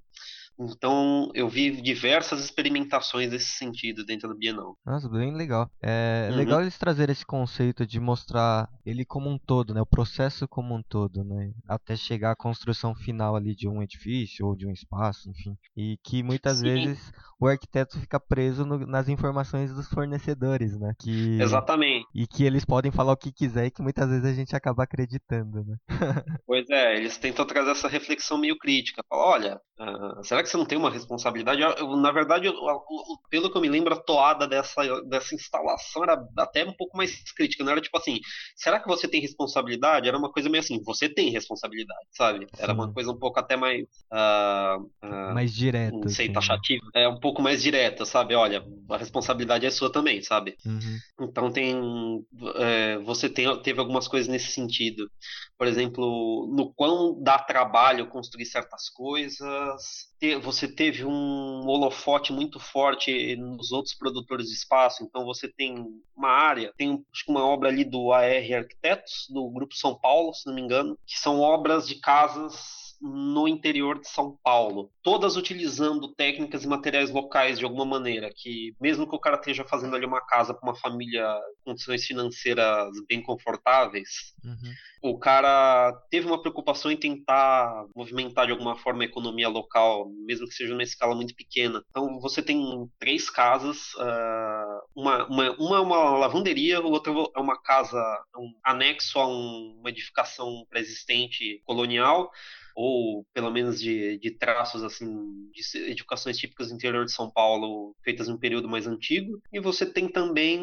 Então, 0.58 1.30
eu 1.34 1.50
vi 1.50 1.82
diversas 1.82 2.44
experimentações 2.44 3.32
nesse 3.32 3.50
sentido 3.50 4.06
dentro 4.06 4.30
do 4.30 4.38
Bienal. 4.38 4.78
Nossa, 4.86 5.10
bem 5.10 5.36
legal. 5.36 5.70
É 5.82 6.30
uhum. 6.32 6.38
legal 6.38 6.62
eles 6.62 6.78
trazerem 6.78 7.12
esse 7.12 7.26
conceito 7.26 7.86
de 7.86 8.00
mostrar 8.00 8.70
ele 8.86 9.04
como 9.04 9.30
um 9.30 9.38
todo, 9.38 9.74
né? 9.74 9.82
O 9.82 9.86
processo 9.86 10.48
como 10.48 10.76
um 10.76 10.82
todo, 10.82 11.24
né? 11.24 11.52
Até 11.68 11.96
chegar 11.96 12.32
à 12.32 12.36
construção 12.36 12.96
final 12.96 13.36
ali 13.36 13.56
de 13.56 13.68
um 13.68 13.82
edifício 13.82 14.46
ou 14.46 14.56
de 14.56 14.66
um 14.66 14.72
espaço, 14.72 15.30
enfim. 15.30 15.58
E 15.76 15.98
que 16.04 16.24
muitas 16.24 16.60
Sim. 16.60 16.64
vezes 16.64 17.12
o 17.40 17.48
arquiteto 17.48 18.00
fica 18.00 18.20
preso 18.20 18.66
no, 18.66 18.86
nas 18.86 19.10
informações 19.10 19.74
dos 19.74 19.88
fornecedores, 19.90 20.78
né? 20.80 20.94
Que, 21.00 21.42
Exatamente. 21.42 22.08
E 22.14 22.26
que 22.26 22.44
eles 22.44 22.64
podem 22.64 22.92
falar 22.92 23.14
o 23.14 23.18
que 23.18 23.32
quiser 23.32 23.66
e 23.66 23.72
que 23.72 23.82
muitas 23.82 24.10
vezes 24.10 24.26
a 24.26 24.34
gente 24.34 24.56
acaba 24.56 24.84
acreditando, 24.84 25.64
né? 25.66 25.76
pois 26.46 26.70
é, 26.70 26.96
eles 26.96 27.18
tentam 27.18 27.46
trazer 27.46 27.72
essa 27.72 27.88
reflexão 27.88 28.38
meio 28.38 28.58
crítica. 28.58 29.04
Falar, 29.10 29.26
olha, 29.26 29.62
uh, 29.80 30.24
será 30.24 30.42
que 30.42 30.45
você 30.50 30.58
não 30.58 30.66
tem 30.66 30.78
uma 30.78 30.90
responsabilidade? 30.90 31.62
Eu, 31.62 31.96
na 31.96 32.12
verdade, 32.12 32.48
eu, 32.48 32.54
eu, 32.54 32.82
pelo 33.30 33.52
que 33.52 33.58
eu 33.58 33.62
me 33.62 33.70
lembro, 33.70 33.94
a 33.94 33.98
toada 33.98 34.48
dessa, 34.48 34.82
dessa 35.04 35.36
instalação 35.36 36.04
era 36.04 36.24
até 36.38 36.66
um 36.66 36.74
pouco 36.74 36.98
mais 36.98 37.32
crítica. 37.34 37.64
Não 37.64 37.72
era 37.72 37.82
tipo 37.82 37.98
assim, 37.98 38.20
será 38.56 38.80
que 38.80 38.88
você 38.88 39.08
tem 39.08 39.22
responsabilidade? 39.22 40.08
Era 40.08 40.18
uma 40.18 40.32
coisa 40.32 40.50
meio 40.50 40.64
assim, 40.64 40.82
você 40.84 41.10
tem 41.10 41.30
responsabilidade, 41.30 42.08
sabe? 42.12 42.48
Era 42.58 42.74
uma 42.74 42.92
coisa 42.92 43.12
um 43.12 43.18
pouco 43.18 43.40
até 43.40 43.56
mais. 43.56 43.84
Uh, 44.12 44.84
uh, 45.04 45.34
mais 45.34 45.54
direta. 45.54 45.98
Não 45.98 46.08
sei, 46.10 46.26
assim. 46.26 46.34
taxativa. 46.34 46.86
É 46.94 47.08
um 47.08 47.20
pouco 47.20 47.42
mais 47.42 47.62
direta, 47.62 48.06
sabe? 48.06 48.36
Olha, 48.36 48.66
a 48.90 48.98
responsabilidade 48.98 49.66
é 49.66 49.72
sua 49.72 49.92
também, 49.92 50.22
sabe? 50.22 50.56
Uhum. 50.66 50.98
Então 51.22 51.52
tem. 51.52 52.26
É, 52.56 52.98
você 53.00 53.30
tem, 53.30 53.62
teve 53.62 53.80
algumas 53.80 54.08
coisas 54.08 54.28
nesse 54.28 54.52
sentido. 54.52 55.10
Por 55.58 55.68
exemplo, 55.68 56.48
no 56.54 56.74
quão 56.74 57.22
dá 57.22 57.40
trabalho 57.40 58.08
construir 58.08 58.46
certas 58.46 58.90
coisas 58.90 60.14
você 60.42 60.68
teve 60.68 61.06
um 61.06 61.68
holofote 61.68 62.34
muito 62.34 62.60
forte 62.60 63.36
nos 63.36 63.72
outros 63.72 63.94
produtores 63.94 64.48
de 64.48 64.54
espaço, 64.54 65.04
então 65.04 65.24
você 65.24 65.48
tem 65.48 65.86
uma 66.16 66.30
área, 66.30 66.74
tem 66.76 67.04
uma 67.28 67.46
obra 67.46 67.70
ali 67.70 67.84
do 67.84 68.12
AR 68.12 68.24
Arquitetos, 68.58 69.28
do 69.30 69.48
Grupo 69.52 69.76
São 69.76 69.94
Paulo, 69.94 70.34
se 70.34 70.48
não 70.48 70.56
me 70.56 70.62
engano, 70.62 70.98
que 71.06 71.20
são 71.20 71.40
obras 71.42 71.88
de 71.88 72.00
casas 72.00 72.85
no 73.02 73.48
interior 73.48 74.00
de 74.00 74.08
São 74.08 74.38
Paulo, 74.44 74.92
todas 75.04 75.36
utilizando 75.36 76.14
técnicas 76.14 76.64
e 76.64 76.68
materiais 76.68 77.12
locais 77.12 77.60
de 77.60 77.66
alguma 77.66 77.86
maneira, 77.86 78.32
que 78.36 78.76
mesmo 78.80 79.08
que 79.08 79.16
o 79.16 79.20
cara 79.20 79.38
esteja 79.38 79.64
fazendo 79.64 79.96
ali 79.96 80.06
uma 80.06 80.22
casa 80.22 80.54
para 80.54 80.70
uma 80.70 80.76
família 80.76 81.26
com 81.64 81.72
condições 81.72 82.06
financeiras 82.06 82.90
bem 83.08 83.22
confortáveis, 83.22 84.34
uhum. 84.44 85.12
o 85.12 85.20
cara 85.20 85.94
teve 86.10 86.28
uma 86.28 86.42
preocupação 86.42 86.92
em 86.92 86.98
tentar 86.98 87.86
movimentar 87.96 88.46
de 88.46 88.52
alguma 88.52 88.76
forma 88.78 89.04
a 89.04 89.06
economia 89.06 89.50
local, 89.50 90.10
mesmo 90.26 90.48
que 90.48 90.54
seja 90.54 90.72
numa 90.72 90.84
escala 90.84 91.16
muito 91.16 91.36
pequena. 91.36 91.84
Então 91.90 92.20
você 92.20 92.42
tem 92.42 92.90
três 93.00 93.30
casas, 93.30 93.94
uh, 93.96 94.82
uma, 94.96 95.26
uma, 95.28 95.52
uma 95.58 95.78
é 95.78 95.80
uma 95.80 96.18
lavanderia, 96.18 96.82
outra 96.82 97.14
é 97.36 97.40
uma 97.40 97.62
casa, 97.62 98.02
um 98.38 98.52
anexo 98.64 99.20
a 99.20 99.28
um, 99.28 99.78
uma 99.80 99.90
edificação 99.90 100.66
pré-existente 100.70 101.62
colonial, 101.66 102.32
ou 102.76 103.26
pelo 103.34 103.52
menos 103.52 103.80
de, 103.80 104.18
de 104.18 104.32
traços 104.32 104.84
assim 104.84 105.08
de 105.52 105.62
edificações 105.90 106.38
típicas 106.38 106.68
do 106.68 106.76
interior 106.76 107.06
de 107.06 107.12
São 107.12 107.30
Paulo 107.30 107.96
feitas 108.04 108.28
em 108.28 108.34
um 108.34 108.38
período 108.38 108.68
mais 108.68 108.86
antigo 108.86 109.42
e 109.52 109.60
você 109.60 109.86
tem 109.86 110.08
também 110.08 110.60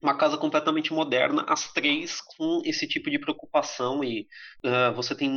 uma 0.00 0.16
casa 0.16 0.36
completamente 0.36 0.92
moderna 0.92 1.44
as 1.48 1.72
três 1.72 2.20
com 2.20 2.62
esse 2.64 2.86
tipo 2.86 3.10
de 3.10 3.18
preocupação 3.18 4.02
e 4.02 4.26
uh, 4.64 4.94
você 4.94 5.14
tem 5.14 5.30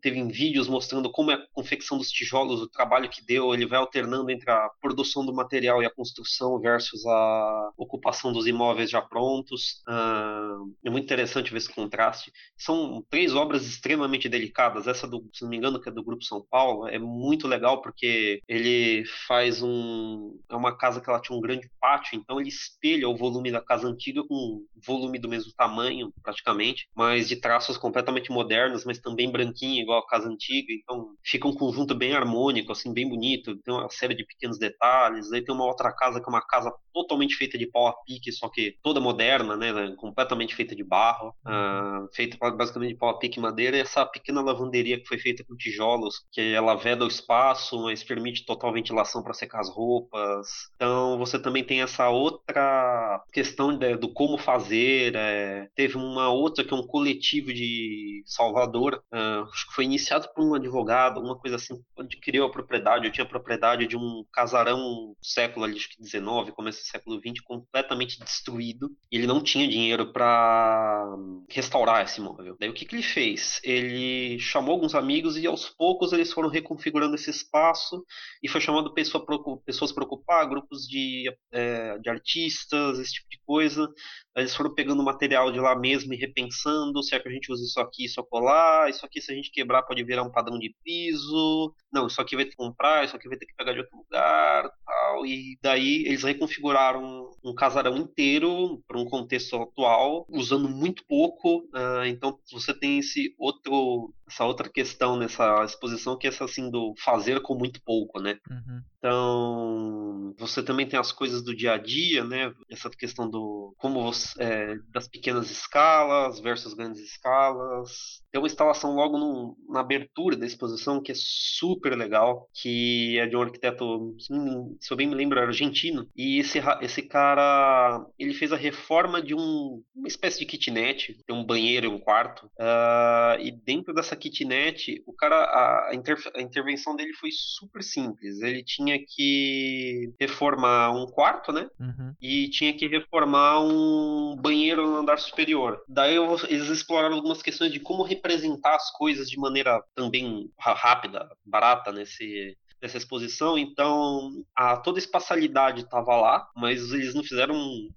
teve 0.00 0.22
vídeos 0.24 0.68
mostrando 0.68 1.10
como 1.10 1.30
é 1.30 1.34
a 1.34 1.46
confecção 1.52 1.98
dos 1.98 2.10
tijolos 2.10 2.62
o 2.62 2.68
trabalho 2.68 3.08
que 3.08 3.24
deu 3.24 3.52
ele 3.52 3.66
vai 3.66 3.78
alternando 3.78 4.30
entre 4.30 4.50
a 4.50 4.70
produção 4.80 5.24
do 5.24 5.34
material 5.34 5.82
e 5.82 5.86
a 5.86 5.90
construção 5.90 6.58
versus 6.58 7.04
a 7.06 7.70
ocupação 7.76 8.32
dos 8.32 8.46
imóveis 8.46 8.90
já 8.90 9.02
prontos. 9.02 9.82
Uh, 9.88 10.74
é 10.84 10.90
muito 10.90 11.04
interessante 11.04 11.50
ver 11.50 11.58
esse 11.58 11.72
contraste. 11.72 12.32
São 12.56 13.04
três 13.10 13.34
obras 13.34 13.66
extremamente 13.66 14.28
delicadas 14.28 14.86
essa 14.86 15.06
do 15.06 15.26
se 15.32 15.42
não 15.42 15.50
me 15.50 15.56
engano 15.56 15.65
engano, 15.66 15.80
que 15.80 15.88
é 15.88 15.92
do 15.92 16.04
Grupo 16.04 16.24
São 16.24 16.44
Paulo, 16.50 16.86
é 16.88 16.98
muito 16.98 17.48
legal 17.48 17.82
porque 17.82 18.40
ele 18.48 19.04
faz 19.26 19.62
um. 19.62 20.38
É 20.48 20.56
uma 20.56 20.76
casa 20.76 21.00
que 21.00 21.10
ela 21.10 21.20
tinha 21.20 21.36
um 21.36 21.40
grande 21.40 21.68
pátio, 21.80 22.18
então 22.18 22.40
ele 22.40 22.48
espelha 22.48 23.08
o 23.08 23.16
volume 23.16 23.50
da 23.50 23.60
casa 23.60 23.86
antiga 23.86 24.22
com 24.26 24.34
um 24.34 24.66
volume 24.86 25.18
do 25.18 25.28
mesmo 25.28 25.52
tamanho, 25.56 26.12
praticamente, 26.22 26.88
mas 26.94 27.28
de 27.28 27.36
traços 27.36 27.76
completamente 27.76 28.30
modernos, 28.30 28.84
mas 28.84 28.98
também 28.98 29.30
branquinho, 29.30 29.82
igual 29.82 30.00
a 30.00 30.06
casa 30.06 30.28
antiga. 30.28 30.72
Então 30.72 31.14
fica 31.24 31.48
um 31.48 31.54
conjunto 31.54 31.94
bem 31.94 32.14
harmônico, 32.14 32.72
assim, 32.72 32.92
bem 32.92 33.08
bonito. 33.08 33.56
Tem 33.62 33.74
uma 33.74 33.88
série 33.90 34.14
de 34.14 34.24
pequenos 34.24 34.58
detalhes. 34.58 35.32
Aí 35.32 35.42
tem 35.42 35.54
uma 35.54 35.66
outra 35.66 35.92
casa 35.92 36.20
que 36.20 36.26
é 36.26 36.30
uma 36.30 36.46
casa 36.46 36.72
totalmente 36.92 37.34
feita 37.36 37.58
de 37.58 37.66
pau 37.66 37.86
a 37.88 37.92
pique, 38.04 38.32
só 38.32 38.48
que 38.48 38.76
toda 38.82 39.00
moderna, 39.00 39.56
né? 39.56 39.94
Completamente 39.96 40.54
feita 40.54 40.74
de 40.74 40.84
barro, 40.84 41.34
uh, 41.46 42.08
feita 42.14 42.36
basicamente 42.50 42.92
de 42.92 42.98
pau 42.98 43.10
a 43.10 43.18
pique 43.18 43.38
e 43.38 43.42
madeira. 43.42 43.76
E 43.76 43.80
essa 43.80 44.04
pequena 44.06 44.40
lavanderia 44.42 44.98
que 44.98 45.06
foi 45.06 45.18
feita 45.18 45.44
com 45.44 45.55
tijolos, 45.56 46.24
que 46.32 46.40
ela 46.40 46.74
veda 46.74 47.04
o 47.04 47.08
espaço, 47.08 47.82
mas 47.82 48.04
permite 48.04 48.44
total 48.44 48.72
ventilação 48.72 49.22
para 49.22 49.34
secar 49.34 49.60
as 49.60 49.70
roupas. 49.70 50.46
Então 50.74 51.18
você 51.18 51.38
também 51.38 51.64
tem 51.64 51.82
essa 51.82 52.08
outra 52.08 53.22
questão 53.32 53.76
de, 53.76 53.96
do 53.96 54.12
como 54.12 54.38
fazer. 54.38 55.14
É, 55.16 55.68
teve 55.74 55.96
uma 55.96 56.28
outra 56.28 56.64
que 56.64 56.72
é 56.72 56.76
um 56.76 56.86
coletivo 56.86 57.52
de 57.52 58.22
Salvador, 58.26 59.02
uh, 59.12 59.48
acho 59.52 59.68
que 59.68 59.74
foi 59.74 59.84
iniciado 59.84 60.28
por 60.34 60.44
um 60.44 60.54
advogado 60.54 61.16
alguma 61.16 61.38
coisa 61.38 61.56
assim, 61.56 61.74
adquiriu 61.98 62.44
a 62.44 62.50
propriedade, 62.50 63.06
eu 63.06 63.12
tinha 63.12 63.24
a 63.24 63.28
propriedade 63.28 63.86
de 63.86 63.96
um 63.96 64.24
casarão 64.32 65.14
século 65.22 65.64
ali, 65.64 65.76
acho 65.76 65.88
que 65.90 66.00
19, 66.00 66.52
começo 66.52 66.80
do 66.80 66.86
século 66.86 67.20
20, 67.20 67.42
completamente 67.42 68.18
destruído, 68.18 68.90
e 69.10 69.16
ele 69.16 69.26
não 69.26 69.42
tinha 69.42 69.68
dinheiro 69.68 70.12
para 70.12 71.16
restaurar 71.48 72.04
esse 72.04 72.20
imóvel. 72.20 72.56
Daí 72.58 72.68
o 72.68 72.74
que, 72.74 72.84
que 72.84 72.96
ele 72.96 73.02
fez? 73.02 73.60
Ele 73.62 74.38
chamou 74.38 74.74
alguns 74.74 74.94
amigos 74.94 75.36
e 75.36 75.45
aos 75.46 75.68
poucos 75.68 76.12
eles 76.12 76.32
foram 76.32 76.48
reconfigurando 76.48 77.14
esse 77.14 77.30
espaço 77.30 78.04
e 78.42 78.48
foi 78.48 78.60
chamando 78.60 78.92
pessoa, 78.92 79.24
pessoas 79.64 79.92
para 79.92 80.04
ocupar, 80.04 80.48
grupos 80.48 80.86
de, 80.86 81.32
é, 81.52 81.98
de 81.98 82.10
artistas, 82.10 82.98
esse 82.98 83.14
tipo 83.14 83.28
de 83.30 83.38
coisa. 83.44 83.88
Eles 84.36 84.54
foram 84.54 84.74
pegando 84.74 85.02
material 85.02 85.50
de 85.50 85.58
lá 85.58 85.78
mesmo 85.78 86.12
e 86.12 86.16
repensando 86.16 87.02
se 87.02 87.14
é 87.14 87.20
que 87.20 87.28
a 87.28 87.32
gente 87.32 87.50
usa 87.50 87.64
isso 87.64 87.80
aqui, 87.80 88.04
isso 88.04 88.22
colar, 88.24 88.90
isso 88.90 89.04
aqui 89.04 89.20
se 89.20 89.32
a 89.32 89.34
gente 89.34 89.50
quebrar 89.50 89.82
pode 89.82 90.02
virar 90.04 90.22
um 90.22 90.30
padrão 90.30 90.58
de 90.58 90.74
piso, 90.84 91.74
não, 91.92 92.06
isso 92.06 92.20
aqui 92.20 92.36
vai 92.36 92.44
ter 92.44 92.50
que 92.50 92.56
comprar, 92.56 93.04
isso 93.04 93.16
aqui 93.16 93.28
vai 93.28 93.38
ter 93.38 93.46
que 93.46 93.54
pegar 93.56 93.72
de 93.72 93.80
outro 93.80 93.96
lugar, 93.96 94.70
tal. 94.84 95.26
E 95.26 95.58
daí 95.62 96.04
eles 96.06 96.22
reconfiguraram 96.22 97.30
um 97.42 97.54
casarão 97.54 97.96
inteiro 97.96 98.82
para 98.86 98.98
um 98.98 99.04
contexto 99.04 99.56
atual, 99.56 100.26
usando 100.28 100.68
muito 100.68 101.04
pouco. 101.06 101.60
Uh, 101.74 102.04
então 102.06 102.38
você 102.52 102.74
tem 102.74 102.98
esse 102.98 103.34
outro, 103.38 104.12
essa 104.28 104.44
outra 104.44 104.68
questão 104.68 105.16
nessa 105.16 105.35
exposição 105.64 106.16
que 106.16 106.26
é 106.26 106.30
essa 106.30 106.44
assim 106.44 106.70
do 106.70 106.94
fazer 107.02 107.40
com 107.40 107.54
muito 107.54 107.80
pouco, 107.82 108.20
né? 108.20 108.38
Uhum. 108.50 108.80
Então 108.98 110.34
você 110.38 110.62
também 110.62 110.86
tem 110.86 110.98
as 110.98 111.12
coisas 111.12 111.42
do 111.42 111.54
dia 111.54 111.74
a 111.74 111.78
dia, 111.78 112.24
né? 112.24 112.52
Essa 112.70 112.90
questão 112.90 113.28
do 113.28 113.74
como 113.78 114.02
você, 114.02 114.42
é, 114.42 114.74
das 114.92 115.08
pequenas 115.08 115.50
escalas 115.50 116.40
versus 116.40 116.74
grandes 116.74 117.00
escalas. 117.00 118.22
Tem 118.30 118.40
uma 118.40 118.46
instalação 118.46 118.94
logo 118.94 119.18
no, 119.18 119.56
na 119.68 119.80
abertura 119.80 120.36
da 120.36 120.46
exposição 120.46 121.00
que 121.00 121.12
é 121.12 121.14
super 121.16 121.96
legal, 121.96 122.48
que 122.54 123.18
é 123.18 123.26
de 123.26 123.36
um 123.36 123.42
arquiteto, 123.42 124.14
se 124.18 124.92
eu 124.92 124.96
bem 124.96 125.06
me 125.06 125.14
lembro, 125.14 125.40
argentino. 125.40 126.08
E 126.16 126.38
esse, 126.38 126.58
esse 126.80 127.02
cara, 127.02 128.04
ele 128.18 128.34
fez 128.34 128.52
a 128.52 128.56
reforma 128.56 129.22
de 129.22 129.34
um, 129.34 129.82
uma 129.94 130.08
espécie 130.08 130.38
de 130.38 130.46
kitnet, 130.46 131.16
tem 131.26 131.36
um 131.36 131.44
banheiro 131.44 131.86
e 131.86 131.88
um 131.88 131.98
quarto. 131.98 132.46
Uh, 132.58 133.40
e 133.40 133.50
dentro 133.50 133.94
dessa 133.94 134.16
kitnet, 134.16 135.02
o 135.06 135.12
cara, 135.12 135.25
a, 135.32 135.88
a, 135.88 135.94
inter, 135.94 136.16
a 136.34 136.40
intervenção 136.40 136.94
dele 136.96 137.12
foi 137.14 137.30
super 137.32 137.82
simples. 137.82 138.40
Ele 138.40 138.62
tinha 138.62 138.98
que 138.98 140.12
reformar 140.20 140.90
um 140.90 141.06
quarto, 141.06 141.52
né? 141.52 141.68
Uhum. 141.78 142.14
E 142.20 142.48
tinha 142.48 142.72
que 142.72 142.86
reformar 142.86 143.60
um 143.60 144.36
banheiro 144.36 144.86
no 144.86 144.96
andar 144.96 145.18
superior. 145.18 145.82
Daí 145.88 146.16
eles 146.48 146.68
exploraram 146.68 147.16
algumas 147.16 147.42
questões 147.42 147.72
de 147.72 147.80
como 147.80 148.02
representar 148.02 148.74
as 148.74 148.90
coisas 148.92 149.28
de 149.28 149.38
maneira 149.38 149.82
também 149.94 150.50
rápida, 150.58 151.28
barata 151.44 151.92
nesse 151.92 152.56
dessa 152.80 152.96
exposição, 152.96 153.56
então 153.56 154.44
a, 154.54 154.76
toda 154.76 154.98
a 154.98 155.00
espacialidade 155.00 155.82
estava 155.82 156.14
lá, 156.16 156.48
mas 156.54 156.92
eles 156.92 157.14
não 157.14 157.22
fizeram 157.22 157.56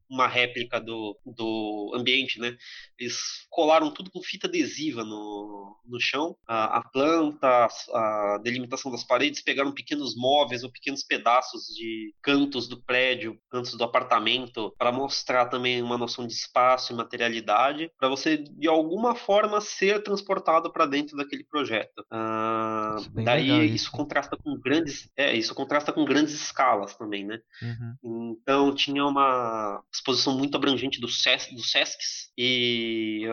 uma 0.10 0.28
réplica 0.28 0.80
do, 0.80 1.18
do 1.26 1.92
ambiente, 1.96 2.40
né? 2.40 2.56
Eles 2.98 3.18
colaram 3.50 3.92
tudo 3.92 4.10
com 4.10 4.22
fita 4.22 4.48
adesiva 4.48 5.04
no, 5.04 5.78
no 5.86 6.00
chão, 6.00 6.36
a, 6.48 6.78
a 6.78 6.84
planta, 6.90 7.48
a, 7.48 7.68
a, 7.94 8.38
delimitação 8.40 8.92
das 8.92 9.04
paredes, 9.04 9.42
pegaram 9.42 9.72
pequenos 9.74 10.16
móveis 10.16 10.64
ou 10.64 10.72
pequenos 10.72 11.04
pedaços 11.04 11.66
de 11.76 12.14
cantos 12.22 12.68
do 12.68 12.82
prédio, 12.82 13.38
cantos 13.50 13.76
do 13.76 13.84
apartamento, 13.84 14.74
para 14.78 14.92
mostrar 14.92 15.48
também 15.48 15.82
uma 15.82 15.98
noção 15.98 16.26
de 16.26 16.34
espaço 16.34 16.94
e 16.94 16.96
materialidade, 16.96 17.92
para 17.98 18.10
você 18.10 18.38
de 18.38 18.68
alguma 18.68 19.16
forma 19.16 19.60
ser 19.62 20.02
transportado 20.04 20.72
para 20.72 20.86
dentro 20.86 21.18
daquele 21.18 21.44
projeto. 21.44 22.06
Ah, 22.12 22.96
daí 23.14 23.66
isso. 23.66 23.76
isso 23.76 23.92
contrasta 23.92 24.38
com 24.38 24.58
grandes. 24.80 25.10
É, 25.18 25.36
isso 25.36 25.54
contrasta 25.56 25.92
com 25.92 26.06
grandes 26.06 26.34
escalas 26.34 26.96
também, 26.96 27.26
né? 27.26 27.40
Uhum. 27.62 28.38
Então 28.42 28.74
tinha 28.74 29.06
uma 29.06 29.82
exposição 29.94 30.38
muito 30.38 30.56
abrangente 30.56 31.00
dos, 31.00 31.22
SES, 31.22 31.50
dos 31.54 31.72
SESCs 31.72 32.32
e 32.38 33.26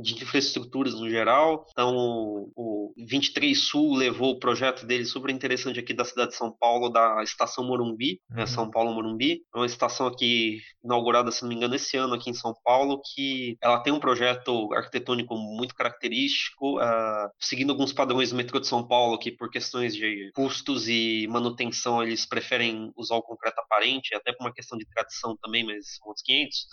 de 0.00 0.14
infraestruturas 0.22 0.94
no 0.94 1.08
geral. 1.08 1.66
Então 1.70 2.50
o 2.56 2.92
23 2.96 3.58
Sul 3.58 3.94
levou 3.94 4.32
o 4.32 4.38
projeto 4.38 4.86
dele 4.86 5.04
super 5.04 5.30
interessante 5.30 5.80
aqui 5.80 5.92
da 5.92 6.04
cidade 6.04 6.30
de 6.30 6.36
São 6.36 6.52
Paulo, 6.52 6.88
da 6.88 7.22
estação 7.22 7.64
Morumbi, 7.64 8.20
né? 8.28 8.36
uhum. 8.36 8.40
né, 8.40 8.46
São 8.46 8.70
Paulo 8.70 8.92
Morumbi. 8.92 9.42
É 9.54 9.58
uma 9.58 9.66
estação 9.66 10.06
aqui 10.06 10.60
inaugurada, 10.84 11.30
se 11.30 11.42
não 11.42 11.48
me 11.48 11.54
engano, 11.54 11.74
esse 11.74 11.96
ano 11.96 12.14
aqui 12.14 12.30
em 12.30 12.34
São 12.34 12.54
Paulo, 12.64 13.00
que 13.14 13.56
ela 13.62 13.80
tem 13.80 13.92
um 13.92 14.00
projeto 14.00 14.72
arquitetônico 14.72 15.36
muito 15.36 15.74
característico, 15.74 16.78
uh, 16.78 17.30
seguindo 17.40 17.70
alguns 17.70 17.92
padrões 17.92 18.30
do 18.30 18.36
metrô 18.36 18.60
de 18.60 18.66
São 18.66 18.86
Paulo, 18.86 19.18
que 19.18 19.30
por 19.30 19.50
questões 19.50 19.94
de 19.94 20.30
custos 20.34 20.73
e 20.88 21.26
manutenção 21.28 22.02
eles 22.02 22.26
preferem 22.26 22.92
usar 22.96 23.16
o 23.16 23.22
concreto 23.22 23.60
aparente, 23.60 24.14
até 24.14 24.32
por 24.32 24.44
uma 24.44 24.52
questão 24.52 24.76
de 24.78 24.86
tradição 24.86 25.36
também, 25.36 25.64
mas 25.64 25.98
outros 26.02 26.22
500. 26.24 26.66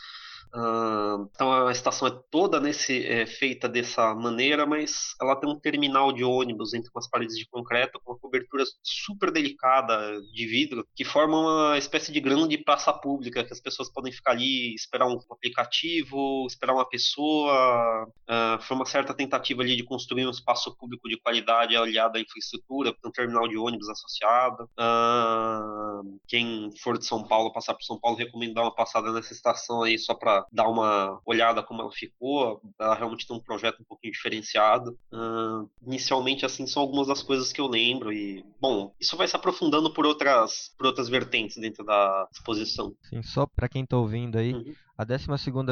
Uh, 0.53 1.29
então 1.33 1.67
a 1.67 1.71
estação 1.71 2.07
é 2.07 2.11
toda 2.29 2.59
nesse, 2.59 3.05
é, 3.05 3.25
feita 3.25 3.69
dessa 3.69 4.13
maneira, 4.13 4.65
mas 4.65 5.15
ela 5.21 5.35
tem 5.35 5.49
um 5.49 5.59
terminal 5.59 6.11
de 6.11 6.23
ônibus 6.23 6.73
entre 6.73 6.89
umas 6.93 7.09
paredes 7.09 7.37
de 7.37 7.47
concreto 7.47 7.99
com 8.03 8.11
uma 8.11 8.19
cobertura 8.19 8.63
super 8.83 9.31
delicada 9.31 10.21
de 10.33 10.45
vidro 10.45 10.85
que 10.95 11.05
forma 11.05 11.39
uma 11.39 11.77
espécie 11.77 12.11
de 12.11 12.19
grande 12.19 12.57
praça 12.57 12.91
pública 12.91 13.43
que 13.43 13.53
as 13.53 13.59
pessoas 13.59 13.89
podem 13.91 14.11
ficar 14.11 14.31
ali, 14.31 14.73
esperar 14.75 15.07
um 15.07 15.19
aplicativo, 15.31 16.45
esperar 16.47 16.73
uma 16.73 16.87
pessoa. 16.87 18.07
Uh, 18.29 18.61
foi 18.61 18.75
uma 18.75 18.85
certa 18.85 19.13
tentativa 19.13 19.61
ali 19.61 19.75
de 19.75 19.83
construir 19.83 20.25
um 20.25 20.31
espaço 20.31 20.75
público 20.77 21.07
de 21.07 21.19
qualidade 21.19 21.75
aliado 21.75 22.17
à 22.17 22.21
infraestrutura, 22.21 22.93
com 22.93 23.09
um 23.09 23.11
terminal 23.11 23.47
de 23.47 23.57
ônibus 23.57 23.89
associado. 23.89 24.69
Uh, 24.79 26.19
quem 26.27 26.69
for 26.81 26.97
de 26.97 27.05
São 27.05 27.23
Paulo, 27.27 27.53
passar 27.53 27.73
por 27.73 27.83
São 27.83 27.99
Paulo, 27.99 28.17
recomendo 28.17 28.53
dar 28.53 28.63
uma 28.63 28.75
passada 28.75 29.11
nessa 29.11 29.33
estação 29.33 29.83
aí 29.83 29.97
só 29.97 30.13
para 30.13 30.40
dar 30.51 30.67
uma 30.67 31.19
olhada 31.25 31.63
como 31.63 31.81
ela 31.81 31.91
ficou. 31.91 32.61
Ela 32.79 32.95
realmente 32.95 33.27
tem 33.27 33.35
um 33.35 33.39
projeto 33.39 33.81
um 33.81 33.85
pouquinho 33.85 34.13
diferenciado. 34.13 34.97
Uh, 35.11 35.69
inicialmente, 35.85 36.45
assim, 36.45 36.65
são 36.67 36.81
algumas 36.81 37.07
das 37.07 37.21
coisas 37.21 37.51
que 37.51 37.61
eu 37.61 37.67
lembro. 37.67 38.11
E, 38.13 38.45
bom, 38.59 38.93
isso 38.99 39.17
vai 39.17 39.27
se 39.27 39.35
aprofundando 39.35 39.93
por 39.93 40.05
outras, 40.05 40.73
por 40.77 40.87
outras 40.87 41.09
vertentes 41.09 41.57
dentro 41.57 41.83
da 41.83 42.27
exposição. 42.31 42.95
Sim, 43.03 43.21
só 43.21 43.45
para 43.45 43.69
quem 43.69 43.83
está 43.83 43.97
ouvindo 43.97 44.37
aí, 44.37 44.53
uhum. 44.53 44.73
A 45.01 45.03
12 45.03 45.25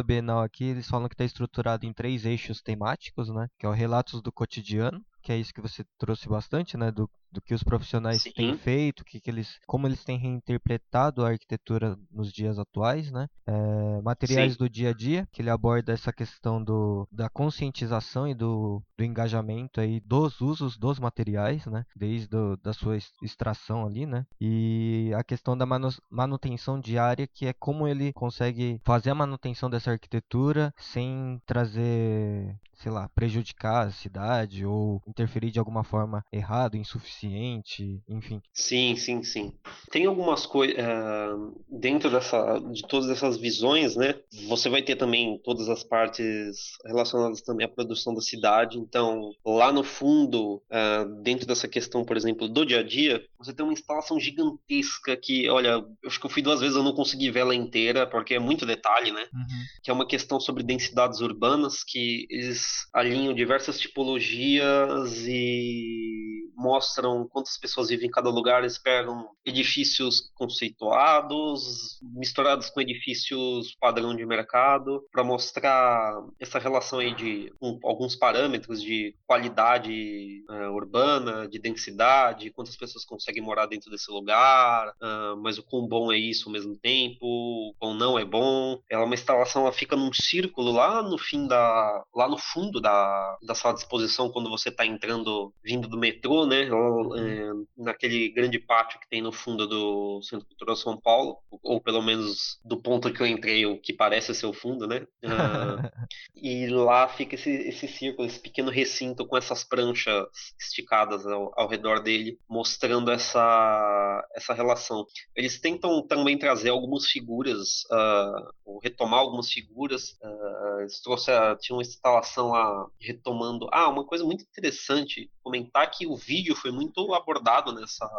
Bienal 0.04 0.42
aqui, 0.42 0.64
eles 0.64 0.88
falam 0.88 1.08
que 1.08 1.14
está 1.14 1.24
estruturado 1.24 1.86
em 1.86 1.94
três 1.94 2.26
eixos 2.26 2.64
temáticos, 2.64 3.30
né? 3.30 3.48
Que 3.60 3.66
é 3.68 3.70
o 3.70 3.74
Relatos 3.74 4.24
do 4.24 4.32
Cotidiano, 4.32 5.06
que 5.22 5.32
é 5.32 5.38
isso 5.38 5.54
que 5.54 5.62
você 5.62 5.86
trouxe 6.00 6.28
bastante, 6.28 6.76
né? 6.76 6.92
Do, 6.92 7.08
do 7.32 7.42
que 7.42 7.54
os 7.54 7.64
profissionais 7.64 8.22
Sim. 8.22 8.32
têm 8.32 8.58
feito, 8.58 9.04
que, 9.04 9.20
que 9.20 9.30
eles, 9.30 9.60
como 9.68 9.88
eles 9.88 10.04
têm 10.04 10.18
reinterpretado 10.18 11.26
a 11.26 11.30
arquitetura 11.30 11.98
nos 12.12 12.32
dias 12.32 12.58
atuais, 12.60 13.12
né? 13.12 13.28
É, 13.46 14.02
materiais 14.02 14.54
Sim. 14.54 14.58
do 14.60 14.70
dia 14.70 14.90
a 14.90 14.94
dia, 14.94 15.28
que 15.32 15.42
ele 15.42 15.50
aborda 15.50 15.94
essa 15.94 16.14
questão 16.14 16.64
do, 16.64 17.08
da 17.12 17.30
conscientização 17.30 18.28
e 18.28 18.34
do, 18.34 18.82
do 18.98 19.04
engajamento 19.04 19.80
aí 19.82 20.00
dos 20.00 20.42
usos 20.42 20.78
dos 20.78 21.00
materiais, 21.00 21.66
né? 21.66 21.86
Desde 21.96 22.28
do, 22.28 22.58
da 22.58 22.74
sua 22.74 22.98
extração 23.22 23.86
ali, 23.86 24.06
né? 24.06 24.26
E 24.40 25.12
a 25.16 25.24
questão 25.24 25.58
da 25.58 25.66
manutenção 26.10 26.80
diária, 26.80 27.28
que 27.28 27.46
é 27.46 27.54
como 27.54 27.88
ele 27.88 28.14
consegue 28.14 28.80
fazer 28.84 29.12
a 29.12 29.16
manutenção 29.16 29.70
dessa 29.70 29.92
arquitetura 29.92 30.74
sem 30.78 31.42
trazer 31.46 32.58
sei 32.80 32.92
lá, 32.92 33.10
prejudicar 33.10 33.88
a 33.88 33.92
cidade 33.92 34.66
ou 34.66 35.02
interferir 35.06 35.52
de 35.52 35.60
alguma 35.60 35.84
forma 35.84 36.24
errado, 36.32 36.78
insuficiente, 36.78 37.19
enfim. 37.28 38.42
Sim, 38.54 38.96
sim, 38.96 39.24
sim. 39.24 39.54
Tem 39.92 40.06
algumas 40.06 40.46
coisas 40.46 40.78
uh, 40.78 41.62
dentro 41.70 42.10
dessa, 42.10 42.60
de 42.60 42.82
todas 42.88 43.10
essas 43.10 43.38
visões, 43.38 43.96
né? 43.96 44.16
Você 44.48 44.70
vai 44.70 44.82
ter 44.82 44.96
também 44.96 45.40
todas 45.44 45.70
as 45.70 45.84
partes 45.84 46.78
relacionadas 46.86 47.42
também 47.42 47.66
à 47.66 47.70
produção 47.70 48.14
da 48.14 48.22
cidade. 48.22 48.78
Então, 48.78 49.32
lá 49.46 49.72
no 49.72 49.84
fundo, 49.84 50.62
uh, 50.70 51.22
dentro 51.22 51.46
dessa 51.46 51.68
questão, 51.68 52.06
por 52.06 52.16
exemplo, 52.16 52.48
do 52.48 52.66
dia 52.66 52.80
a 52.80 52.84
dia, 52.84 53.24
você 53.38 53.54
tem 53.54 53.66
uma 53.66 53.74
instalação 53.74 54.20
gigantesca 54.20 55.16
que, 55.18 55.50
olha, 55.50 55.70
eu 55.70 55.96
acho 56.06 56.20
que 56.20 56.26
eu 56.26 56.30
fui 56.30 56.42
duas 56.42 56.60
vezes, 56.60 56.76
eu 56.76 56.84
não 56.84 56.94
consegui 56.94 57.32
ver 57.32 57.40
ela 57.40 57.56
inteira 57.56 58.08
porque 58.08 58.36
é 58.36 58.40
muito 58.40 58.66
detalhe, 58.66 59.12
né? 59.12 59.26
Uhum. 59.34 59.64
Que 59.84 59.92
é 59.92 59.94
uma 59.94 60.08
questão 60.08 60.40
sobre 60.40 60.64
densidades 60.64 61.20
urbanas 61.22 61.84
que 61.84 62.28
eles 62.30 62.88
alinham 62.94 63.34
diversas 63.34 63.80
tipologias 63.80 65.28
e 65.28 66.39
mostram 66.60 67.26
quantas 67.30 67.58
pessoas 67.58 67.88
vivem 67.88 68.08
em 68.08 68.12
cada 68.12 68.30
lugar. 68.30 68.60
Eles 68.60 68.78
pegam 68.78 69.30
edifícios 69.46 70.30
conceituados, 70.36 72.00
misturados 72.02 72.70
com 72.70 72.82
edifícios 72.82 73.76
padrão 73.80 74.16
de 74.16 74.26
mercado, 74.26 75.04
para 75.12 75.24
mostrar 75.24 76.22
essa 76.40 76.60
relação 76.60 77.00
aí 77.00 77.16
de 77.16 77.52
um, 77.62 77.80
alguns 77.84 78.16
parâmetros 78.16 78.82
de 78.82 79.16
qualidade 79.26 80.44
uh, 80.50 80.72
urbana, 80.74 81.48
de 81.48 81.60
densidade, 81.60 82.52
quantas 82.52 82.76
pessoas 82.76 83.06
conseguem 83.06 83.42
morar 83.42 83.66
dentro 83.66 83.90
desse 83.90 84.12
lugar, 84.12 84.90
uh, 85.02 85.42
mas 85.42 85.58
o 85.58 85.64
quão 85.64 85.88
bom 85.88 86.12
é 86.12 86.18
isso 86.18 86.50
ao 86.50 86.54
mesmo 86.54 86.78
tempo, 86.78 87.20
o 87.22 87.74
quão 87.80 87.94
não 87.94 88.20
é 88.20 88.26
bom. 88.26 88.80
Ela 88.90 89.04
é 89.04 89.06
uma 89.06 89.16
instalação, 89.16 89.64
ela 89.64 89.72
fica 89.72 89.96
num 89.96 90.12
círculo 90.14 90.72
lá 90.72 91.02
no 91.02 91.18
fim 91.18 91.48
da. 91.48 92.04
lá 92.14 92.28
no 92.28 92.38
fundo 92.38 92.82
da, 92.82 93.38
da 93.42 93.56
sala 93.56 93.76
de 93.76 93.82
exposição 93.82 94.30
quando 94.30 94.50
você 94.50 94.70
está 94.70 94.86
entrando, 94.86 95.54
vindo 95.64 95.88
do 95.88 95.98
metrô, 95.98 96.49
né? 96.50 96.64
É, 96.64 97.52
naquele 97.78 98.30
grande 98.30 98.60
pátio 98.60 99.00
que 99.00 99.08
tem 99.08 99.22
no 99.22 99.32
fundo 99.32 99.68
do 99.68 100.22
Centro 100.24 100.46
Cultural 100.48 100.76
São 100.76 101.00
Paulo, 101.00 101.38
ou 101.64 101.80
pelo 101.80 102.02
menos 102.02 102.60
do 102.66 102.82
ponto 102.82 103.14
que 103.14 103.22
eu 103.22 103.28
entrei, 103.28 103.66
o 103.66 103.80
que 103.80 103.94
parece 103.94 104.34
ser 104.34 104.48
o 104.48 104.54
fundo, 104.54 104.88
né? 104.88 105.06
Uh, 105.24 106.08
e 106.36 106.68
lá 106.68 107.08
fica 107.08 107.36
esse, 107.36 107.50
esse 107.50 107.88
círculo, 107.88 108.28
esse 108.28 108.40
pequeno 108.40 108.72
recinto 108.72 109.26
com 109.26 109.38
essas 109.38 109.64
pranchas 109.64 110.26
esticadas 110.60 111.26
ao, 111.26 111.52
ao 111.56 111.68
redor 111.68 112.02
dele, 112.02 112.38
mostrando 112.50 113.12
essa, 113.12 114.28
essa 114.36 114.54
relação. 114.54 115.06
Eles 115.36 115.60
tentam 115.60 116.06
também 116.06 116.38
trazer 116.38 116.70
algumas 116.70 117.06
figuras, 117.06 117.84
uh, 117.92 118.80
retomar 118.82 119.20
algumas 119.20 119.52
figuras. 119.52 120.18
Uh, 120.22 120.80
eles 120.82 121.00
trouxeram, 121.02 121.58
tinha 121.58 121.76
uma 121.76 121.82
instalação 121.82 122.50
lá 122.50 122.88
retomando. 123.00 123.68
Ah, 123.72 123.90
uma 123.90 124.06
coisa 124.06 124.24
muito 124.24 124.44
interessante, 124.44 125.30
comentar 125.44 125.90
que 125.90 126.08
o 126.08 126.16
vídeo 126.16 126.39
foi 126.56 126.72
muito 126.72 127.14
abordado 127.14 127.74
nessa. 127.74 128.10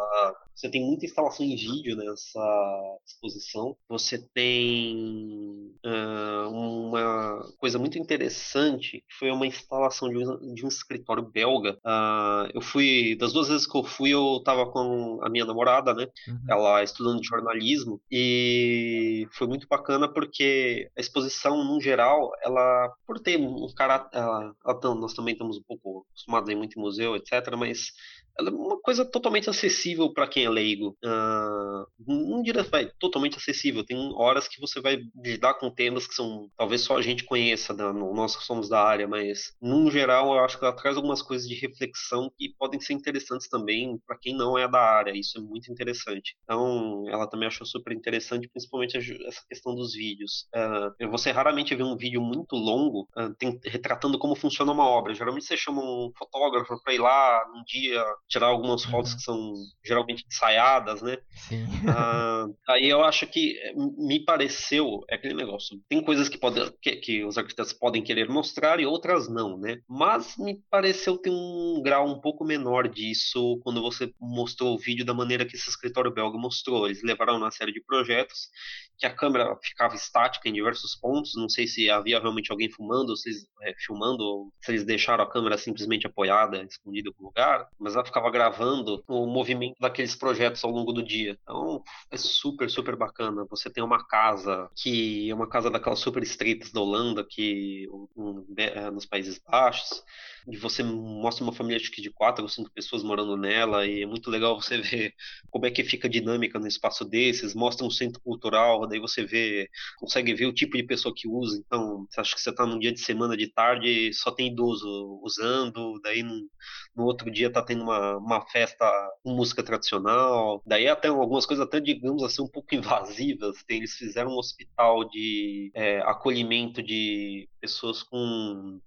Você 0.53 0.69
tem 0.69 0.85
muita 0.85 1.05
instalação 1.05 1.45
em 1.45 1.55
vídeo 1.55 1.95
nessa 1.95 2.97
exposição. 3.05 3.75
Você 3.89 4.17
tem 4.33 5.73
uh, 5.85 6.49
uma 6.49 7.51
coisa 7.57 7.79
muito 7.79 7.97
interessante, 7.97 9.03
que 9.07 9.15
foi 9.17 9.31
uma 9.31 9.47
instalação 9.47 10.09
de 10.09 10.17
um, 10.17 10.53
de 10.53 10.65
um 10.65 10.67
escritório 10.67 11.23
belga. 11.23 11.77
Uh, 11.85 12.51
eu 12.53 12.61
fui, 12.61 13.15
das 13.15 13.33
duas 13.33 13.47
vezes 13.47 13.65
que 13.65 13.77
eu 13.77 13.83
fui, 13.83 14.11
eu 14.11 14.37
estava 14.37 14.65
com 14.69 15.19
a 15.23 15.29
minha 15.29 15.45
namorada, 15.45 15.93
né? 15.93 16.07
Uhum. 16.27 16.39
Ela 16.49 16.83
estudando 16.83 17.23
jornalismo, 17.23 18.01
e 18.11 19.27
foi 19.31 19.47
muito 19.47 19.67
bacana 19.67 20.07
porque 20.07 20.89
a 20.97 21.01
exposição, 21.01 21.63
no 21.63 21.79
geral, 21.81 22.31
ela, 22.43 22.93
por 23.05 23.19
ter 23.19 23.37
um 23.37 23.67
caráter. 23.73 24.17
Ela, 24.17 24.53
ela, 24.65 24.95
nós 24.95 25.13
também 25.13 25.33
estamos 25.33 25.57
um 25.57 25.63
pouco 25.63 26.05
acostumados 26.11 26.49
ir 26.49 26.55
muito 26.55 26.77
em 26.77 26.81
museu, 26.81 27.15
etc., 27.15 27.55
mas 27.57 27.91
ela 28.37 28.49
é 28.49 28.53
uma 28.53 28.79
coisa 28.79 29.05
totalmente 29.05 29.49
acessível 29.49 30.11
para 30.13 30.27
quem 30.27 30.45
é 30.45 30.49
leigo. 30.49 30.97
Uh, 31.03 31.85
não 32.07 32.41
diria 32.41 32.63
vai, 32.63 32.89
totalmente 32.99 33.37
acessível. 33.37 33.85
Tem 33.85 33.97
horas 34.15 34.47
que 34.47 34.59
você 34.59 34.79
vai 34.81 34.99
lidar 35.15 35.55
com 35.55 35.69
temas 35.69 36.07
que 36.07 36.13
são 36.13 36.49
talvez 36.57 36.81
só 36.81 36.97
a 36.97 37.01
gente 37.01 37.23
conheça, 37.23 37.73
né? 37.73 37.91
nós 37.91 38.35
que 38.35 38.43
somos 38.43 38.69
da 38.69 38.81
área, 38.81 39.07
mas 39.07 39.53
no 39.61 39.89
geral 39.89 40.33
eu 40.33 40.43
acho 40.43 40.57
que 40.57 40.65
ela 40.65 40.75
traz 40.75 40.95
algumas 40.95 41.21
coisas 41.21 41.47
de 41.47 41.55
reflexão 41.55 42.31
que 42.37 42.53
podem 42.57 42.79
ser 42.79 42.93
interessantes 42.93 43.47
também 43.47 43.99
para 44.05 44.17
quem 44.17 44.35
não 44.35 44.57
é 44.57 44.67
da 44.67 44.79
área. 44.79 45.17
Isso 45.17 45.37
é 45.37 45.41
muito 45.41 45.71
interessante. 45.71 46.35
Então 46.43 47.05
ela 47.09 47.27
também 47.27 47.47
achou 47.47 47.65
super 47.65 47.93
interessante, 47.93 48.49
principalmente 48.49 48.97
essa 48.97 49.41
questão 49.47 49.75
dos 49.75 49.93
vídeos. 49.93 50.47
Uh, 50.55 51.09
você 51.09 51.31
raramente 51.31 51.75
vê 51.75 51.83
um 51.83 51.97
vídeo 51.97 52.21
muito 52.21 52.55
longo 52.55 53.07
uh, 53.17 53.33
tem, 53.37 53.59
retratando 53.65 54.17
como 54.17 54.35
funciona 54.35 54.71
uma 54.71 54.87
obra. 54.87 55.13
Geralmente 55.13 55.45
você 55.45 55.57
chama 55.57 55.81
um 55.81 56.11
fotógrafo 56.17 56.81
para 56.83 56.93
ir 56.93 56.99
lá 56.99 57.45
num 57.53 57.63
dia 57.65 58.03
tirar 58.31 58.47
algumas 58.47 58.83
fotos 58.85 59.11
uhum. 59.11 59.17
que 59.17 59.23
são 59.23 59.53
geralmente 59.85 60.25
ensaiadas, 60.25 61.01
né? 61.01 61.17
Sim. 61.31 61.65
Ah, 61.87 62.47
aí 62.69 62.89
eu 62.89 63.03
acho 63.03 63.27
que 63.27 63.57
eh, 63.59 63.73
me 63.75 64.23
pareceu 64.23 65.01
é 65.09 65.15
aquele 65.15 65.33
negócio. 65.33 65.77
Tem 65.89 66.01
coisas 66.01 66.29
que, 66.29 66.37
pode, 66.37 66.71
que, 66.81 66.95
que, 66.95 67.25
os 67.25 67.37
arquitetos 67.37 67.73
podem 67.73 68.01
querer 68.01 68.29
mostrar 68.29 68.79
e 68.79 68.85
outras 68.85 69.27
não, 69.27 69.57
né? 69.57 69.79
Mas 69.87 70.37
me 70.37 70.61
pareceu 70.69 71.17
ter 71.17 71.29
um 71.29 71.81
grau 71.83 72.07
um 72.07 72.21
pouco 72.21 72.45
menor 72.45 72.87
disso 72.87 73.59
quando 73.63 73.81
você 73.81 74.13
mostrou 74.19 74.73
o 74.73 74.79
vídeo 74.79 75.05
da 75.05 75.13
maneira 75.13 75.45
que 75.45 75.55
esse 75.55 75.69
escritório 75.69 76.13
belga 76.13 76.37
mostrou. 76.37 76.85
Eles 76.85 77.03
levaram 77.03 77.37
uma 77.37 77.51
série 77.51 77.73
de 77.73 77.83
projetos 77.83 78.49
que 78.97 79.05
a 79.05 79.13
câmera 79.13 79.57
ficava 79.61 79.95
estática 79.95 80.47
em 80.47 80.53
diversos 80.53 80.95
pontos. 80.95 81.35
Não 81.35 81.49
sei 81.49 81.67
se 81.67 81.89
havia 81.89 82.19
realmente 82.19 82.51
alguém 82.51 82.71
filmando, 82.71 83.09
ou 83.09 83.17
se 83.17 83.29
eles, 83.29 83.45
é, 83.63 83.73
filmando, 83.79 84.23
ou 84.23 84.53
se 84.61 84.71
eles 84.71 84.85
deixaram 84.85 85.23
a 85.23 85.29
câmera 85.29 85.57
simplesmente 85.57 86.05
apoiada, 86.05 86.63
escondida 86.63 87.09
em 87.09 87.11
algum 87.11 87.25
lugar. 87.25 87.67
Mas 87.79 87.95
ela 87.95 88.05
ficava 88.05 88.20
gravando 88.29 89.03
o 89.07 89.25
movimento 89.25 89.75
daqueles 89.79 90.15
projetos 90.15 90.63
ao 90.63 90.71
longo 90.71 90.91
do 90.91 91.03
dia. 91.03 91.37
Então 91.41 91.83
é 92.09 92.17
super, 92.17 92.69
super 92.69 92.95
bacana. 92.95 93.45
Você 93.49 93.69
tem 93.69 93.83
uma 93.83 94.05
casa 94.05 94.69
que 94.75 95.29
é 95.29 95.33
uma 95.33 95.47
casa 95.47 95.69
daquelas 95.69 95.99
super 95.99 96.21
estreitas 96.23 96.71
da 96.71 96.81
Holanda, 96.81 97.25
que 97.27 97.87
um, 98.15 98.45
é, 98.57 98.91
nos 98.91 99.05
Países 99.05 99.39
Baixos 99.39 100.03
e 100.47 100.57
você 100.57 100.83
mostra 100.83 101.43
uma 101.43 101.53
família 101.53 101.79
de 101.79 102.09
quatro 102.11 102.43
ou 102.43 102.49
cinco 102.49 102.71
pessoas 102.71 103.03
morando 103.03 103.37
nela 103.37 103.85
e 103.85 104.01
é 104.01 104.05
muito 104.05 104.29
legal 104.29 104.59
você 104.59 104.77
ver 104.81 105.13
como 105.49 105.65
é 105.65 105.71
que 105.71 105.83
fica 105.83 106.07
a 106.07 106.11
dinâmica 106.11 106.59
no 106.59 106.67
espaço 106.67 107.05
desses, 107.05 107.53
mostra 107.53 107.85
um 107.85 107.89
centro 107.89 108.21
cultural, 108.21 108.87
daí 108.87 108.99
você 108.99 109.25
vê, 109.25 109.69
consegue 109.97 110.33
ver 110.33 110.45
o 110.45 110.53
tipo 110.53 110.77
de 110.77 110.83
pessoa 110.83 111.13
que 111.15 111.27
usa, 111.27 111.61
então 111.65 112.07
acha 112.17 112.35
que 112.35 112.41
você 112.41 112.49
está 112.49 112.65
num 112.65 112.79
dia 112.79 112.91
de 112.91 112.99
semana 112.99 113.37
de 113.37 113.47
tarde 113.47 114.13
só 114.13 114.31
tem 114.31 114.47
idoso 114.47 115.19
usando, 115.23 115.99
daí 116.01 116.23
no, 116.23 116.49
no 116.95 117.05
outro 117.05 117.31
dia 117.31 117.47
está 117.47 117.61
tendo 117.61 117.83
uma, 117.83 118.17
uma 118.17 118.41
festa 118.41 118.85
com 119.23 119.31
música 119.33 119.63
tradicional, 119.63 120.61
daí 120.65 120.87
até 120.87 121.07
algumas 121.07 121.45
coisas 121.45 121.65
até 121.65 121.79
digamos 121.79 122.23
assim 122.23 122.41
um 122.41 122.47
pouco 122.47 122.73
invasivas, 122.75 123.63
eles 123.69 123.93
fizeram 123.93 124.31
um 124.31 124.37
hospital 124.37 125.05
de 125.05 125.71
é, 125.73 125.99
acolhimento 126.01 126.81
de 126.81 127.47
pessoas 127.59 128.03
com 128.03 128.79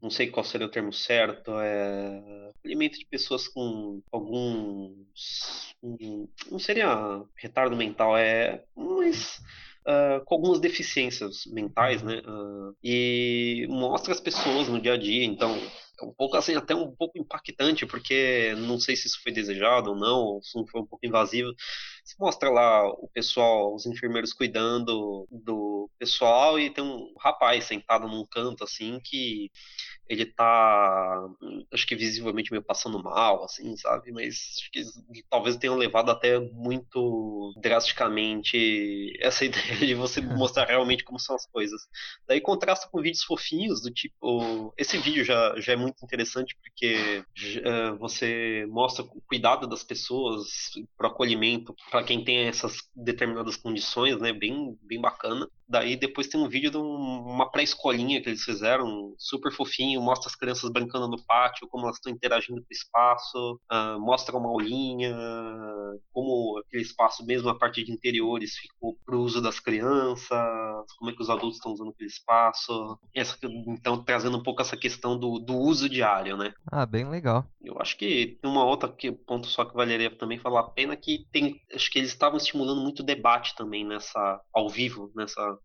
não 0.00 0.10
sei 0.10 0.30
qual 0.30 0.42
seria 0.42 0.66
o 0.66 0.70
termo 0.70 0.92
certo, 0.92 1.52
é 1.60 2.48
alimento 2.64 2.98
de 2.98 3.06
pessoas 3.06 3.48
com 3.48 4.02
alguns. 4.12 5.74
não 6.50 6.58
seria 6.58 7.22
retardo 7.36 7.76
mental, 7.76 8.16
é. 8.16 8.64
Mas. 8.76 9.40
Uh, 9.88 10.22
com 10.26 10.34
algumas 10.34 10.60
deficiências 10.60 11.46
mentais, 11.46 12.02
né? 12.02 12.20
Uh, 12.26 12.76
e 12.84 13.66
mostra 13.70 14.12
as 14.12 14.20
pessoas 14.20 14.68
no 14.68 14.78
dia 14.78 14.92
a 14.92 14.98
dia, 14.98 15.24
então 15.24 15.58
é 16.00 16.04
um 16.04 16.12
pouco 16.12 16.36
assim, 16.36 16.54
até 16.54 16.74
um 16.74 16.94
pouco 16.94 17.18
impactante, 17.18 17.86
porque 17.86 18.54
não 18.58 18.78
sei 18.78 18.94
se 18.94 19.06
isso 19.06 19.20
foi 19.22 19.32
desejado 19.32 19.90
ou 19.90 19.96
não, 19.96 20.18
ou 20.20 20.42
se 20.42 20.56
não 20.56 20.66
foi 20.66 20.82
um 20.82 20.86
pouco 20.86 21.04
invasivo. 21.06 21.52
Você 22.04 22.14
mostra 22.20 22.50
lá 22.50 22.86
o 22.86 23.08
pessoal, 23.12 23.74
os 23.74 23.86
enfermeiros 23.86 24.32
cuidando 24.32 25.26
do 25.30 25.90
pessoal 25.98 26.58
e 26.60 26.70
tem 26.70 26.84
um 26.84 27.12
rapaz 27.18 27.64
sentado 27.64 28.06
num 28.06 28.24
canto 28.30 28.64
assim 28.64 29.00
que 29.02 29.50
ele 30.08 30.24
tá, 30.24 31.28
acho 31.72 31.86
que 31.86 31.94
visivelmente 31.94 32.50
meio 32.50 32.62
passando 32.62 33.02
mal, 33.02 33.44
assim, 33.44 33.76
sabe? 33.76 34.10
Mas 34.10 34.56
acho 34.58 34.70
que 34.70 35.22
talvez 35.28 35.56
tenham 35.56 35.76
levado 35.76 36.10
até 36.10 36.38
muito 36.38 37.52
drasticamente 37.60 39.12
essa 39.20 39.44
ideia 39.44 39.76
de 39.76 39.94
você 39.94 40.20
mostrar 40.20 40.64
realmente 40.64 41.04
como 41.04 41.18
são 41.18 41.36
as 41.36 41.46
coisas. 41.46 41.82
Daí 42.26 42.40
contrasta 42.40 42.88
com 42.90 43.02
vídeos 43.02 43.24
fofinhos, 43.24 43.82
do 43.82 43.90
tipo. 43.90 44.72
Esse 44.78 44.96
vídeo 44.98 45.24
já, 45.24 45.54
já 45.60 45.74
é 45.74 45.76
muito 45.76 46.02
interessante 46.02 46.56
porque 46.62 47.22
uh, 47.58 47.98
você 47.98 48.66
mostra 48.70 49.04
o 49.04 49.20
cuidado 49.22 49.66
das 49.66 49.84
pessoas 49.84 50.46
pro 50.96 51.08
acolhimento 51.08 51.74
para 51.90 52.02
quem 52.02 52.24
tem 52.24 52.46
essas 52.46 52.88
determinadas 52.94 53.56
condições, 53.56 54.18
né? 54.18 54.32
Bem, 54.32 54.78
bem 54.82 55.00
bacana. 55.00 55.48
Daí 55.68 55.96
depois 55.96 56.28
tem 56.28 56.40
um 56.40 56.48
vídeo 56.48 56.70
de 56.70 56.78
uma 56.78 57.50
pré-escolinha 57.50 58.22
que 58.22 58.28
eles 58.30 58.42
fizeram, 58.42 59.14
super 59.18 59.52
fofinho, 59.52 59.97
mostra 60.00 60.28
as 60.28 60.36
crianças 60.36 60.70
brincando 60.70 61.08
no 61.08 61.22
pátio, 61.24 61.68
como 61.68 61.84
elas 61.84 61.96
estão 61.96 62.12
interagindo 62.12 62.60
com 62.60 62.66
o 62.68 62.72
espaço, 62.72 63.60
uh, 63.70 64.00
mostra 64.00 64.36
uma 64.36 64.48
aulinha, 64.48 65.16
como 66.12 66.58
aquele 66.58 66.82
espaço, 66.82 67.24
mesmo 67.24 67.48
a 67.48 67.58
parte 67.58 67.84
de 67.84 67.92
interiores, 67.92 68.56
ficou 68.56 68.96
para 69.04 69.16
o 69.16 69.20
uso 69.20 69.40
das 69.40 69.60
crianças, 69.60 70.28
como 70.98 71.10
é 71.10 71.14
que 71.14 71.22
os 71.22 71.30
adultos 71.30 71.56
estão 71.56 71.72
usando 71.72 71.90
aquele 71.90 72.08
espaço. 72.08 72.98
Essa, 73.14 73.36
então, 73.68 74.02
trazendo 74.02 74.38
um 74.38 74.42
pouco 74.42 74.62
essa 74.62 74.76
questão 74.76 75.18
do, 75.18 75.38
do 75.38 75.54
uso 75.54 75.88
diário, 75.88 76.36
né? 76.36 76.52
Ah, 76.70 76.86
bem 76.86 77.08
legal. 77.08 77.44
Eu 77.62 77.80
acho 77.80 77.96
que 77.96 78.38
tem 78.40 78.50
uma 78.50 78.64
outra 78.64 78.88
que, 78.88 79.10
ponto 79.12 79.46
só 79.46 79.64
que 79.64 79.74
valeria 79.74 80.10
também 80.10 80.38
falar 80.38 80.60
a 80.60 80.70
pena 80.70 80.96
que 80.96 81.26
tem, 81.32 81.60
acho 81.74 81.90
que 81.90 81.98
eles 81.98 82.10
estavam 82.10 82.38
estimulando 82.38 82.80
muito 82.80 83.02
debate 83.02 83.54
também 83.54 83.84
nessa, 83.84 84.40
ao 84.52 84.68
vivo, 84.68 85.10
nessa 85.14 85.58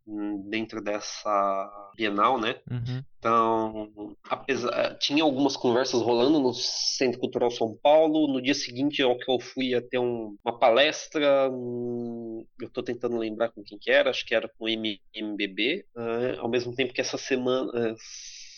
dentro 0.50 0.82
dessa 0.82 1.92
Bienal, 1.96 2.40
né? 2.40 2.60
Uhum. 2.70 3.04
Então, 3.18 4.16
apesar, 4.30 4.98
tinha 4.98 5.24
algumas 5.24 5.58
conversas 5.58 6.02
rolando 6.02 6.40
no 6.40 6.54
Centro 6.54 7.20
Cultural 7.20 7.52
São 7.52 7.78
Paulo. 7.82 8.28
No 8.28 8.42
dia 8.42 8.54
seguinte, 8.54 9.02
ao 9.02 9.18
que 9.18 9.30
eu 9.30 9.40
fui 9.40 9.76
até 9.76 10.00
um, 10.00 10.38
uma 10.44 10.58
palestra, 10.58 11.50
um, 11.52 12.46
eu 12.60 12.68
estou 12.68 12.84
tentando 12.84 13.18
lembrar 13.18 13.50
com 13.50 13.64
quem 13.64 13.78
que 13.78 13.92
era, 13.92 14.10
acho 14.10 14.26
que 14.26 14.34
era 14.34 14.48
com 14.48 14.66
o 14.66 14.70
MBB. 14.70 15.86
Uh, 15.96 16.40
ao 16.40 16.50
mesmo 16.50 16.74
tempo 16.74 16.94
que 16.94 17.02
essa 17.02 17.18
semana, 17.18 17.70
uh, 17.72 17.96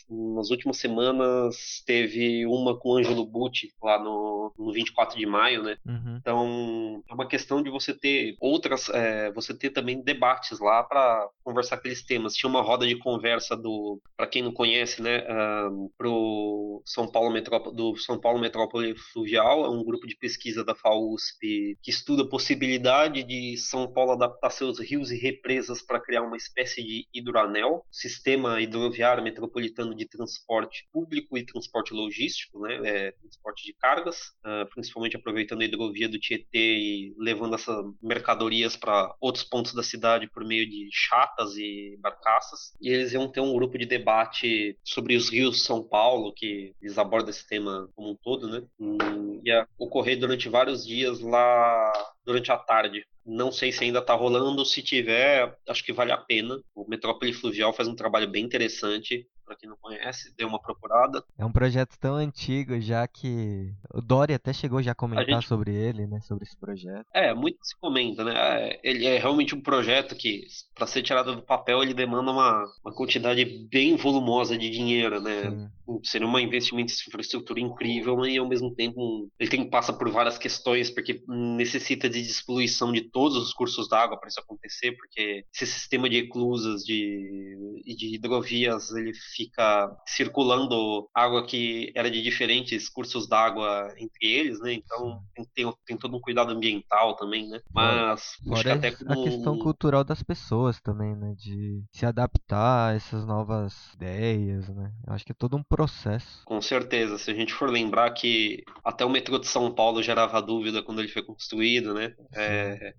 nas 0.09 0.49
últimas 0.51 0.77
semanas 0.77 1.83
teve 1.85 2.45
uma 2.45 2.77
com 2.77 2.89
o 2.89 2.97
Ângelo 2.97 3.25
Butti 3.25 3.69
lá 3.81 4.01
no, 4.01 4.53
no 4.57 4.71
24 4.71 5.17
de 5.17 5.25
maio, 5.25 5.63
né? 5.63 5.77
Uhum. 5.85 6.17
Então 6.19 7.03
é 7.09 7.13
uma 7.13 7.27
questão 7.27 7.61
de 7.61 7.69
você 7.69 7.93
ter 7.93 8.35
outras, 8.39 8.89
é, 8.89 9.31
você 9.31 9.53
ter 9.53 9.71
também 9.71 10.01
debates 10.01 10.59
lá 10.59 10.83
para 10.83 11.27
conversar 11.43 11.75
aqueles 11.75 12.03
temas. 12.03 12.33
Tinha 12.33 12.49
uma 12.49 12.61
roda 12.61 12.85
de 12.85 12.97
conversa 12.97 13.55
do, 13.55 13.99
para 14.15 14.27
quem 14.27 14.43
não 14.43 14.51
conhece, 14.51 15.01
né, 15.01 15.23
um, 15.69 15.89
pro 15.97 16.81
São 16.85 17.09
Paulo 17.09 17.31
Metrópole, 17.31 17.75
do 17.75 17.95
São 17.97 18.19
Paulo 18.19 18.39
Metrópole 18.39 18.95
Fluvial, 19.13 19.65
é 19.65 19.69
um 19.69 19.83
grupo 19.83 20.07
de 20.07 20.15
pesquisa 20.15 20.63
da 20.63 20.75
FAUSP 20.75 21.77
que 21.81 21.89
estuda 21.89 22.23
a 22.23 22.29
possibilidade 22.29 23.23
de 23.23 23.57
São 23.57 23.91
Paulo 23.91 24.11
adaptar 24.11 24.49
seus 24.49 24.79
rios 24.79 25.11
e 25.11 25.17
represas 25.17 25.81
para 25.81 25.99
criar 25.99 26.21
uma 26.21 26.37
espécie 26.37 26.83
de 26.83 27.07
hidroanel, 27.13 27.85
sistema 27.91 28.61
hidroviário 28.61 29.23
metropolitano 29.23 29.94
chamado 29.95 29.97
de 29.97 30.05
transporte 30.05 30.87
público 30.91 31.37
e 31.37 31.45
transporte 31.45 31.93
logístico, 31.93 32.59
né, 32.59 32.79
é, 32.83 33.11
transporte 33.11 33.65
de 33.65 33.73
cargas, 33.73 34.17
uh, 34.45 34.69
principalmente 34.73 35.15
aproveitando 35.15 35.61
a 35.61 35.65
hidrovia 35.65 36.09
do 36.09 36.19
Tietê 36.19 36.77
e 36.77 37.15
levando 37.17 37.55
essas 37.55 37.85
mercadorias 38.01 38.75
para 38.75 39.15
outros 39.19 39.43
pontos 39.43 39.73
da 39.73 39.81
cidade 39.81 40.29
por 40.29 40.43
meio 40.43 40.69
de 40.69 40.89
chatas 40.91 41.55
e 41.57 41.97
barcaças. 41.99 42.73
E 42.81 42.89
eles 42.89 43.13
iam 43.13 43.31
ter 43.31 43.39
um 43.39 43.53
grupo 43.53 43.77
de 43.77 43.85
debate 43.85 44.77
sobre 44.83 45.15
os 45.15 45.29
rios 45.29 45.63
São 45.63 45.81
Paulo, 45.81 46.33
que 46.35 46.73
eles 46.81 46.97
abordam 46.97 47.29
esse 47.29 47.47
tema 47.47 47.89
como 47.95 48.11
um 48.11 48.15
todo, 48.15 48.47
né? 48.47 48.63
E 48.79 49.49
ia 49.49 49.67
ocorrer 49.77 50.19
durante 50.19 50.49
vários 50.49 50.85
dias 50.85 51.19
lá 51.19 51.93
durante 52.25 52.51
a 52.51 52.57
tarde. 52.57 53.05
Não 53.25 53.51
sei 53.51 53.71
se 53.71 53.83
ainda 53.83 53.99
está 53.99 54.13
rolando, 54.13 54.65
se 54.65 54.81
tiver, 54.81 55.57
acho 55.67 55.83
que 55.83 55.93
vale 55.93 56.11
a 56.11 56.17
pena. 56.17 56.59
O 56.75 56.87
Metrópole 56.87 57.33
Fluvial 57.33 57.73
faz 57.73 57.87
um 57.87 57.95
trabalho 57.95 58.29
bem 58.29 58.43
interessante 58.43 59.27
para 59.45 59.55
quem 59.55 59.69
não 59.69 59.77
conhece, 59.77 60.33
dê 60.35 60.43
uma 60.43 60.59
procurada. 60.59 61.23
É 61.37 61.45
um 61.45 61.51
projeto 61.51 61.97
tão 61.99 62.15
antigo 62.15 62.79
já 62.81 63.07
que 63.07 63.71
o 63.93 64.01
Dori 64.01 64.33
até 64.33 64.51
chegou 64.51 64.81
já 64.81 64.91
a 64.91 64.95
comentar 64.95 65.29
a 65.29 65.31
gente... 65.33 65.47
sobre 65.47 65.73
ele, 65.73 66.07
né, 66.07 66.19
sobre 66.21 66.43
esse 66.43 66.57
projeto. 66.57 67.05
É, 67.13 67.33
muito 67.33 67.59
se 67.61 67.77
comenta, 67.79 68.23
né? 68.23 68.33
É, 68.35 68.79
ele 68.83 69.05
é 69.05 69.17
realmente 69.19 69.53
um 69.53 69.61
projeto 69.61 70.15
que, 70.15 70.45
para 70.73 70.87
ser 70.87 71.03
tirado 71.03 71.35
do 71.35 71.43
papel, 71.43 71.83
ele 71.83 71.93
demanda 71.93 72.31
uma, 72.31 72.65
uma 72.83 72.93
quantidade 72.93 73.45
bem 73.69 73.95
volumosa 73.95 74.57
de 74.57 74.69
dinheiro, 74.69 75.21
né? 75.21 75.51
Sim. 75.51 75.69
Seria 76.03 76.27
um 76.27 76.39
investimento 76.39 76.91
em 76.91 77.09
infraestrutura 77.09 77.59
incrível 77.59 78.25
e 78.25 78.37
ao 78.37 78.47
mesmo 78.47 78.73
tempo 78.73 79.29
ele 79.39 79.49
tem 79.49 79.69
passa 79.69 79.93
por 79.93 80.09
várias 80.09 80.37
questões 80.37 80.89
porque 80.89 81.23
necessita 81.27 82.09
de 82.09 82.21
dispoluição 82.23 82.91
de 82.91 83.01
todos 83.15 83.37
os 83.37 83.53
cursos 83.53 83.87
d'água 83.87 84.19
para 84.19 84.27
isso 84.27 84.41
acontecer, 84.41 84.91
porque 84.91 85.45
esse 85.53 85.65
sistema 85.65 86.09
de 86.09 86.17
eclusas 86.17 86.83
de, 86.83 87.81
e 87.85 87.95
de 87.95 88.13
hidrovias 88.13 88.91
ele 88.91 89.13
fica 89.13 89.89
circulando 90.05 91.09
água 91.15 91.45
que 91.45 91.93
era 91.95 92.11
de 92.11 92.21
diferentes 92.21 92.89
cursos 92.89 93.25
d'água 93.25 93.87
entre 93.97 94.27
eles, 94.27 94.59
né? 94.59 94.73
Então 94.73 95.21
tem, 95.33 95.45
tem, 95.55 95.73
tem, 95.85 95.97
todo 95.97 96.17
um 96.17 96.19
cuidado 96.19 96.51
ambiental 96.51 97.15
também, 97.15 97.47
né? 97.47 97.61
Mas 97.73 98.35
Fora 98.45 98.73
até 98.73 98.91
como... 98.91 99.13
a 99.13 99.23
questão 99.23 99.57
cultural 99.59 100.03
das 100.03 100.21
pessoas 100.21 100.81
também, 100.81 101.15
né? 101.15 101.35
De 101.37 101.85
se 101.93 102.05
adaptar 102.05 102.89
a 102.89 102.95
essas 102.95 103.25
novas 103.25 103.93
ideias, 103.93 104.67
né? 104.67 104.91
Eu 105.07 105.13
acho 105.13 105.23
que 105.23 105.31
é 105.31 105.35
todo 105.35 105.55
um 105.55 105.63
processo. 105.63 106.43
Com 106.43 106.61
certeza. 106.61 107.17
Se 107.17 107.31
a 107.31 107.33
gente 107.33 107.53
for 107.53 107.69
lembrar 107.69 108.11
que 108.11 108.61
até 108.83 109.05
o 109.05 109.09
metrô 109.09 109.39
de 109.39 109.47
São 109.47 109.73
Paulo 109.73 110.03
gerava 110.03 110.41
dúvida 110.41 110.83
quando 110.83 110.99
ele 110.99 111.07
foi 111.07 111.23
construído, 111.23 111.93
né? 111.93 112.13
É, 112.33 112.93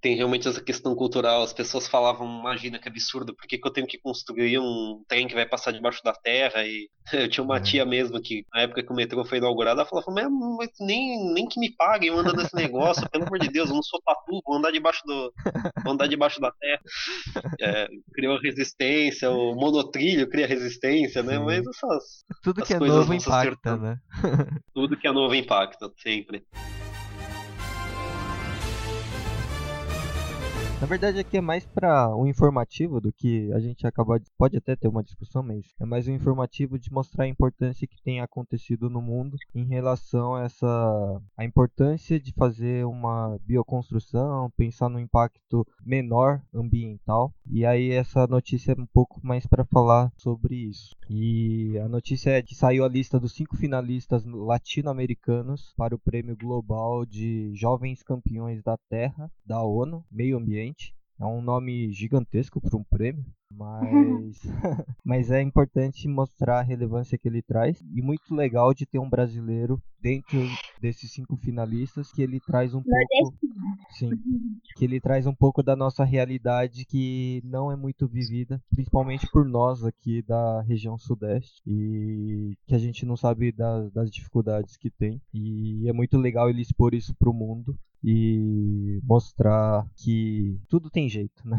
tem 0.00 0.16
realmente 0.16 0.48
essa 0.48 0.60
questão 0.60 0.94
cultural. 0.94 1.42
As 1.42 1.52
pessoas 1.52 1.88
falavam, 1.88 2.40
imagina 2.40 2.78
que 2.78 2.88
absurdo, 2.88 3.34
por 3.34 3.46
que, 3.46 3.58
que 3.58 3.66
eu 3.66 3.72
tenho 3.72 3.86
que 3.86 3.98
construir 3.98 4.58
um 4.58 5.02
trem 5.08 5.26
que 5.26 5.34
vai 5.34 5.46
passar 5.46 5.72
debaixo 5.72 6.02
da 6.02 6.12
terra? 6.12 6.64
E 6.64 6.88
eu 7.12 7.28
tinha 7.28 7.44
uma 7.44 7.58
é. 7.58 7.60
tia 7.60 7.84
mesmo 7.84 8.20
que, 8.20 8.44
na 8.52 8.62
época 8.62 8.82
que 8.82 8.92
o 8.92 8.94
metrô 8.94 9.24
foi 9.24 9.38
inaugurado, 9.38 9.80
ela 9.80 9.88
falava, 9.88 10.30
mas 10.30 10.70
nem, 10.80 11.32
nem 11.32 11.46
que 11.46 11.58
me 11.58 11.74
paguem 11.74 12.08
eu 12.08 12.18
ando 12.18 12.32
nesse 12.34 12.54
negócio, 12.54 13.08
pelo 13.10 13.24
amor 13.24 13.38
de 13.38 13.48
Deus, 13.48 13.68
eu 13.68 13.74
não 13.74 13.82
sou 13.82 14.00
tatu, 14.02 14.40
vou 14.44 14.56
andar 14.56 14.70
debaixo 14.70 15.02
do. 15.04 15.32
vou 15.82 15.92
andar 15.92 16.06
debaixo 16.06 16.40
da 16.40 16.52
terra. 16.52 16.80
É, 17.60 17.88
criou 18.14 18.38
resistência, 18.40 19.30
o 19.30 19.54
monotrilho 19.54 20.28
cria 20.28 20.46
resistência, 20.46 21.22
né? 21.22 21.38
Sim. 21.38 21.44
Mas 21.44 21.66
essas. 21.66 22.24
Tudo 22.42 22.64
que 22.64 22.74
é 22.74 22.78
novo 22.78 23.12
impacta, 23.14 23.76
né? 23.76 23.98
Tudo 24.74 24.96
que 24.96 25.06
é 25.06 25.12
novo 25.12 25.34
impacta, 25.34 25.90
sempre. 25.98 26.44
Na 30.80 30.86
verdade, 30.86 31.18
aqui 31.18 31.36
é 31.36 31.40
mais 31.40 31.66
para 31.66 32.14
um 32.14 32.24
informativo 32.24 33.00
do 33.00 33.12
que 33.12 33.52
a 33.52 33.58
gente 33.58 33.84
acabou 33.84 34.16
de. 34.16 34.30
Pode 34.38 34.56
até 34.56 34.76
ter 34.76 34.86
uma 34.86 35.02
discussão, 35.02 35.42
mas 35.42 35.66
é 35.80 35.84
mais 35.84 36.06
um 36.06 36.12
informativo 36.12 36.78
de 36.78 36.92
mostrar 36.92 37.24
a 37.24 37.28
importância 37.28 37.86
que 37.86 38.00
tem 38.00 38.20
acontecido 38.20 38.88
no 38.88 39.02
mundo 39.02 39.36
em 39.52 39.64
relação 39.64 40.36
a 40.36 40.44
essa. 40.44 41.20
a 41.36 41.44
importância 41.44 42.20
de 42.20 42.32
fazer 42.32 42.86
uma 42.86 43.36
bioconstrução, 43.44 44.52
pensar 44.56 44.88
no 44.88 45.00
impacto 45.00 45.66
menor 45.84 46.40
ambiental. 46.54 47.34
E 47.50 47.66
aí, 47.66 47.90
essa 47.90 48.28
notícia 48.28 48.70
é 48.70 48.80
um 48.80 48.86
pouco 48.86 49.20
mais 49.20 49.44
para 49.46 49.64
falar 49.64 50.12
sobre 50.16 50.54
isso. 50.54 50.94
E 51.10 51.76
a 51.78 51.88
notícia 51.88 52.30
é 52.30 52.42
que 52.42 52.54
saiu 52.54 52.84
a 52.84 52.88
lista 52.88 53.18
dos 53.18 53.32
cinco 53.32 53.56
finalistas 53.56 54.24
latino-americanos 54.24 55.74
para 55.76 55.94
o 55.94 55.98
Prêmio 55.98 56.36
Global 56.36 57.04
de 57.04 57.50
Jovens 57.52 58.00
Campeões 58.04 58.62
da 58.62 58.76
Terra 58.88 59.28
da 59.44 59.60
ONU, 59.62 60.04
Meio 60.08 60.36
Ambiente 60.36 60.67
é 61.20 61.26
um 61.26 61.42
nome 61.42 61.92
gigantesco 61.92 62.60
para 62.60 62.76
um 62.76 62.84
prêmio, 62.84 63.24
mas, 63.50 64.40
mas 65.04 65.30
é 65.30 65.42
importante 65.42 66.06
mostrar 66.06 66.60
a 66.60 66.62
relevância 66.62 67.18
que 67.18 67.26
ele 67.26 67.42
traz 67.42 67.80
e 67.92 68.00
muito 68.00 68.34
legal 68.34 68.72
de 68.72 68.86
ter 68.86 68.98
um 68.98 69.10
brasileiro 69.10 69.82
dentro 70.00 70.38
desses 70.80 71.10
cinco 71.10 71.36
finalistas 71.36 72.12
que 72.12 72.22
ele 72.22 72.38
traz 72.38 72.72
um 72.72 72.80
pouco, 72.82 73.36
sim, 73.98 74.10
que 74.76 74.84
ele 74.84 75.00
traz 75.00 75.26
um 75.26 75.34
pouco 75.34 75.60
da 75.60 75.74
nossa 75.74 76.04
realidade 76.04 76.84
que 76.84 77.42
não 77.44 77.72
é 77.72 77.74
muito 77.74 78.06
vivida, 78.06 78.62
principalmente 78.70 79.26
por 79.32 79.44
nós 79.44 79.84
aqui 79.84 80.22
da 80.22 80.62
região 80.62 80.96
sudeste 80.96 81.60
e 81.66 82.56
que 82.64 82.76
a 82.76 82.78
gente 82.78 83.04
não 83.04 83.16
sabe 83.16 83.50
das, 83.50 83.90
das 83.90 84.08
dificuldades 84.08 84.76
que 84.76 84.88
tem. 84.88 85.20
E 85.34 85.88
é 85.88 85.92
muito 85.92 86.16
legal 86.16 86.48
ele 86.48 86.62
expor 86.62 86.94
isso 86.94 87.12
para 87.16 87.28
o 87.30 87.34
mundo 87.34 87.76
e 88.02 89.00
mostrar 89.02 89.86
que 89.96 90.58
tudo 90.68 90.90
tem 90.90 91.08
jeito, 91.08 91.46
né? 91.46 91.56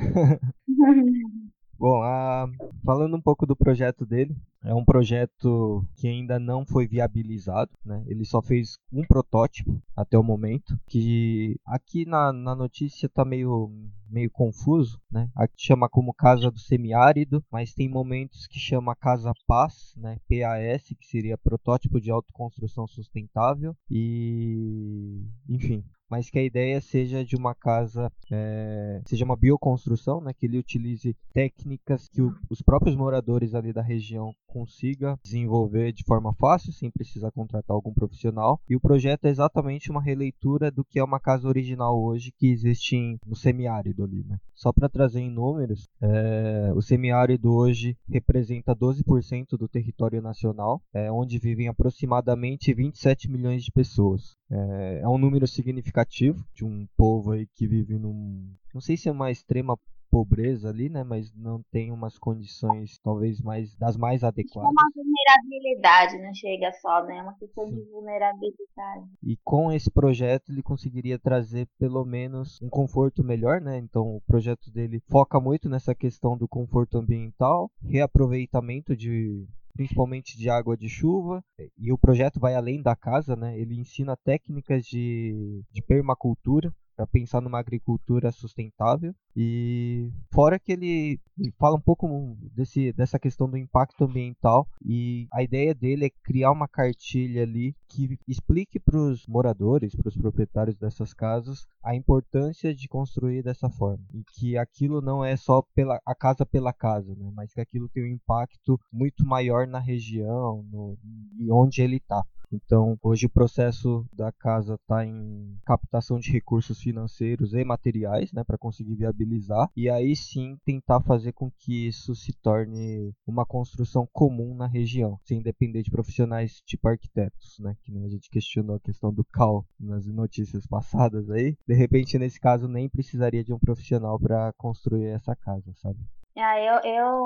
Bom, 1.79 2.01
a... 2.03 2.45
falando 2.83 3.15
um 3.15 3.21
pouco 3.21 3.45
do 3.45 3.55
projeto 3.55 4.05
dele, 4.05 4.35
é 4.61 4.73
um 4.73 4.83
projeto 4.83 5.81
que 5.95 6.09
ainda 6.09 6.37
não 6.37 6.65
foi 6.65 6.85
viabilizado, 6.85 7.71
né? 7.85 8.03
Ele 8.05 8.25
só 8.25 8.41
fez 8.41 8.77
um 8.91 9.01
protótipo 9.03 9.81
até 9.95 10.17
o 10.17 10.23
momento, 10.23 10.77
que 10.87 11.57
aqui 11.65 12.05
na, 12.05 12.33
na 12.33 12.53
notícia 12.53 13.05
está 13.05 13.23
meio, 13.23 13.71
meio 14.09 14.29
confuso, 14.29 14.99
né? 15.09 15.29
Aqui 15.33 15.55
chama 15.57 15.87
como 15.87 16.13
Casa 16.13 16.51
do 16.51 16.59
Semiárido, 16.59 17.41
mas 17.49 17.73
tem 17.73 17.87
momentos 17.87 18.45
que 18.45 18.59
chama 18.59 18.93
Casa 18.93 19.31
Paz, 19.47 19.93
né? 19.95 20.17
PAS, 20.27 20.83
que 20.99 21.07
seria 21.07 21.37
protótipo 21.37 22.01
de 22.01 22.11
autoconstrução 22.11 22.85
sustentável 22.87 23.73
e, 23.89 25.23
enfim, 25.47 25.81
mas 26.09 26.29
que 26.29 26.39
a 26.39 26.43
ideia 26.43 26.81
seja 26.81 27.23
de 27.23 27.35
uma 27.35 27.53
casa, 27.53 28.11
é, 28.31 29.01
seja 29.05 29.25
uma 29.25 29.35
bioconstrução, 29.35 30.19
né, 30.21 30.33
que 30.33 30.45
ele 30.45 30.57
utilize 30.57 31.15
técnicas 31.33 32.07
que 32.09 32.21
o, 32.21 32.35
os 32.49 32.61
próprios 32.61 32.95
moradores 32.95 33.53
ali 33.53 33.71
da 33.71 33.81
região 33.81 34.33
consiga 34.47 35.17
desenvolver 35.23 35.93
de 35.93 36.03
forma 36.03 36.33
fácil, 36.33 36.73
sem 36.73 36.89
precisar 36.89 37.31
contratar 37.31 37.75
algum 37.75 37.93
profissional. 37.93 38.59
E 38.67 38.75
o 38.75 38.79
projeto 38.79 39.25
é 39.25 39.29
exatamente 39.29 39.91
uma 39.91 40.01
releitura 40.01 40.71
do 40.71 40.83
que 40.83 40.97
é 40.97 41.03
uma 41.03 41.19
casa 41.19 41.47
original 41.47 42.01
hoje 42.01 42.33
que 42.35 42.47
existe 42.47 42.95
em, 42.95 43.19
no 43.25 43.35
semiárido 43.35 44.03
ali, 44.03 44.23
né? 44.27 44.39
Só 44.55 44.73
para 44.73 44.89
trazer 44.89 45.21
em 45.21 45.29
números, 45.29 45.87
é, 46.01 46.71
o 46.75 46.81
semiárido 46.81 47.53
hoje 47.53 47.95
representa 48.09 48.75
12% 48.75 49.57
do 49.57 49.69
território 49.69 50.21
nacional, 50.21 50.81
é, 50.93 51.09
onde 51.09 51.37
vivem 51.37 51.67
aproximadamente 51.69 52.73
27 52.73 53.29
milhões 53.31 53.63
de 53.63 53.71
pessoas. 53.71 54.35
É, 54.51 55.01
é 55.03 55.07
um 55.07 55.17
número 55.17 55.47
significativo 55.47 55.98
de 56.05 56.65
um 56.65 56.87
povo 56.97 57.31
aí 57.31 57.47
que 57.55 57.67
vive 57.67 57.97
num. 57.97 58.53
Não 58.73 58.81
sei 58.81 58.97
se 58.97 59.09
é 59.09 59.11
uma 59.11 59.31
extrema 59.31 59.77
pobreza 60.09 60.69
ali, 60.69 60.89
né? 60.89 61.03
Mas 61.03 61.33
não 61.33 61.61
tem 61.71 61.91
umas 61.91 62.17
condições 62.17 62.99
talvez 63.03 63.39
mais 63.41 63.75
das 63.75 63.95
mais 63.95 64.23
adequadas. 64.23 64.69
É 64.69 64.71
uma 64.71 64.89
vulnerabilidade, 64.95 66.17
não 66.21 66.33
chega 66.33 66.71
só, 66.73 67.05
né? 67.05 67.17
É 67.17 67.21
uma 67.21 67.37
questão 67.37 67.67
Sim. 67.67 67.75
de 67.75 67.83
vulnerabilidade. 67.91 69.05
E 69.23 69.37
com 69.43 69.71
esse 69.71 69.89
projeto 69.89 70.51
ele 70.51 70.63
conseguiria 70.63 71.19
trazer 71.19 71.67
pelo 71.77 72.03
menos 72.03 72.59
um 72.61 72.69
conforto 72.69 73.23
melhor, 73.23 73.61
né? 73.61 73.77
Então 73.77 74.15
o 74.15 74.21
projeto 74.21 74.71
dele 74.71 75.01
foca 75.09 75.39
muito 75.39 75.69
nessa 75.69 75.93
questão 75.93 76.37
do 76.37 76.47
conforto 76.47 76.97
ambiental, 76.97 77.71
reaproveitamento 77.83 78.95
de 78.95 79.47
principalmente 79.79 80.37
de 80.37 80.49
água 80.49 80.75
de 80.75 80.89
chuva, 80.89 81.41
e 81.77 81.89
o 81.89 81.97
projeto 81.97 82.37
vai 82.37 82.53
além 82.53 82.81
da 82.81 82.97
casa, 82.97 83.33
né? 83.33 83.57
Ele 83.57 83.79
ensina 83.79 84.17
técnicas 84.17 84.83
de, 84.85 85.63
de 85.71 85.81
permacultura, 85.81 86.69
para 86.97 87.07
pensar 87.07 87.39
numa 87.39 87.59
agricultura 87.61 88.29
sustentável 88.29 89.15
e 89.33 90.11
fora 90.33 90.59
que 90.59 90.73
ele, 90.73 91.17
ele, 91.39 91.53
fala 91.57 91.77
um 91.77 91.81
pouco 91.81 92.37
desse, 92.53 92.91
dessa 92.91 93.17
questão 93.17 93.49
do 93.49 93.55
impacto 93.55 94.03
ambiental 94.03 94.67
e 94.83 95.25
a 95.31 95.41
ideia 95.41 95.73
dele 95.73 96.07
é 96.07 96.11
criar 96.21 96.51
uma 96.51 96.67
cartilha 96.67 97.43
ali 97.43 97.73
que 97.89 98.19
explique 98.27 98.79
para 98.79 98.97
os 98.97 99.25
moradores, 99.27 99.95
para 99.95 100.07
os 100.07 100.15
proprietários 100.15 100.77
dessas 100.77 101.13
casas, 101.13 101.67
a 101.83 101.95
importância 101.95 102.73
de 102.73 102.87
construir 102.87 103.41
dessa 103.43 103.69
forma 103.69 104.05
e 104.13 104.23
que 104.33 104.57
aquilo 104.57 105.01
não 105.01 105.25
é 105.25 105.35
só 105.35 105.63
pela 105.73 105.99
a 106.05 106.13
casa 106.13 106.45
pela 106.45 106.71
casa, 106.71 107.15
né? 107.15 107.31
mas 107.33 107.53
que 107.53 107.61
aquilo 107.61 107.89
tem 107.89 108.03
um 108.03 108.15
impacto 108.15 108.79
muito 108.91 109.25
maior 109.25 109.65
na 109.67 109.79
região 109.79 110.63
no, 110.71 110.97
e 111.37 111.51
onde 111.51 111.81
ele 111.81 111.97
está. 111.97 112.23
Então, 112.51 112.97
hoje 113.03 113.27
o 113.27 113.29
processo 113.29 114.05
da 114.11 114.31
casa 114.31 114.73
está 114.73 115.05
em 115.05 115.55
captação 115.63 116.19
de 116.19 116.31
recursos 116.31 116.81
financeiros 116.81 117.53
e 117.53 117.63
materiais, 117.63 118.31
né, 118.31 118.43
para 118.43 118.57
conseguir 118.57 118.95
viabilizar, 118.95 119.69
e 119.75 119.87
aí 119.87 120.15
sim 120.15 120.57
tentar 120.65 121.01
fazer 121.01 121.31
com 121.33 121.51
que 121.51 121.87
isso 121.87 122.15
se 122.15 122.33
torne 122.41 123.13
uma 123.25 123.45
construção 123.45 124.07
comum 124.11 124.55
na 124.55 124.65
região, 124.65 125.19
sem 125.23 125.41
depender 125.43 125.83
de 125.83 125.91
profissionais 125.91 126.59
tipo 126.65 126.87
arquitetos, 126.87 127.59
né, 127.59 127.77
que 127.83 127.91
nem 127.91 128.05
a 128.05 128.09
gente 128.09 128.29
questionou 128.29 128.75
a 128.75 128.79
questão 128.79 129.13
do 129.13 129.23
CAL 129.25 129.65
nas 129.79 130.05
notícias 130.05 130.65
passadas 130.67 131.29
aí. 131.29 131.55
De 131.67 131.73
repente, 131.73 132.17
nesse 132.17 132.39
caso, 132.39 132.67
nem 132.67 132.89
precisaria 132.89 133.43
de 133.43 133.53
um 133.53 133.59
profissional 133.59 134.19
para 134.19 134.53
construir 134.53 135.07
essa 135.07 135.35
casa, 135.35 135.71
sabe? 135.75 135.99
Ah, 136.37 136.57
eu, 136.57 136.93
eu, 136.93 137.17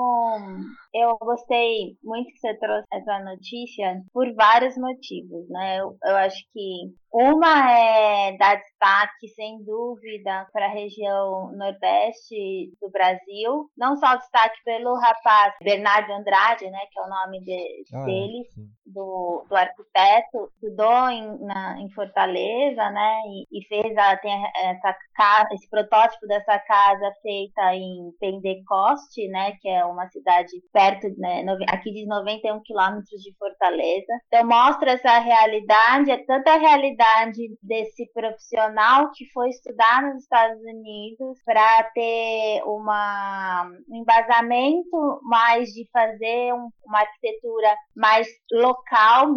eu 0.92 1.18
gostei 1.18 1.96
muito 2.02 2.32
que 2.32 2.38
você 2.38 2.54
trouxe 2.58 2.84
essa 2.92 3.20
notícia 3.20 4.02
por 4.12 4.32
vários 4.34 4.76
motivos, 4.76 5.48
né? 5.48 5.78
Eu, 5.78 5.96
eu 6.04 6.16
acho 6.16 6.42
que 6.52 6.92
uma 7.14 7.70
é 7.70 8.36
dar 8.36 8.56
destaque, 8.56 9.28
sem 9.36 9.62
dúvida, 9.62 10.48
para 10.52 10.66
a 10.66 10.72
região 10.72 11.52
nordeste 11.56 12.72
do 12.82 12.90
Brasil. 12.90 13.70
Não 13.78 13.94
só 13.94 14.16
destaque 14.16 14.58
pelo 14.64 14.98
rapaz 14.98 15.54
Bernardo 15.62 16.12
Andrade, 16.12 16.68
né, 16.68 16.80
que 16.90 16.98
é 16.98 17.02
o 17.02 17.08
nome 17.08 17.40
de, 17.44 17.84
ah, 17.94 18.00
é, 18.00 18.04
dele, 18.04 18.50
do, 18.84 19.46
do 19.48 19.54
arquiteto, 19.54 20.50
estudou 20.54 21.08
em, 21.08 21.38
na, 21.44 21.80
em 21.80 21.88
Fortaleza, 21.90 22.90
né, 22.90 23.20
e, 23.28 23.60
e 23.60 23.64
fez 23.68 23.96
a, 23.96 24.16
tem 24.16 24.32
essa 24.64 24.96
casa, 25.14 25.48
esse 25.52 25.70
protótipo 25.70 26.26
dessa 26.26 26.58
casa 26.58 27.12
feita 27.22 27.76
em 27.76 28.10
Pentecoste, 28.18 29.28
né, 29.28 29.52
que 29.60 29.68
é 29.68 29.84
uma 29.84 30.08
cidade 30.08 30.50
perto, 30.72 31.06
né, 31.16 31.44
aqui 31.68 31.92
de 31.92 32.06
91 32.06 32.60
quilômetros 32.64 33.22
de 33.22 33.32
Fortaleza. 33.38 34.12
Então 34.26 34.48
mostra 34.48 34.90
essa 34.90 35.16
realidade, 35.20 36.10
é 36.10 36.18
tanta 36.24 36.56
realidade 36.56 37.03
desse 37.62 38.06
profissional 38.12 39.10
que 39.14 39.26
foi 39.32 39.48
estudar 39.48 40.02
nos 40.02 40.22
Estados 40.22 40.60
Unidos 40.62 41.38
para 41.44 41.84
ter 41.94 42.62
uma, 42.64 43.70
um 43.88 43.96
embasamento 43.96 45.20
mais 45.22 45.70
de 45.70 45.88
fazer 45.92 46.52
um, 46.54 46.68
uma 46.86 47.00
arquitetura 47.00 47.74
mais 47.96 48.26
local, 48.52 49.32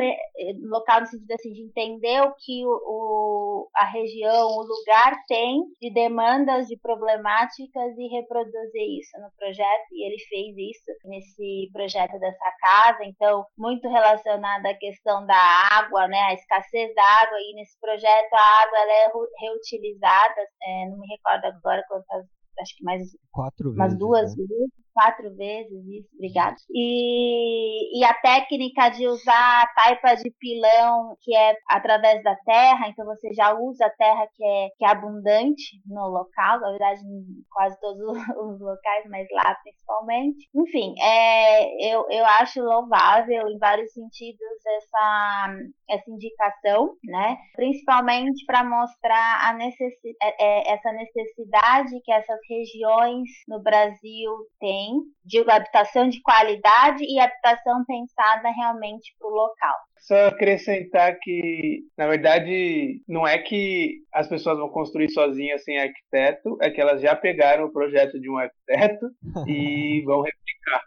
local 0.64 1.02
no 1.02 1.08
sentido 1.08 1.32
assim, 1.34 1.54
de 1.54 1.64
entender 1.64 2.22
o 2.22 2.34
que 2.34 2.66
o, 2.66 2.70
o, 2.70 3.70
a 3.76 3.86
região, 3.86 4.48
o 4.48 4.64
lugar 4.64 5.16
tem 5.28 5.64
de 5.82 5.92
demandas, 5.94 6.68
de 6.68 6.78
problemáticas 6.78 7.98
e 7.98 8.08
reproduzir 8.08 9.00
isso 9.00 9.20
no 9.20 9.30
projeto. 9.38 9.88
E 9.92 10.06
ele 10.06 10.20
fez 10.30 10.56
isso 10.58 10.92
nesse 11.06 11.70
projeto 11.72 12.20
dessa 12.20 12.52
casa, 12.60 13.04
então, 13.04 13.46
muito 13.58 13.88
relacionado 13.88 14.66
à 14.66 14.74
questão 14.74 15.26
da 15.26 15.40
água, 15.72 16.08
né, 16.08 16.20
a 16.20 16.34
escassez 16.34 16.94
da 16.96 17.04
água 17.04 17.38
e 17.40 17.52
nesse 17.58 17.78
projeto 17.80 18.34
a 18.34 18.64
água 18.64 18.80
ela 18.80 18.94
é 18.94 19.12
reutilizada, 19.42 20.42
é, 20.62 20.90
não 20.90 21.00
me 21.00 21.08
recordo 21.08 21.46
agora 21.46 21.84
quantas, 21.88 22.26
acho 22.62 22.78
que 22.78 22.84
mais 22.84 23.02
quatro 23.32 23.72
umas 23.72 23.88
vezes, 23.88 24.00
duas 24.00 24.38
né? 24.38 24.46
vezes 24.48 24.72
quatro 24.98 25.30
vezes 25.36 25.86
isso, 25.86 26.10
obrigada. 26.16 26.56
E, 26.72 28.00
e 28.00 28.04
a 28.04 28.16
técnica 28.16 28.90
de 28.90 29.08
usar 29.08 29.62
a 29.62 29.68
taipa 29.76 30.16
de 30.16 30.32
pilão, 30.40 31.16
que 31.22 31.36
é 31.36 31.56
através 31.70 32.24
da 32.24 32.36
terra, 32.38 32.88
então 32.90 33.06
você 33.06 33.32
já 33.36 33.54
usa 33.54 33.86
a 33.86 33.92
terra 33.92 34.28
que 34.34 34.44
é, 34.44 34.70
que 34.76 34.86
é 34.86 34.90
abundante 34.90 35.80
no 35.86 36.08
local, 36.08 36.60
na 36.62 36.72
verdade 36.72 37.02
em 37.02 37.46
quase 37.52 37.80
todos 37.80 38.02
os 38.02 38.08
locais, 38.60 39.06
mas 39.08 39.28
lá 39.32 39.56
principalmente. 39.62 40.50
Enfim, 40.56 40.96
é, 41.00 41.94
eu, 41.94 42.04
eu 42.10 42.26
acho 42.26 42.60
louvável 42.60 43.48
em 43.50 43.60
vários 43.60 43.94
sentidos 43.94 44.66
essa, 44.78 45.56
essa 45.92 46.10
indicação, 46.10 46.96
né? 47.04 47.38
Principalmente 47.56 48.44
para 48.48 48.64
mostrar 48.64 49.48
a 49.48 49.54
necessi 49.54 50.16
é, 50.24 50.44
é, 50.44 50.74
essa 50.74 50.92
necessidade 50.92 52.02
que 52.04 52.12
essas 52.12 52.40
regiões 52.50 53.30
no 53.48 53.62
Brasil 53.62 54.32
têm 54.60 54.87
de 55.26 55.40
habitação 55.50 56.08
de 56.08 56.22
qualidade 56.22 57.04
e 57.04 57.20
habitação 57.20 57.84
pensada 57.86 58.50
realmente 58.50 59.14
para 59.20 59.28
o 59.28 59.32
local. 59.32 59.76
Só 60.00 60.28
acrescentar 60.28 61.18
que, 61.20 61.82
na 61.98 62.08
verdade, 62.08 63.02
não 63.08 63.28
é 63.28 63.38
que 63.38 63.96
as 64.14 64.28
pessoas 64.28 64.58
vão 64.58 64.70
construir 64.70 65.10
sozinhas 65.10 65.64
sem 65.64 65.78
arquiteto, 65.80 66.58
é 66.62 66.70
que 66.70 66.80
elas 66.80 67.02
já 67.02 67.16
pegaram 67.16 67.66
o 67.66 67.72
projeto 67.72 68.20
de 68.20 68.30
um 68.30 68.38
arquiteto 68.38 69.08
e 69.48 70.02
vão 70.06 70.22
replicar 70.22 70.87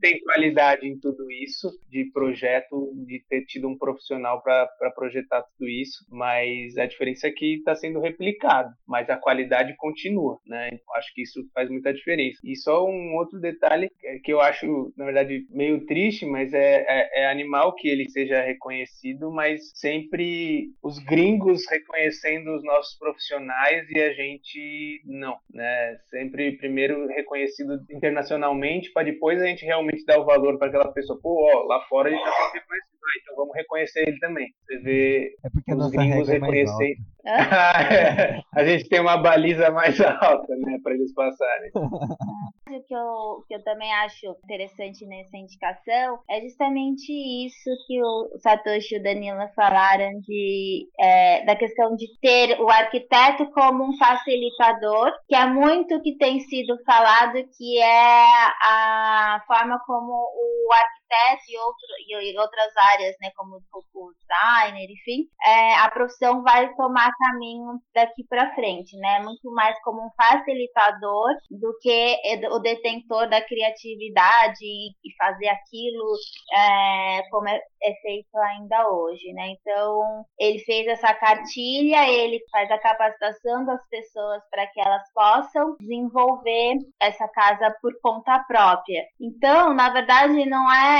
tem 0.00 0.20
qualidade 0.20 0.86
em 0.86 0.98
tudo 0.98 1.30
isso, 1.30 1.70
de 1.88 2.10
projeto, 2.12 2.92
de 3.06 3.22
ter 3.28 3.44
tido 3.44 3.68
um 3.68 3.76
profissional 3.76 4.42
para 4.42 4.90
projetar 4.94 5.42
tudo 5.42 5.68
isso, 5.68 6.06
mas 6.10 6.76
a 6.76 6.86
diferença 6.86 7.28
é 7.28 7.32
que 7.32 7.56
está 7.56 7.74
sendo 7.74 8.00
replicado, 8.00 8.70
mas 8.86 9.08
a 9.10 9.16
qualidade 9.16 9.74
continua, 9.76 10.38
né? 10.46 10.70
Acho 10.96 11.14
que 11.14 11.22
isso 11.22 11.40
faz 11.54 11.70
muita 11.70 11.92
diferença. 11.92 12.38
E 12.44 12.56
só 12.56 12.84
um 12.86 13.16
outro 13.16 13.40
detalhe 13.40 13.90
que 14.24 14.32
eu 14.32 14.40
acho, 14.40 14.92
na 14.96 15.04
verdade, 15.04 15.46
meio 15.50 15.84
triste, 15.86 16.26
mas 16.26 16.52
é, 16.52 16.84
é, 16.88 17.22
é 17.22 17.30
animal 17.30 17.74
que 17.74 17.88
ele 17.88 18.08
seja 18.10 18.40
reconhecido, 18.40 19.30
mas 19.30 19.70
sempre 19.74 20.70
os 20.82 20.98
gringos 20.98 21.62
reconhecendo 21.70 22.54
os 22.54 22.64
nossos 22.64 22.96
profissionais 22.98 23.88
e 23.90 24.00
a 24.00 24.12
gente 24.12 25.02
não, 25.04 25.36
né? 25.52 25.98
Sempre 26.10 26.56
primeiro 26.56 27.06
reconhecido 27.08 27.80
internacionalmente 27.90 28.92
para 28.92 29.04
depois 29.04 29.40
a 29.40 29.46
gente 29.46 29.64
realmente 29.64 29.87
realmente 29.88 30.04
dá 30.04 30.20
o 30.20 30.24
valor 30.24 30.58
para 30.58 30.68
aquela 30.68 30.92
pessoa. 30.92 31.18
Pô, 31.22 31.48
ó, 31.52 31.66
lá 31.66 31.80
fora 31.88 32.08
ele 32.08 32.18
está 32.18 32.30
sendo 32.30 32.52
reconhecido, 32.52 32.98
ah, 33.04 33.18
então 33.22 33.36
vamos 33.36 33.56
reconhecer 33.56 34.08
ele 34.08 34.18
também. 34.18 34.48
Você 34.66 34.78
vê 34.78 35.36
é 35.44 35.50
porque 35.50 35.74
os 35.74 35.90
gringos 35.90 36.28
reconhecendo. 36.28 36.96
É 37.30 38.40
a 38.54 38.64
gente 38.64 38.88
tem 38.88 39.00
uma 39.00 39.18
baliza 39.18 39.70
mais 39.70 40.00
alta, 40.00 40.56
né, 40.56 40.78
para 40.82 40.94
eles 40.94 41.12
passarem. 41.12 41.70
Que 42.68 42.94
eu, 42.94 43.44
que 43.48 43.54
eu 43.54 43.64
também 43.64 43.92
acho 43.94 44.26
interessante 44.44 45.06
nessa 45.06 45.36
indicação 45.36 46.20
é 46.28 46.40
justamente 46.42 47.12
isso 47.46 47.70
que 47.86 48.02
o 48.02 48.38
Satoshi 48.42 48.94
e 48.94 48.98
o 48.98 49.02
Danilo 49.02 49.48
falaram 49.56 50.10
de, 50.20 50.86
é, 51.00 51.44
da 51.44 51.56
questão 51.56 51.94
de 51.96 52.06
ter 52.20 52.60
o 52.60 52.68
arquiteto 52.68 53.50
como 53.52 53.84
um 53.84 53.96
facilitador, 53.96 55.12
que 55.26 55.34
é 55.34 55.46
muito 55.46 56.00
que 56.02 56.16
tem 56.18 56.40
sido 56.40 56.76
falado, 56.84 57.42
que 57.56 57.78
é 57.78 58.26
a 58.62 59.42
forma 59.46 59.80
como 59.86 60.12
o 60.12 60.72
arquiteto 60.72 61.07
e, 61.48 61.58
outro, 61.58 61.86
e 62.06 62.38
outras 62.38 62.76
áreas, 62.76 63.16
né, 63.20 63.30
como 63.36 63.56
o 63.56 64.12
designer, 64.18 64.88
enfim, 64.90 65.26
é, 65.44 65.74
a 65.76 65.90
profissão 65.90 66.42
vai 66.42 66.72
tomar 66.74 67.10
caminho 67.18 67.78
daqui 67.94 68.24
para 68.28 68.54
frente, 68.54 68.96
né? 68.98 69.20
Muito 69.20 69.50
mais 69.52 69.80
como 69.82 70.06
um 70.06 70.10
facilitador 70.16 71.28
do 71.50 71.76
que 71.80 72.16
o 72.50 72.58
detentor 72.58 73.28
da 73.28 73.40
criatividade 73.40 74.64
e 74.64 75.16
fazer 75.16 75.48
aquilo 75.48 76.14
é, 76.52 77.22
como 77.30 77.48
é, 77.48 77.56
é, 77.82 77.92
feito 78.02 78.36
ainda 78.36 78.88
hoje, 78.90 79.32
né? 79.32 79.48
Então, 79.60 80.24
ele 80.38 80.58
fez 80.60 80.86
essa 80.86 81.14
cartilha, 81.14 82.08
ele 82.08 82.40
faz 82.50 82.70
a 82.70 82.78
capacitação 82.78 83.64
das 83.64 83.80
pessoas 83.88 84.42
para 84.50 84.66
que 84.66 84.80
elas 84.80 85.02
possam 85.12 85.76
desenvolver 85.80 86.74
essa 87.00 87.26
casa 87.28 87.74
por 87.80 87.92
conta 88.02 88.38
própria. 88.46 89.04
Então, 89.20 89.74
na 89.74 89.90
verdade, 89.90 90.44
não 90.46 90.70
é 90.70 90.97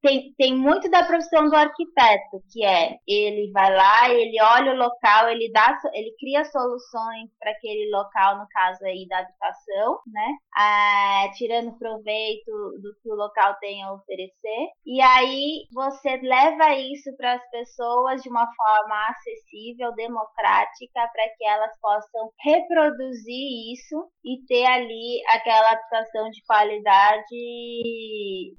tem, 0.00 0.32
tem 0.36 0.56
muito 0.56 0.90
da 0.90 1.04
profissão 1.04 1.48
do 1.48 1.56
arquiteto, 1.56 2.42
que 2.52 2.64
é 2.64 2.96
ele 3.06 3.50
vai 3.52 3.74
lá, 3.74 4.10
ele 4.10 4.40
olha 4.40 4.72
o 4.72 4.76
local, 4.76 5.28
ele 5.28 5.50
dá, 5.52 5.78
ele 5.92 6.14
cria 6.18 6.44
soluções 6.44 7.30
para 7.38 7.50
aquele 7.50 7.90
local, 7.90 8.38
no 8.38 8.46
caso 8.48 8.84
aí 8.84 9.06
da 9.08 9.18
habitação, 9.18 9.98
né? 10.06 10.28
Ah, 10.56 11.30
tirando 11.36 11.78
proveito 11.78 12.50
do 12.82 12.94
que 13.02 13.10
o 13.10 13.16
local 13.16 13.54
tem 13.60 13.82
a 13.82 13.92
oferecer. 13.92 14.68
E 14.86 15.00
aí 15.00 15.66
você 15.72 16.16
leva 16.16 16.74
isso 16.74 17.14
para 17.16 17.34
as 17.34 17.50
pessoas 17.50 18.22
de 18.22 18.28
uma 18.28 18.46
forma 18.46 19.08
acessível, 19.08 19.92
democrática, 19.94 21.08
para 21.12 21.28
que 21.36 21.44
elas 21.44 21.72
possam 21.80 22.30
reproduzir 22.40 23.72
isso 23.72 24.08
e 24.24 24.44
ter 24.46 24.64
ali 24.64 25.20
aquela 25.28 25.72
habitação 25.72 26.30
de 26.30 26.42
qualidade, 26.44 27.36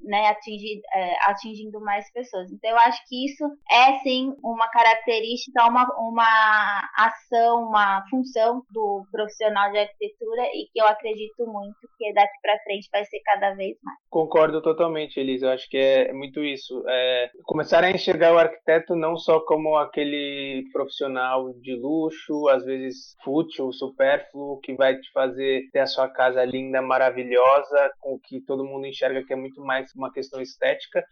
né, 0.02 0.28
atingir, 0.28 0.69
é, 0.94 1.30
atingindo 1.30 1.80
mais 1.80 2.10
pessoas. 2.12 2.50
Então 2.50 2.70
eu 2.70 2.78
acho 2.78 3.02
que 3.08 3.26
isso 3.26 3.44
é 3.70 3.98
sim 4.00 4.34
uma 4.42 4.68
característica, 4.68 5.64
uma, 5.66 5.86
uma 5.98 6.90
ação, 6.96 7.64
uma 7.64 8.04
função 8.08 8.62
do 8.70 9.04
profissional 9.10 9.70
de 9.72 9.78
arquitetura 9.78 10.42
e 10.54 10.68
que 10.72 10.80
eu 10.80 10.86
acredito 10.86 11.46
muito 11.46 11.78
que 11.98 12.12
daqui 12.12 12.34
para 12.42 12.58
frente 12.64 12.88
vai 12.92 13.04
ser 13.04 13.20
cada 13.24 13.54
vez 13.54 13.76
mais. 13.82 13.98
Concordo 14.08 14.62
totalmente, 14.62 15.18
Elisa. 15.18 15.46
Eu 15.46 15.50
acho 15.52 15.68
que 15.68 15.76
é 15.76 16.12
muito 16.12 16.42
isso. 16.42 16.82
É 16.88 17.30
começar 17.44 17.84
a 17.84 17.90
enxergar 17.90 18.34
o 18.34 18.38
arquiteto 18.38 18.94
não 18.94 19.16
só 19.16 19.40
como 19.40 19.76
aquele 19.76 20.64
profissional 20.72 21.52
de 21.54 21.74
luxo, 21.74 22.48
às 22.48 22.64
vezes 22.64 23.16
fútil, 23.22 23.72
supérfluo, 23.72 24.60
que 24.60 24.74
vai 24.74 24.96
te 24.96 25.10
fazer 25.12 25.68
ter 25.72 25.80
a 25.80 25.86
sua 25.86 26.08
casa 26.08 26.44
linda, 26.44 26.82
maravilhosa, 26.82 27.92
com 28.00 28.18
que 28.18 28.40
todo 28.40 28.64
mundo 28.64 28.86
enxerga 28.86 29.24
que 29.24 29.32
é 29.32 29.36
muito 29.36 29.60
mais 29.62 29.94
uma 29.94 30.12
questão 30.12 30.40
estética, 30.40 30.59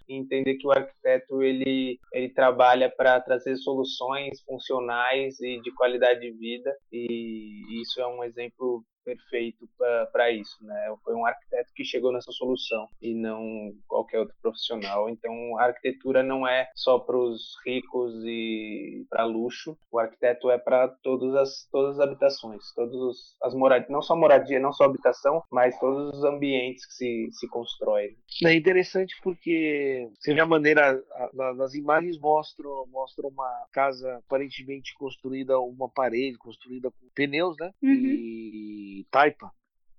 e 0.09 0.15
entender 0.15 0.57
que 0.57 0.67
o 0.67 0.73
arquiteto 0.73 1.43
ele, 1.43 1.99
ele 2.13 2.29
trabalha 2.29 2.91
para 2.91 3.21
trazer 3.21 3.57
soluções 3.57 4.41
funcionais 4.43 5.41
e 5.41 5.61
de 5.61 5.73
qualidade 5.75 6.21
de 6.21 6.33
vida, 6.33 6.75
e 6.93 7.81
isso 7.83 8.01
é 8.01 8.07
um 8.07 8.23
exemplo 8.25 8.85
perfeito 9.15 9.69
para 10.13 10.31
isso, 10.31 10.57
né? 10.65 10.95
Foi 11.03 11.15
um 11.15 11.25
arquiteto 11.25 11.73
que 11.75 11.85
chegou 11.85 12.13
nessa 12.13 12.31
solução 12.33 12.89
e 13.01 13.15
não 13.15 13.73
qualquer 13.87 14.19
outro 14.19 14.35
profissional. 14.43 15.09
Então, 15.09 15.59
a 15.59 15.65
arquitetura 15.65 16.23
não 16.23 16.47
é 16.47 16.69
só 16.75 16.99
para 16.99 17.17
os 17.17 17.57
ricos 17.65 18.15
e 18.25 19.07
para 19.09 19.25
luxo. 19.25 19.79
O 19.91 19.99
arquiteto 19.99 20.51
é 20.51 20.59
para 20.59 20.89
todas 20.89 21.35
as 21.35 21.69
todas 21.71 21.99
as 21.99 22.07
habitações, 22.07 22.73
todas 22.75 23.37
as 23.43 23.55
moradias, 23.55 23.91
não 23.91 24.03
só 24.03 24.15
moradia, 24.15 24.61
não 24.61 24.73
só 24.73 24.85
habitação, 24.85 25.43
mas 25.51 25.79
todos 25.79 26.19
os 26.19 26.25
ambientes 26.25 26.85
que 26.87 26.93
se 26.93 27.29
se 27.33 27.49
constroem. 27.49 28.17
É 28.45 28.55
interessante 28.55 29.15
porque 29.23 30.09
você 30.19 30.35
vê 30.35 30.41
a 30.41 30.47
maneira 30.47 31.03
nas 31.33 31.75
imagens 31.75 32.19
mostram 32.19 32.87
mostram 32.89 33.29
uma 33.29 33.67
casa 33.73 34.17
aparentemente 34.17 34.95
construída 34.99 35.59
uma 35.59 35.89
parede 35.89 36.37
construída 36.39 36.91
com 36.91 37.09
pneus, 37.15 37.57
né? 37.59 37.73
Uhum. 37.83 37.91
E 37.91 38.98
taipa. 39.05 39.53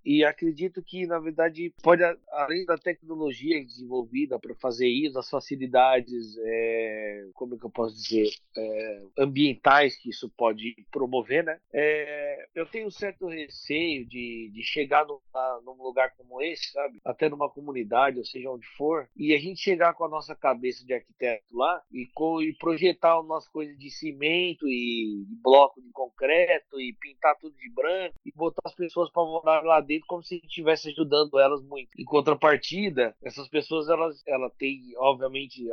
E 0.03 0.23
acredito 0.23 0.81
que, 0.81 1.05
na 1.05 1.19
verdade, 1.19 1.73
pode, 1.83 2.03
além 2.31 2.65
da 2.65 2.77
tecnologia 2.77 3.63
desenvolvida 3.63 4.39
para 4.39 4.55
fazer 4.55 4.87
isso, 4.87 5.19
as 5.19 5.29
facilidades, 5.29 6.37
é, 6.39 7.27
como 7.33 7.57
que 7.57 7.65
eu 7.65 7.69
posso 7.69 7.95
dizer, 7.95 8.29
é, 8.57 9.01
ambientais 9.17 9.95
que 9.97 10.09
isso 10.09 10.29
pode 10.29 10.75
promover, 10.91 11.43
né? 11.43 11.59
É, 11.73 12.47
eu 12.55 12.65
tenho 12.65 12.87
um 12.87 12.91
certo 12.91 13.27
receio 13.27 14.05
de, 14.05 14.49
de 14.53 14.63
chegar 14.63 15.05
no, 15.05 15.21
a, 15.33 15.59
num 15.65 15.81
lugar 15.81 16.13
como 16.15 16.41
esse, 16.41 16.71
sabe? 16.71 16.99
Até 17.03 17.29
numa 17.29 17.49
comunidade, 17.49 18.17
ou 18.17 18.25
seja, 18.25 18.49
onde 18.49 18.67
for, 18.77 19.07
e 19.15 19.33
a 19.33 19.39
gente 19.39 19.59
chegar 19.59 19.93
com 19.93 20.05
a 20.05 20.09
nossa 20.09 20.35
cabeça 20.35 20.85
de 20.85 20.93
arquiteto 20.93 21.55
lá 21.55 21.81
e, 21.91 22.07
com, 22.13 22.41
e 22.41 22.53
projetar 22.53 23.19
as 23.19 23.27
nossas 23.27 23.49
coisas 23.49 23.77
de 23.77 23.89
cimento 23.89 24.67
e, 24.67 25.25
e 25.29 25.35
bloco 25.41 25.81
de 25.81 25.89
concreto 25.91 26.79
e 26.79 26.93
pintar 26.93 27.37
tudo 27.37 27.55
de 27.55 27.69
branco 27.69 28.15
e 28.25 28.31
botar 28.31 28.61
as 28.65 28.75
pessoas 28.75 29.09
para 29.11 29.23
morar 29.23 29.63
lá 29.63 29.79
dentro 29.89 30.05
como 30.07 30.21
se 30.21 30.35
estivesse 30.35 30.89
ajudando 30.89 31.39
elas 31.39 31.63
muito. 31.63 31.89
Em 31.97 32.05
contrapartida, 32.05 33.15
essas 33.23 33.47
pessoas 33.47 33.89
elas, 33.89 34.21
elas 34.27 34.53
têm, 34.53 34.93
obviamente, 34.97 35.67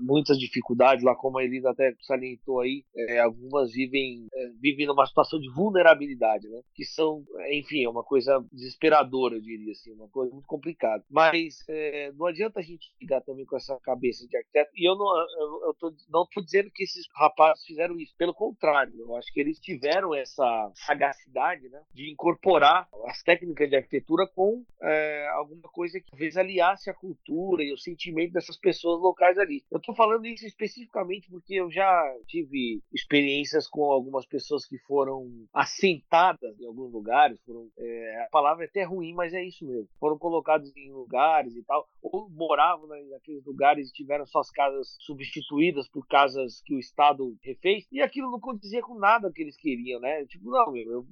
muitas 0.00 0.38
dificuldades 0.38 1.04
lá, 1.04 1.14
como 1.14 1.38
a 1.38 1.44
Elisa 1.44 1.70
até 1.70 1.94
salientou 2.00 2.60
aí, 2.60 2.84
é, 2.96 3.20
algumas 3.20 3.72
vivem, 3.72 4.26
é, 4.32 4.48
vivem 4.60 4.86
numa 4.86 5.06
situação 5.06 5.38
de 5.38 5.50
vulnerabilidade, 5.52 6.48
né? 6.48 6.60
Que 6.74 6.84
são, 6.84 7.24
enfim, 7.50 7.84
é 7.84 7.88
uma 7.88 8.04
coisa 8.04 8.44
desesperadora, 8.52 9.36
eu 9.36 9.40
diria 9.40 9.72
assim, 9.72 9.92
uma 9.92 10.08
coisa 10.08 10.32
muito 10.32 10.46
complicada. 10.46 11.04
Mas 11.10 11.64
é, 11.68 12.12
não 12.12 12.26
adianta 12.26 12.60
a 12.60 12.62
gente 12.62 12.90
ligar 13.00 13.20
também 13.22 13.44
com 13.44 13.56
essa 13.56 13.78
cabeça 13.80 14.26
de 14.26 14.36
arquiteto. 14.36 14.70
E 14.74 14.88
eu 14.88 14.96
não, 14.96 15.06
eu, 15.18 15.66
eu 15.66 15.74
tô, 15.78 15.92
não 16.08 16.26
tô 16.32 16.40
dizendo 16.40 16.70
que 16.72 16.84
esses 16.84 17.06
rapazes 17.14 17.64
fizeram 17.64 17.98
isso. 17.98 18.14
Pelo 18.16 18.34
contrário, 18.34 18.92
eu 18.98 19.16
acho 19.16 19.32
que 19.32 19.40
eles 19.40 19.58
tiveram 19.58 20.14
essa 20.14 20.70
sagacidade, 20.74 21.68
né? 21.68 21.82
De 21.92 22.10
incorporar 22.10 22.88
as 23.06 23.22
técnicas 23.22 23.40
técnica 23.40 23.68
de 23.68 23.76
arquitetura 23.76 24.26
com 24.26 24.64
é, 24.82 25.28
alguma 25.34 25.68
coisa 25.70 26.00
que 26.00 26.10
talvez 26.10 26.36
aliasse 26.36 26.90
a 26.90 26.94
cultura 26.94 27.62
e 27.62 27.72
o 27.72 27.78
sentimento 27.78 28.32
dessas 28.32 28.56
pessoas 28.56 29.00
locais 29.00 29.38
ali. 29.38 29.64
Eu 29.70 29.80
estou 29.90 29.94
falando 29.94 30.26
isso 30.26 30.46
especificamente 30.46 31.28
porque 31.30 31.54
eu 31.54 31.70
já 31.70 32.14
tive 32.26 32.80
experiências 32.92 33.68
com 33.68 33.84
algumas 33.84 34.26
pessoas 34.26 34.64
que 34.64 34.78
foram 34.78 35.28
assentadas 35.52 36.58
em 36.60 36.66
alguns 36.66 36.92
lugares, 36.92 37.40
foram, 37.44 37.68
é, 37.78 38.24
a 38.26 38.28
palavra 38.30 38.64
é 38.64 38.68
até 38.68 38.84
ruim, 38.84 39.12
mas 39.12 39.34
é 39.34 39.44
isso 39.44 39.66
mesmo. 39.66 39.88
Foram 39.98 40.18
colocados 40.18 40.74
em 40.76 40.92
lugares 40.92 41.54
e 41.54 41.62
tal, 41.64 41.86
ou 42.02 42.28
moravam 42.30 42.86
naqueles 42.86 43.44
lugares 43.44 43.88
e 43.88 43.92
tiveram 43.92 44.26
suas 44.26 44.50
casas 44.50 44.96
substituídas 45.00 45.88
por 45.88 46.06
casas 46.06 46.62
que 46.64 46.74
o 46.74 46.78
Estado 46.78 47.36
refez, 47.42 47.84
e 47.90 48.00
aquilo 48.00 48.30
não 48.30 48.40
condizia 48.40 48.82
com 48.82 48.98
nada 48.98 49.30
que 49.32 49.42
eles 49.42 49.56
queriam, 49.56 50.00
né? 50.00 50.24
Tipo, 50.26 50.50
não, 50.50 50.72
meu, 50.72 50.90
eu, 50.90 51.06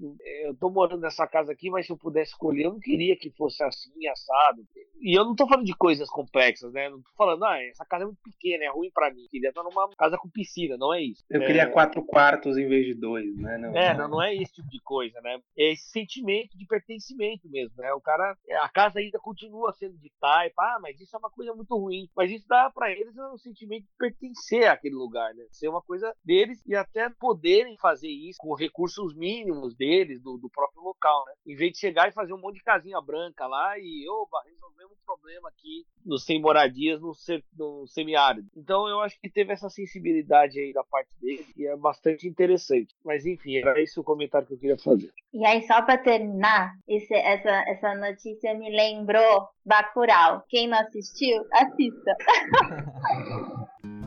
eu 0.45 0.57
tô 0.57 0.71
morando 0.71 1.01
nessa 1.01 1.27
casa 1.27 1.53
aqui, 1.53 1.71
mas 1.71 1.87
se 1.87 1.93
eu 1.93 1.99
pudesse 1.99 2.33
escolher, 2.33 2.65
eu 2.65 2.73
não 2.73 2.81
queria 2.81 3.17
que 3.17 3.31
fosse 3.31 3.63
assim, 3.63 4.07
assado. 4.09 4.63
E 5.01 5.19
eu 5.19 5.25
não 5.25 5.35
tô 5.35 5.47
falando 5.47 5.67
de 5.67 5.77
coisas 5.77 6.09
complexas, 6.09 6.73
né? 6.73 6.89
Não 6.89 7.01
tô 7.01 7.11
falando, 7.17 7.45
ah, 7.45 7.63
essa 7.65 7.85
casa 7.85 8.05
é 8.05 8.07
muito 8.07 8.21
pequena, 8.23 8.58
é 8.65 8.71
ruim 8.71 8.91
para 8.93 9.13
mim. 9.13 9.23
Eu 9.23 9.29
queria 9.29 9.49
estar 9.51 9.63
numa 9.63 9.89
casa 9.97 10.17
com 10.19 10.29
piscina, 10.29 10.77
não 10.77 10.93
é 10.93 11.03
isso. 11.03 11.25
Eu 11.29 11.43
é... 11.43 11.47
queria 11.47 11.71
quatro 11.71 12.05
quartos 12.05 12.57
em 12.57 12.69
vez 12.69 12.87
de 12.87 12.95
dois, 12.95 13.37
né? 13.37 13.59
Não, 13.59 13.77
é, 13.77 13.97
não, 13.97 14.09
não 14.09 14.23
é 14.23 14.35
esse 14.35 14.53
tipo 14.53 14.69
de 14.69 14.81
coisa, 14.81 15.21
né? 15.21 15.41
É 15.57 15.73
esse 15.73 15.91
sentimento 15.91 16.57
de 16.57 16.67
pertencimento 16.67 17.49
mesmo, 17.49 17.75
né? 17.77 17.93
O 17.93 18.01
cara, 18.01 18.37
a 18.63 18.69
casa 18.69 18.99
ainda 18.99 19.19
continua 19.19 19.73
sendo 19.73 19.97
de 19.99 20.11
taipa, 20.21 20.63
ah, 20.63 20.79
mas 20.81 21.01
isso 21.01 21.15
é 21.15 21.19
uma 21.19 21.31
coisa 21.31 21.55
muito 21.55 21.77
ruim. 21.77 22.09
Mas 22.17 22.31
isso 22.31 22.47
dá 22.49 22.71
para 22.71 22.91
eles 22.91 23.17
um 23.17 23.39
sentimento 23.39 23.85
de 23.85 23.93
pertencer 23.99 24.69
àquele 24.69 24.95
lugar, 24.95 25.35
né? 25.35 25.45
Ser 25.51 25.69
uma 25.69 25.83
coisa 25.83 26.15
deles 26.25 26.63
e 26.67 26.75
até 26.75 27.09
poderem 27.11 27.77
fazer 27.79 28.09
isso 28.09 28.39
com 28.39 28.55
recursos 28.55 29.15
mínimos 29.15 29.75
deles, 29.77 30.21
do, 30.23 30.39
do 30.39 30.51
próprio 30.51 30.83
local, 30.83 31.25
né? 31.27 31.33
Em 31.47 31.57
vez 31.57 31.73
de 31.73 31.79
chegar 31.79 32.09
e 32.09 32.13
fazer 32.13 32.33
um 32.33 32.41
monte 32.41 32.57
de 32.57 32.63
casinha 32.63 33.01
branca 33.01 33.47
lá 33.47 33.79
e, 33.79 34.07
oba, 34.09 34.43
resolvemos 34.45 34.93
um 34.93 35.07
problema 35.07 35.49
aqui 35.49 35.85
nos 36.05 36.25
sem 36.25 36.41
moradias 36.41 37.01
no, 37.01 37.13
no 37.57 37.87
semiárido. 37.87 38.48
Então 38.57 38.89
eu 38.89 39.01
acho 39.01 39.21
que 39.21 39.29
teve 39.29 39.53
essa 39.53 39.69
sensibilidade 39.69 40.59
aí 40.59 40.73
da 40.73 40.85
parte 40.85 41.11
dele 41.21 41.47
e 41.57 41.67
é 41.67 41.77
bastante 41.77 42.27
interessante. 42.27 42.95
Mas 43.05 43.27
enfim, 43.27 43.57
era 43.57 43.81
esse 43.81 43.99
o 43.99 44.05
comentário 44.05 44.47
que 44.47 44.55
eu 44.55 44.59
queria 44.59 44.79
fazer. 44.79 45.11
E 45.33 45.45
aí, 45.45 45.63
só 45.67 45.83
para 45.83 45.99
terminar, 45.99 46.73
esse, 46.89 47.15
essa, 47.15 47.51
essa 47.69 47.95
notícia 47.95 48.55
me 48.55 48.71
lembrou 48.71 49.49
Bacurau. 49.65 50.43
Quem 50.49 50.69
não 50.69 50.79
assistiu, 50.79 51.45
assista. 51.53 52.17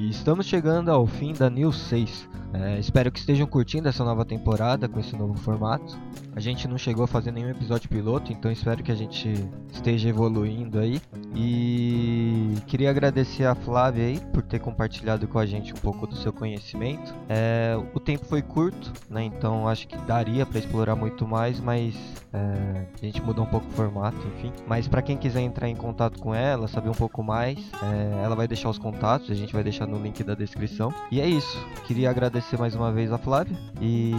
E 0.00 0.08
estamos 0.08 0.46
chegando 0.46 0.90
ao 0.90 1.06
fim 1.06 1.34
da 1.34 1.50
News 1.50 1.76
6. 1.76 2.26
É, 2.54 2.78
espero 2.78 3.12
que 3.12 3.18
estejam 3.18 3.46
curtindo 3.46 3.86
essa 3.86 4.02
nova 4.02 4.24
temporada 4.24 4.88
com 4.88 4.98
esse 4.98 5.14
novo 5.14 5.34
formato. 5.34 5.94
A 6.34 6.40
gente 6.40 6.66
não 6.66 6.78
chegou 6.78 7.04
a 7.04 7.06
fazer 7.06 7.30
nenhum 7.30 7.50
episódio 7.50 7.86
piloto, 7.90 8.32
então 8.32 8.50
espero 8.50 8.82
que 8.82 8.90
a 8.90 8.94
gente 8.94 9.30
esteja 9.70 10.08
evoluindo 10.08 10.78
aí. 10.78 11.02
E 11.36 12.29
queria 12.70 12.88
agradecer 12.88 13.44
a 13.44 13.54
Flávia 13.56 14.04
aí 14.04 14.20
por 14.32 14.42
ter 14.42 14.60
compartilhado 14.60 15.26
com 15.26 15.40
a 15.40 15.44
gente 15.44 15.72
um 15.72 15.76
pouco 15.78 16.06
do 16.06 16.14
seu 16.14 16.32
conhecimento. 16.32 17.12
É, 17.28 17.76
o 17.92 17.98
tempo 17.98 18.24
foi 18.26 18.40
curto, 18.42 18.92
né? 19.10 19.24
Então 19.24 19.66
acho 19.66 19.88
que 19.88 19.96
daria 20.02 20.46
para 20.46 20.60
explorar 20.60 20.94
muito 20.94 21.26
mais, 21.26 21.58
mas 21.58 21.96
é, 22.32 22.86
a 23.02 23.04
gente 23.04 23.20
mudou 23.22 23.44
um 23.44 23.48
pouco 23.48 23.66
o 23.66 23.70
formato, 23.70 24.16
enfim. 24.36 24.52
Mas 24.68 24.86
para 24.86 25.02
quem 25.02 25.16
quiser 25.16 25.40
entrar 25.40 25.68
em 25.68 25.74
contato 25.74 26.20
com 26.20 26.32
ela, 26.32 26.68
saber 26.68 26.88
um 26.88 26.94
pouco 26.94 27.24
mais, 27.24 27.58
é, 27.82 28.24
ela 28.24 28.36
vai 28.36 28.46
deixar 28.46 28.70
os 28.70 28.78
contatos, 28.78 29.32
a 29.32 29.34
gente 29.34 29.52
vai 29.52 29.64
deixar 29.64 29.88
no 29.88 29.98
link 29.98 30.22
da 30.22 30.36
descrição. 30.36 30.94
E 31.10 31.20
é 31.20 31.26
isso. 31.26 31.58
Queria 31.88 32.08
agradecer 32.08 32.56
mais 32.56 32.76
uma 32.76 32.92
vez 32.92 33.10
a 33.12 33.18
Flávia 33.18 33.56
e 33.80 34.12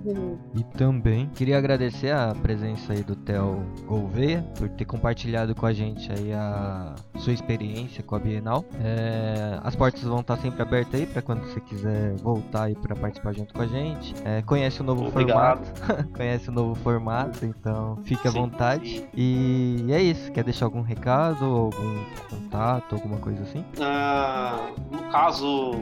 E 0.54 0.62
também 0.76 1.30
queria 1.34 1.56
agradecer 1.56 2.10
a 2.10 2.34
presença 2.34 2.92
aí 2.92 3.02
do 3.02 3.16
Theo 3.16 3.64
Gouveia 3.86 4.44
por 4.58 4.68
ter 4.68 4.84
compartilhado 4.84 5.54
com 5.54 5.64
a 5.64 5.72
gente 5.72 6.12
aí 6.12 6.34
a 6.34 6.94
sua 7.16 7.32
experiência 7.32 7.45
com 8.06 8.16
a 8.16 8.18
Bienal. 8.18 8.64
É, 8.82 9.58
as 9.62 9.76
portas 9.76 10.02
vão 10.02 10.20
estar 10.20 10.36
sempre 10.38 10.62
abertas 10.62 11.00
aí 11.00 11.06
para 11.06 11.22
quando 11.22 11.42
você 11.42 11.60
quiser 11.60 12.14
voltar 12.16 12.64
aí 12.64 12.74
para 12.74 12.94
participar 12.96 13.32
junto 13.32 13.54
com 13.54 13.62
a 13.62 13.66
gente. 13.66 14.14
É, 14.24 14.42
conhece 14.42 14.80
o 14.80 14.84
novo 14.84 15.06
Obrigado. 15.06 15.64
formato. 15.64 16.08
conhece 16.16 16.48
o 16.48 16.52
novo 16.52 16.74
formato, 16.74 17.44
então 17.44 17.98
fique 18.04 18.26
à 18.26 18.32
Sim, 18.32 18.40
vontade. 18.40 18.98
sim. 18.98 19.06
E 19.14 19.86
é 19.90 20.02
isso. 20.02 20.30
Quer 20.32 20.44
deixar 20.44 20.66
algum 20.66 20.82
recado, 20.82 21.44
algum 21.44 22.04
contato, 22.28 22.94
alguma 22.94 23.18
coisa 23.18 23.42
assim? 23.42 23.64
Ah, 23.80 24.68
no 24.90 25.02
caso, 25.10 25.72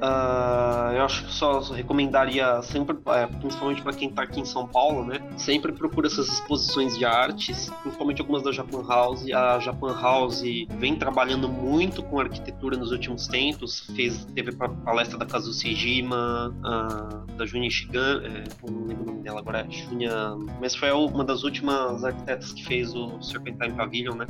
ah, 0.00 0.90
eu 0.94 1.04
acho 1.04 1.24
que 1.26 1.32
só 1.32 1.60
recomendaria 1.60 2.60
sempre, 2.62 2.96
é, 3.06 3.26
principalmente 3.26 3.82
para 3.82 3.92
quem 3.92 4.08
está 4.08 4.22
aqui 4.24 4.40
em 4.40 4.44
São 4.44 4.66
Paulo, 4.66 5.04
né? 5.04 5.20
Sempre 5.36 5.72
procura 5.72 6.08
essas 6.08 6.26
exposições 6.26 6.98
de 6.98 7.04
artes, 7.04 7.70
principalmente 7.82 8.20
algumas 8.20 8.42
da 8.42 8.50
Japan 8.50 8.84
House. 8.86 9.24
A 9.30 9.60
Japan 9.60 9.96
House 10.00 10.42
vem 10.78 10.96
trabalhando 11.12 11.46
muito 11.46 12.02
com 12.02 12.18
arquitetura 12.18 12.74
nos 12.74 12.90
últimos 12.90 13.26
tempos. 13.28 13.80
Fez, 13.94 14.24
teve 14.34 14.56
a 14.58 14.68
palestra 14.68 15.18
da 15.18 15.26
Kazu 15.26 15.52
Sejima, 15.52 16.54
da 17.36 17.44
Junya 17.44 17.68
Shigan, 17.68 18.22
é, 18.24 18.44
não 18.70 18.86
lembro 18.86 19.02
o 19.02 19.06
nome 19.06 19.22
dela 19.22 19.40
agora, 19.40 19.66
Junya, 19.68 20.10
mas 20.58 20.74
foi 20.74 20.90
uma 20.90 21.22
das 21.22 21.44
últimas 21.44 22.02
arquitetas 22.02 22.52
que 22.52 22.64
fez 22.64 22.94
o 22.94 23.20
Serpentine 23.20 23.74
Pavilion, 23.74 24.14
né? 24.14 24.26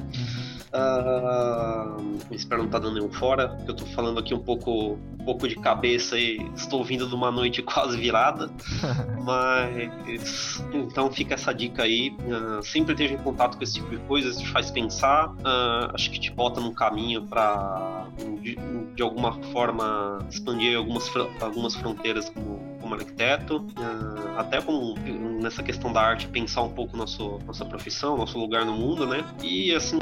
Ah, 0.73 1.97
espero 2.31 2.63
não 2.63 2.67
estar 2.67 2.79
dando 2.79 2.95
nenhum 2.95 3.13
fora, 3.13 3.49
porque 3.49 3.71
eu 3.71 3.77
tô 3.77 3.85
falando 3.87 4.19
aqui 4.19 4.33
um 4.33 4.41
pouco, 4.41 4.99
um 5.21 5.25
pouco 5.25 5.47
de 5.47 5.55
cabeça 5.57 6.19
e 6.19 6.39
estou 6.57 6.83
vindo 6.83 7.07
de 7.07 7.15
uma 7.15 7.31
noite 7.31 7.61
quase 7.63 7.97
virada. 7.99 8.51
Mas 9.23 10.65
então 10.73 11.13
fica 11.13 11.35
essa 11.35 11.53
dica 11.53 11.83
aí. 11.83 12.17
ah, 12.31 12.61
sempre 12.63 12.93
esteja 12.93 13.15
em 13.15 13.19
contato 13.19 13.59
com 13.59 13.63
esse 13.63 13.75
tipo 13.75 13.91
de 13.91 13.99
coisa, 13.99 14.31
isso 14.31 14.41
te 14.41 14.49
faz 14.49 14.71
pensar. 14.71 15.31
ah, 15.45 15.91
acho 15.93 16.11
que 16.11 16.19
te 16.19 16.31
bota 16.31 16.61
num 16.63 16.73
caminho 16.73 17.27
para 17.27 18.07
de, 18.41 18.57
de 18.95 19.03
alguma 19.03 19.33
forma 19.53 20.19
expandir 20.29 20.77
algumas, 20.77 21.11
algumas 21.41 21.75
fronteiras 21.75 22.31
como, 22.31 22.72
como 22.93 22.95
arquiteto. 22.95 23.67
ah, 23.77 24.41
até 24.41 24.61
como 24.61 24.95
nessa 25.41 25.63
questão 25.63 25.93
da 25.93 26.01
arte, 26.01 26.29
pensar 26.29 26.63
um 26.63 26.71
pouco 26.71 26.97
nosso, 26.97 27.39
nossa 27.47 27.65
profissão, 27.65 28.17
nosso 28.17 28.39
lugar 28.39 28.65
no 28.65 28.73
mundo, 28.73 29.07
né? 29.07 29.25
E 29.43 29.75
assim, 29.75 29.99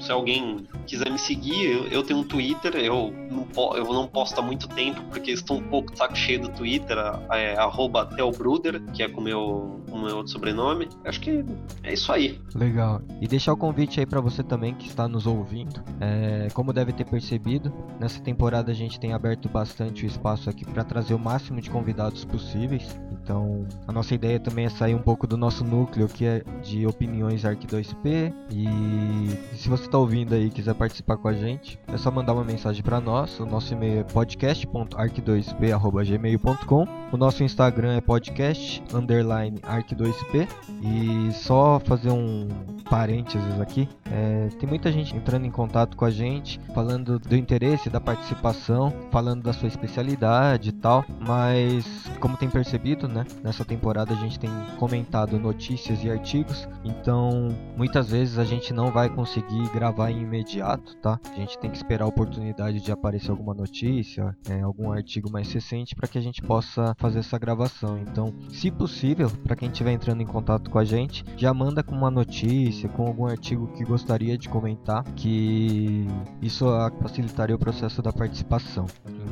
se 0.00 0.10
alguém 0.12 0.66
quiser 0.86 1.10
me 1.10 1.18
seguir, 1.18 1.66
eu, 1.66 1.86
eu 1.88 2.02
tenho 2.02 2.20
um 2.20 2.24
Twitter, 2.24 2.76
eu 2.76 3.12
não, 3.30 3.76
eu 3.76 3.92
não 3.92 4.06
posto 4.06 4.38
há 4.38 4.42
muito 4.42 4.68
tempo, 4.68 5.02
porque 5.10 5.30
estou 5.32 5.58
um 5.58 5.68
pouco 5.68 5.92
de 5.92 5.98
saco 5.98 6.16
cheio 6.16 6.40
do 6.42 6.48
Twitter, 6.50 6.96
é 7.30 7.56
arroba 7.56 8.06
Theobruder, 8.06 8.82
que 8.92 9.02
é 9.02 9.08
com 9.08 9.20
meu, 9.20 9.80
o 9.90 9.98
meu 9.98 10.26
sobrenome. 10.26 10.88
Acho 11.04 11.20
que 11.20 11.44
é 11.82 11.92
isso 11.92 12.12
aí. 12.12 12.40
Legal. 12.54 13.02
E 13.20 13.26
deixar 13.26 13.52
o 13.52 13.56
convite 13.56 14.00
aí 14.00 14.06
pra 14.06 14.20
você 14.20 14.42
também 14.42 14.74
que 14.74 14.88
está 14.88 15.08
nos 15.08 15.26
ouvindo. 15.26 15.82
É, 16.00 16.48
como 16.52 16.72
deve 16.72 16.92
ter 16.92 17.04
percebido, 17.04 17.72
nessa 17.98 18.20
temporada 18.20 18.70
a 18.70 18.74
gente 18.74 19.00
tem 19.00 19.12
aberto 19.12 19.48
bastante 19.48 20.04
o 20.04 20.06
espaço 20.06 20.48
aqui 20.48 20.64
para 20.64 20.84
trazer 20.84 21.14
o 21.14 21.18
máximo 21.18 21.60
de 21.60 21.70
convidados 21.70 22.15
possíveis. 22.24 22.98
Então, 23.10 23.66
a 23.86 23.92
nossa 23.92 24.14
ideia 24.14 24.38
também 24.38 24.66
é 24.66 24.68
sair 24.68 24.94
um 24.94 25.02
pouco 25.02 25.26
do 25.26 25.36
nosso 25.36 25.64
núcleo, 25.64 26.06
que 26.08 26.24
é 26.24 26.44
de 26.62 26.86
opiniões 26.86 27.44
Arc 27.44 27.66
2P. 27.66 28.32
E 28.50 29.56
se 29.56 29.68
você 29.68 29.86
está 29.86 29.98
ouvindo 29.98 30.32
aí 30.34 30.46
e 30.46 30.50
quiser 30.50 30.74
participar 30.74 31.16
com 31.16 31.26
a 31.28 31.32
gente, 31.32 31.78
é 31.88 31.96
só 31.96 32.10
mandar 32.10 32.34
uma 32.34 32.44
mensagem 32.44 32.82
para 32.82 33.00
nós. 33.00 33.40
O 33.40 33.46
nosso 33.46 33.72
e-mail 33.72 34.00
é 34.00 34.04
podcast.arc2p@gmail.com. 34.04 36.86
O 37.12 37.16
nosso 37.16 37.42
Instagram 37.42 37.96
é 37.96 38.00
podcast 38.00 38.82
underline 38.94 39.58
arc2p. 39.60 40.46
E 40.82 41.32
só 41.32 41.80
fazer 41.80 42.10
um 42.10 42.48
parênteses 42.88 43.60
aqui, 43.60 43.88
é, 44.10 44.48
tem 44.58 44.68
muita 44.68 44.92
gente 44.92 45.16
entrando 45.16 45.44
em 45.44 45.50
contato 45.50 45.96
com 45.96 46.04
a 46.04 46.10
gente, 46.10 46.60
falando 46.74 47.18
do 47.18 47.36
interesse, 47.36 47.90
da 47.90 48.00
participação, 48.00 48.92
falando 49.10 49.42
da 49.42 49.52
sua 49.52 49.68
especialidade 49.68 50.70
e 50.70 50.72
tal, 50.72 51.04
mas 51.20 52.05
como 52.20 52.36
tem 52.36 52.48
percebido, 52.48 53.08
né, 53.08 53.24
nessa 53.42 53.64
temporada 53.64 54.14
a 54.14 54.16
gente 54.16 54.38
tem 54.38 54.50
comentado 54.78 55.38
notícias 55.38 56.02
e 56.02 56.10
artigos, 56.10 56.68
então 56.84 57.48
muitas 57.76 58.10
vezes 58.10 58.38
a 58.38 58.44
gente 58.44 58.72
não 58.72 58.90
vai 58.90 59.08
conseguir 59.08 59.68
gravar 59.72 60.10
em 60.10 60.22
imediato, 60.22 60.96
tá? 60.96 61.18
A 61.30 61.34
gente 61.34 61.58
tem 61.58 61.70
que 61.70 61.76
esperar 61.76 62.04
a 62.04 62.08
oportunidade 62.08 62.80
de 62.80 62.92
aparecer 62.92 63.30
alguma 63.30 63.54
notícia, 63.54 64.36
é, 64.48 64.60
algum 64.60 64.92
artigo 64.92 65.30
mais 65.30 65.52
recente 65.52 65.94
para 65.94 66.08
que 66.08 66.18
a 66.18 66.20
gente 66.20 66.42
possa 66.42 66.94
fazer 66.98 67.20
essa 67.20 67.38
gravação. 67.38 67.98
Então, 67.98 68.34
se 68.50 68.70
possível, 68.70 69.30
para 69.44 69.56
quem 69.56 69.68
estiver 69.68 69.92
entrando 69.92 70.22
em 70.22 70.26
contato 70.26 70.70
com 70.70 70.78
a 70.78 70.84
gente, 70.84 71.24
já 71.36 71.52
manda 71.52 71.82
com 71.82 71.94
uma 71.94 72.10
notícia, 72.10 72.88
com 72.88 73.06
algum 73.06 73.26
artigo 73.26 73.66
que 73.68 73.84
gostaria 73.84 74.36
de 74.36 74.48
comentar, 74.48 75.04
que 75.14 76.06
isso 76.40 76.66
facilitaria 77.00 77.54
o 77.54 77.58
processo 77.58 78.02
da 78.02 78.12
participação. 78.12 78.86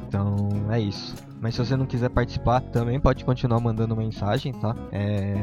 Então, 0.07 0.49
é 0.71 0.81
isso. 0.81 1.15
Mas 1.41 1.55
se 1.55 1.65
você 1.65 1.77
não 1.77 1.85
quiser 1.85 2.09
participar, 2.09 2.54
também 2.61 2.99
pode 3.01 3.25
continuar 3.25 3.61
mandando 3.61 3.97
mensagem, 3.97 4.53
tá? 4.53 4.75
É, 4.93 5.35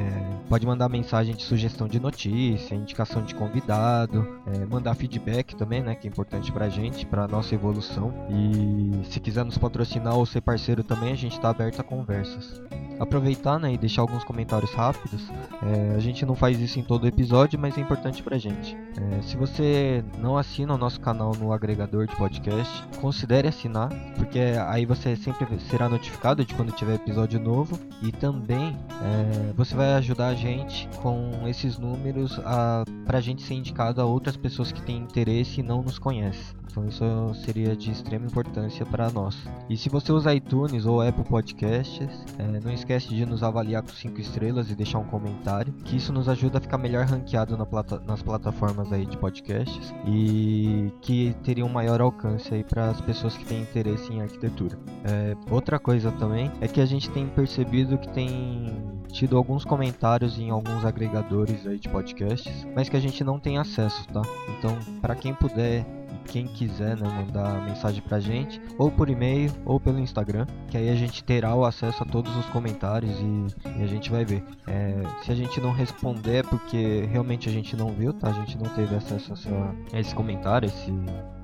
pode 0.49 0.65
mandar 0.65 0.89
mensagem 0.89 1.35
de 1.35 1.43
sugestão 1.43 1.87
de 1.87 1.99
notícia, 1.99 2.75
indicação 2.75 3.23
de 3.23 3.33
convidado, 3.35 4.27
é, 4.47 4.65
mandar 4.65 4.95
feedback 4.95 5.55
também, 5.55 5.81
né? 5.81 5.95
Que 5.95 6.07
é 6.07 6.09
importante 6.09 6.51
pra 6.51 6.69
gente, 6.69 7.05
pra 7.05 7.27
nossa 7.27 7.55
evolução. 7.55 8.13
E 8.29 9.05
se 9.09 9.19
quiser 9.19 9.45
nos 9.45 9.57
patrocinar 9.57 10.15
ou 10.15 10.25
ser 10.25 10.41
parceiro 10.41 10.83
também, 10.83 11.11
a 11.11 11.17
gente 11.17 11.39
tá 11.39 11.49
aberto 11.49 11.79
a 11.79 11.83
conversas. 11.83 12.61
Aproveitar 12.99 13.59
né, 13.59 13.73
e 13.73 13.77
deixar 13.77 14.01
alguns 14.01 14.23
comentários 14.23 14.71
rápidos. 14.73 15.27
É, 15.63 15.95
a 15.95 15.99
gente 15.99 16.23
não 16.25 16.35
faz 16.35 16.59
isso 16.59 16.79
em 16.79 16.83
todo 16.83 17.07
episódio, 17.07 17.59
mas 17.59 17.77
é 17.77 17.81
importante 17.81 18.21
pra 18.21 18.37
gente. 18.37 18.77
É, 18.95 19.21
se 19.23 19.35
você 19.35 20.03
não 20.19 20.37
assina 20.37 20.73
o 20.73 20.77
nosso 20.77 20.99
canal 21.01 21.33
no 21.35 21.51
agregador 21.51 22.05
de 22.05 22.15
podcast, 22.15 22.83
considere 22.99 23.47
assinar, 23.47 23.89
porque 24.17 24.39
aí 24.67 24.85
você 24.85 25.15
sempre 25.15 25.47
será 25.61 25.89
notificado 25.89 26.45
de 26.45 26.53
quando 26.53 26.71
tiver 26.71 26.99
episódio 27.01 27.39
novo. 27.39 27.79
E 28.01 28.11
também 28.11 28.77
é, 29.01 29.53
você 29.53 29.75
vai 29.75 29.93
ajudar 29.93 30.27
a 30.27 30.35
gente 30.35 30.87
com 31.01 31.47
esses 31.47 31.77
números 31.77 32.39
a, 32.45 32.83
pra 33.05 33.19
gente 33.19 33.41
ser 33.43 33.55
indicado 33.55 34.01
a 34.01 34.05
outras 34.05 34.37
pessoas 34.37 34.71
que 34.71 34.81
têm 34.81 34.97
interesse 34.97 35.59
e 35.59 35.63
não 35.63 35.81
nos 35.81 35.99
conhecem. 35.99 36.60
Então 36.71 36.87
isso 36.87 37.03
seria 37.45 37.75
de 37.75 37.91
extrema 37.91 38.25
importância 38.25 38.85
para 38.85 39.11
nós. 39.11 39.37
E 39.69 39.75
se 39.75 39.89
você 39.89 40.11
usa 40.11 40.33
iTunes 40.33 40.85
ou 40.85 41.01
Apple 41.01 41.25
Podcasts, 41.25 42.25
é, 42.37 42.59
não 42.63 42.71
esquece 42.71 43.09
de 43.09 43.25
nos 43.25 43.43
avaliar 43.43 43.83
com 43.83 43.89
5 43.89 44.19
estrelas 44.19 44.71
e 44.71 44.75
deixar 44.75 44.99
um 44.99 45.03
comentário, 45.03 45.73
que 45.83 45.97
isso 45.97 46.13
nos 46.13 46.29
ajuda 46.29 46.57
a 46.57 46.61
ficar 46.61 46.77
melhor 46.77 47.05
ranqueado 47.05 47.57
na 47.57 47.65
plata 47.65 48.01
nas 48.07 48.21
plataformas 48.21 48.91
aí 48.91 49.05
de 49.05 49.17
podcasts 49.17 49.93
e 50.07 50.91
que 51.01 51.35
teria 51.43 51.65
um 51.65 51.69
maior 51.69 52.01
alcance 52.01 52.53
aí 52.53 52.63
para 52.63 52.89
as 52.89 53.01
pessoas 53.01 53.35
que 53.35 53.45
têm 53.45 53.61
interesse 53.61 54.11
em 54.11 54.21
arquitetura. 54.21 54.77
É, 55.03 55.35
outra 55.49 55.77
coisa 55.77 56.11
também 56.13 56.51
é 56.61 56.67
que 56.67 56.79
a 56.79 56.85
gente 56.85 57.09
tem 57.09 57.27
percebido 57.27 57.97
que 57.97 58.09
tem 58.09 59.01
tido 59.11 59.37
alguns 59.37 59.65
comentários 59.65 60.39
em 60.39 60.49
alguns 60.49 60.85
agregadores 60.85 61.67
aí 61.67 61.77
de 61.77 61.89
podcasts, 61.89 62.65
mas 62.75 62.87
que 62.87 62.95
a 62.95 62.99
gente 62.99 63.23
não 63.23 63.39
tem 63.39 63.57
acesso, 63.57 64.07
tá? 64.07 64.21
Então, 64.57 64.77
para 65.01 65.15
quem 65.15 65.33
puder 65.33 65.85
quem 66.31 66.47
quiser 66.47 66.97
né, 66.97 67.07
mandar 67.07 67.61
mensagem 67.65 68.01
pra 68.01 68.19
gente, 68.19 68.61
ou 68.77 68.89
por 68.89 69.09
e-mail, 69.09 69.51
ou 69.65 69.79
pelo 69.79 69.99
Instagram, 69.99 70.47
que 70.69 70.77
aí 70.77 70.89
a 70.89 70.95
gente 70.95 71.21
terá 71.23 71.53
o 71.53 71.65
acesso 71.65 72.01
a 72.03 72.05
todos 72.05 72.33
os 72.37 72.45
comentários 72.47 73.11
e, 73.19 73.79
e 73.79 73.83
a 73.83 73.87
gente 73.87 74.09
vai 74.09 74.23
ver. 74.23 74.41
É, 74.65 75.03
se 75.23 75.31
a 75.31 75.35
gente 75.35 75.59
não 75.59 75.73
responder 75.73 76.37
é 76.37 76.43
porque 76.43 77.05
realmente 77.11 77.49
a 77.49 77.51
gente 77.51 77.75
não 77.75 77.91
viu, 77.91 78.13
tá? 78.13 78.29
A 78.29 78.33
gente 78.33 78.57
não 78.57 78.69
teve 78.73 78.95
acesso 78.95 79.33
a, 79.33 79.95
a 79.95 79.99
esse 79.99 80.15
comentário, 80.15 80.67
esse, 80.67 80.91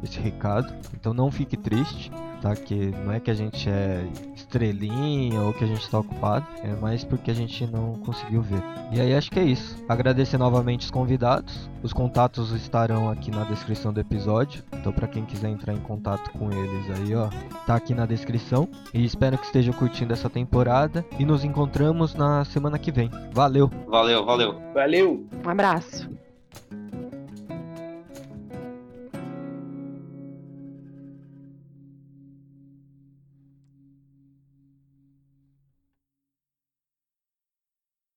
esse 0.04 0.20
recado. 0.20 0.74
Então 0.94 1.14
não 1.14 1.32
fique 1.32 1.58
triste, 1.58 2.12
tá? 2.42 2.56
Que 2.56 2.92
não 3.04 3.12
é 3.12 3.20
que 3.20 3.32
a 3.32 3.34
gente 3.34 3.70
é 3.70 4.06
estrelinha 4.36 5.42
ou 5.42 5.54
que 5.54 5.64
a 5.64 5.68
gente 5.68 5.82
está 5.82 6.00
ocupado, 6.00 6.46
é 6.64 6.76
mais 6.76 7.04
porque 7.04 7.32
a 7.32 7.34
gente 7.34 7.66
não 7.68 7.96
conseguiu 8.06 8.42
ver. 8.42 8.62
E 8.92 9.02
aí 9.02 9.14
acho 9.14 9.30
que 9.30 9.40
é 9.40 9.44
isso. 9.44 9.84
Agradecer 9.88 10.38
novamente 10.38 10.82
os 10.82 10.92
convidados. 10.92 11.70
Os 11.84 11.94
contatos 11.94 12.52
estarão 12.52 13.10
aqui 13.10 13.30
na 13.32 13.44
descrição 13.44 13.92
do 13.92 14.00
episódio. 14.00 14.64
Então 14.74 14.92
para 14.92 15.08
quem 15.08 15.26
quiser 15.26 15.50
entrar 15.50 15.74
em 15.74 15.80
contato 15.80 16.32
com 16.32 16.52
eles 16.52 16.90
aí, 16.98 17.16
ó, 17.16 17.30
tá 17.66 17.76
aqui 17.76 17.94
na 17.94 18.06
descrição. 18.06 18.68
E 18.94 19.04
espero 19.04 19.38
que 19.38 19.46
estejam 19.46 19.74
curtindo 19.74 20.14
essa 20.14 20.30
temporada 20.30 21.06
e 21.20 21.26
nos 21.26 21.44
encontramos 21.44 22.16
na 22.16 22.46
semana 22.46 22.80
que 22.80 22.92
vem. 22.92 23.10
Valeu. 23.34 23.70
Valeu, 23.88 24.26
valeu. 24.26 24.56
Valeu. 24.74 25.26
Um 25.46 25.50
abraço. 25.50 26.27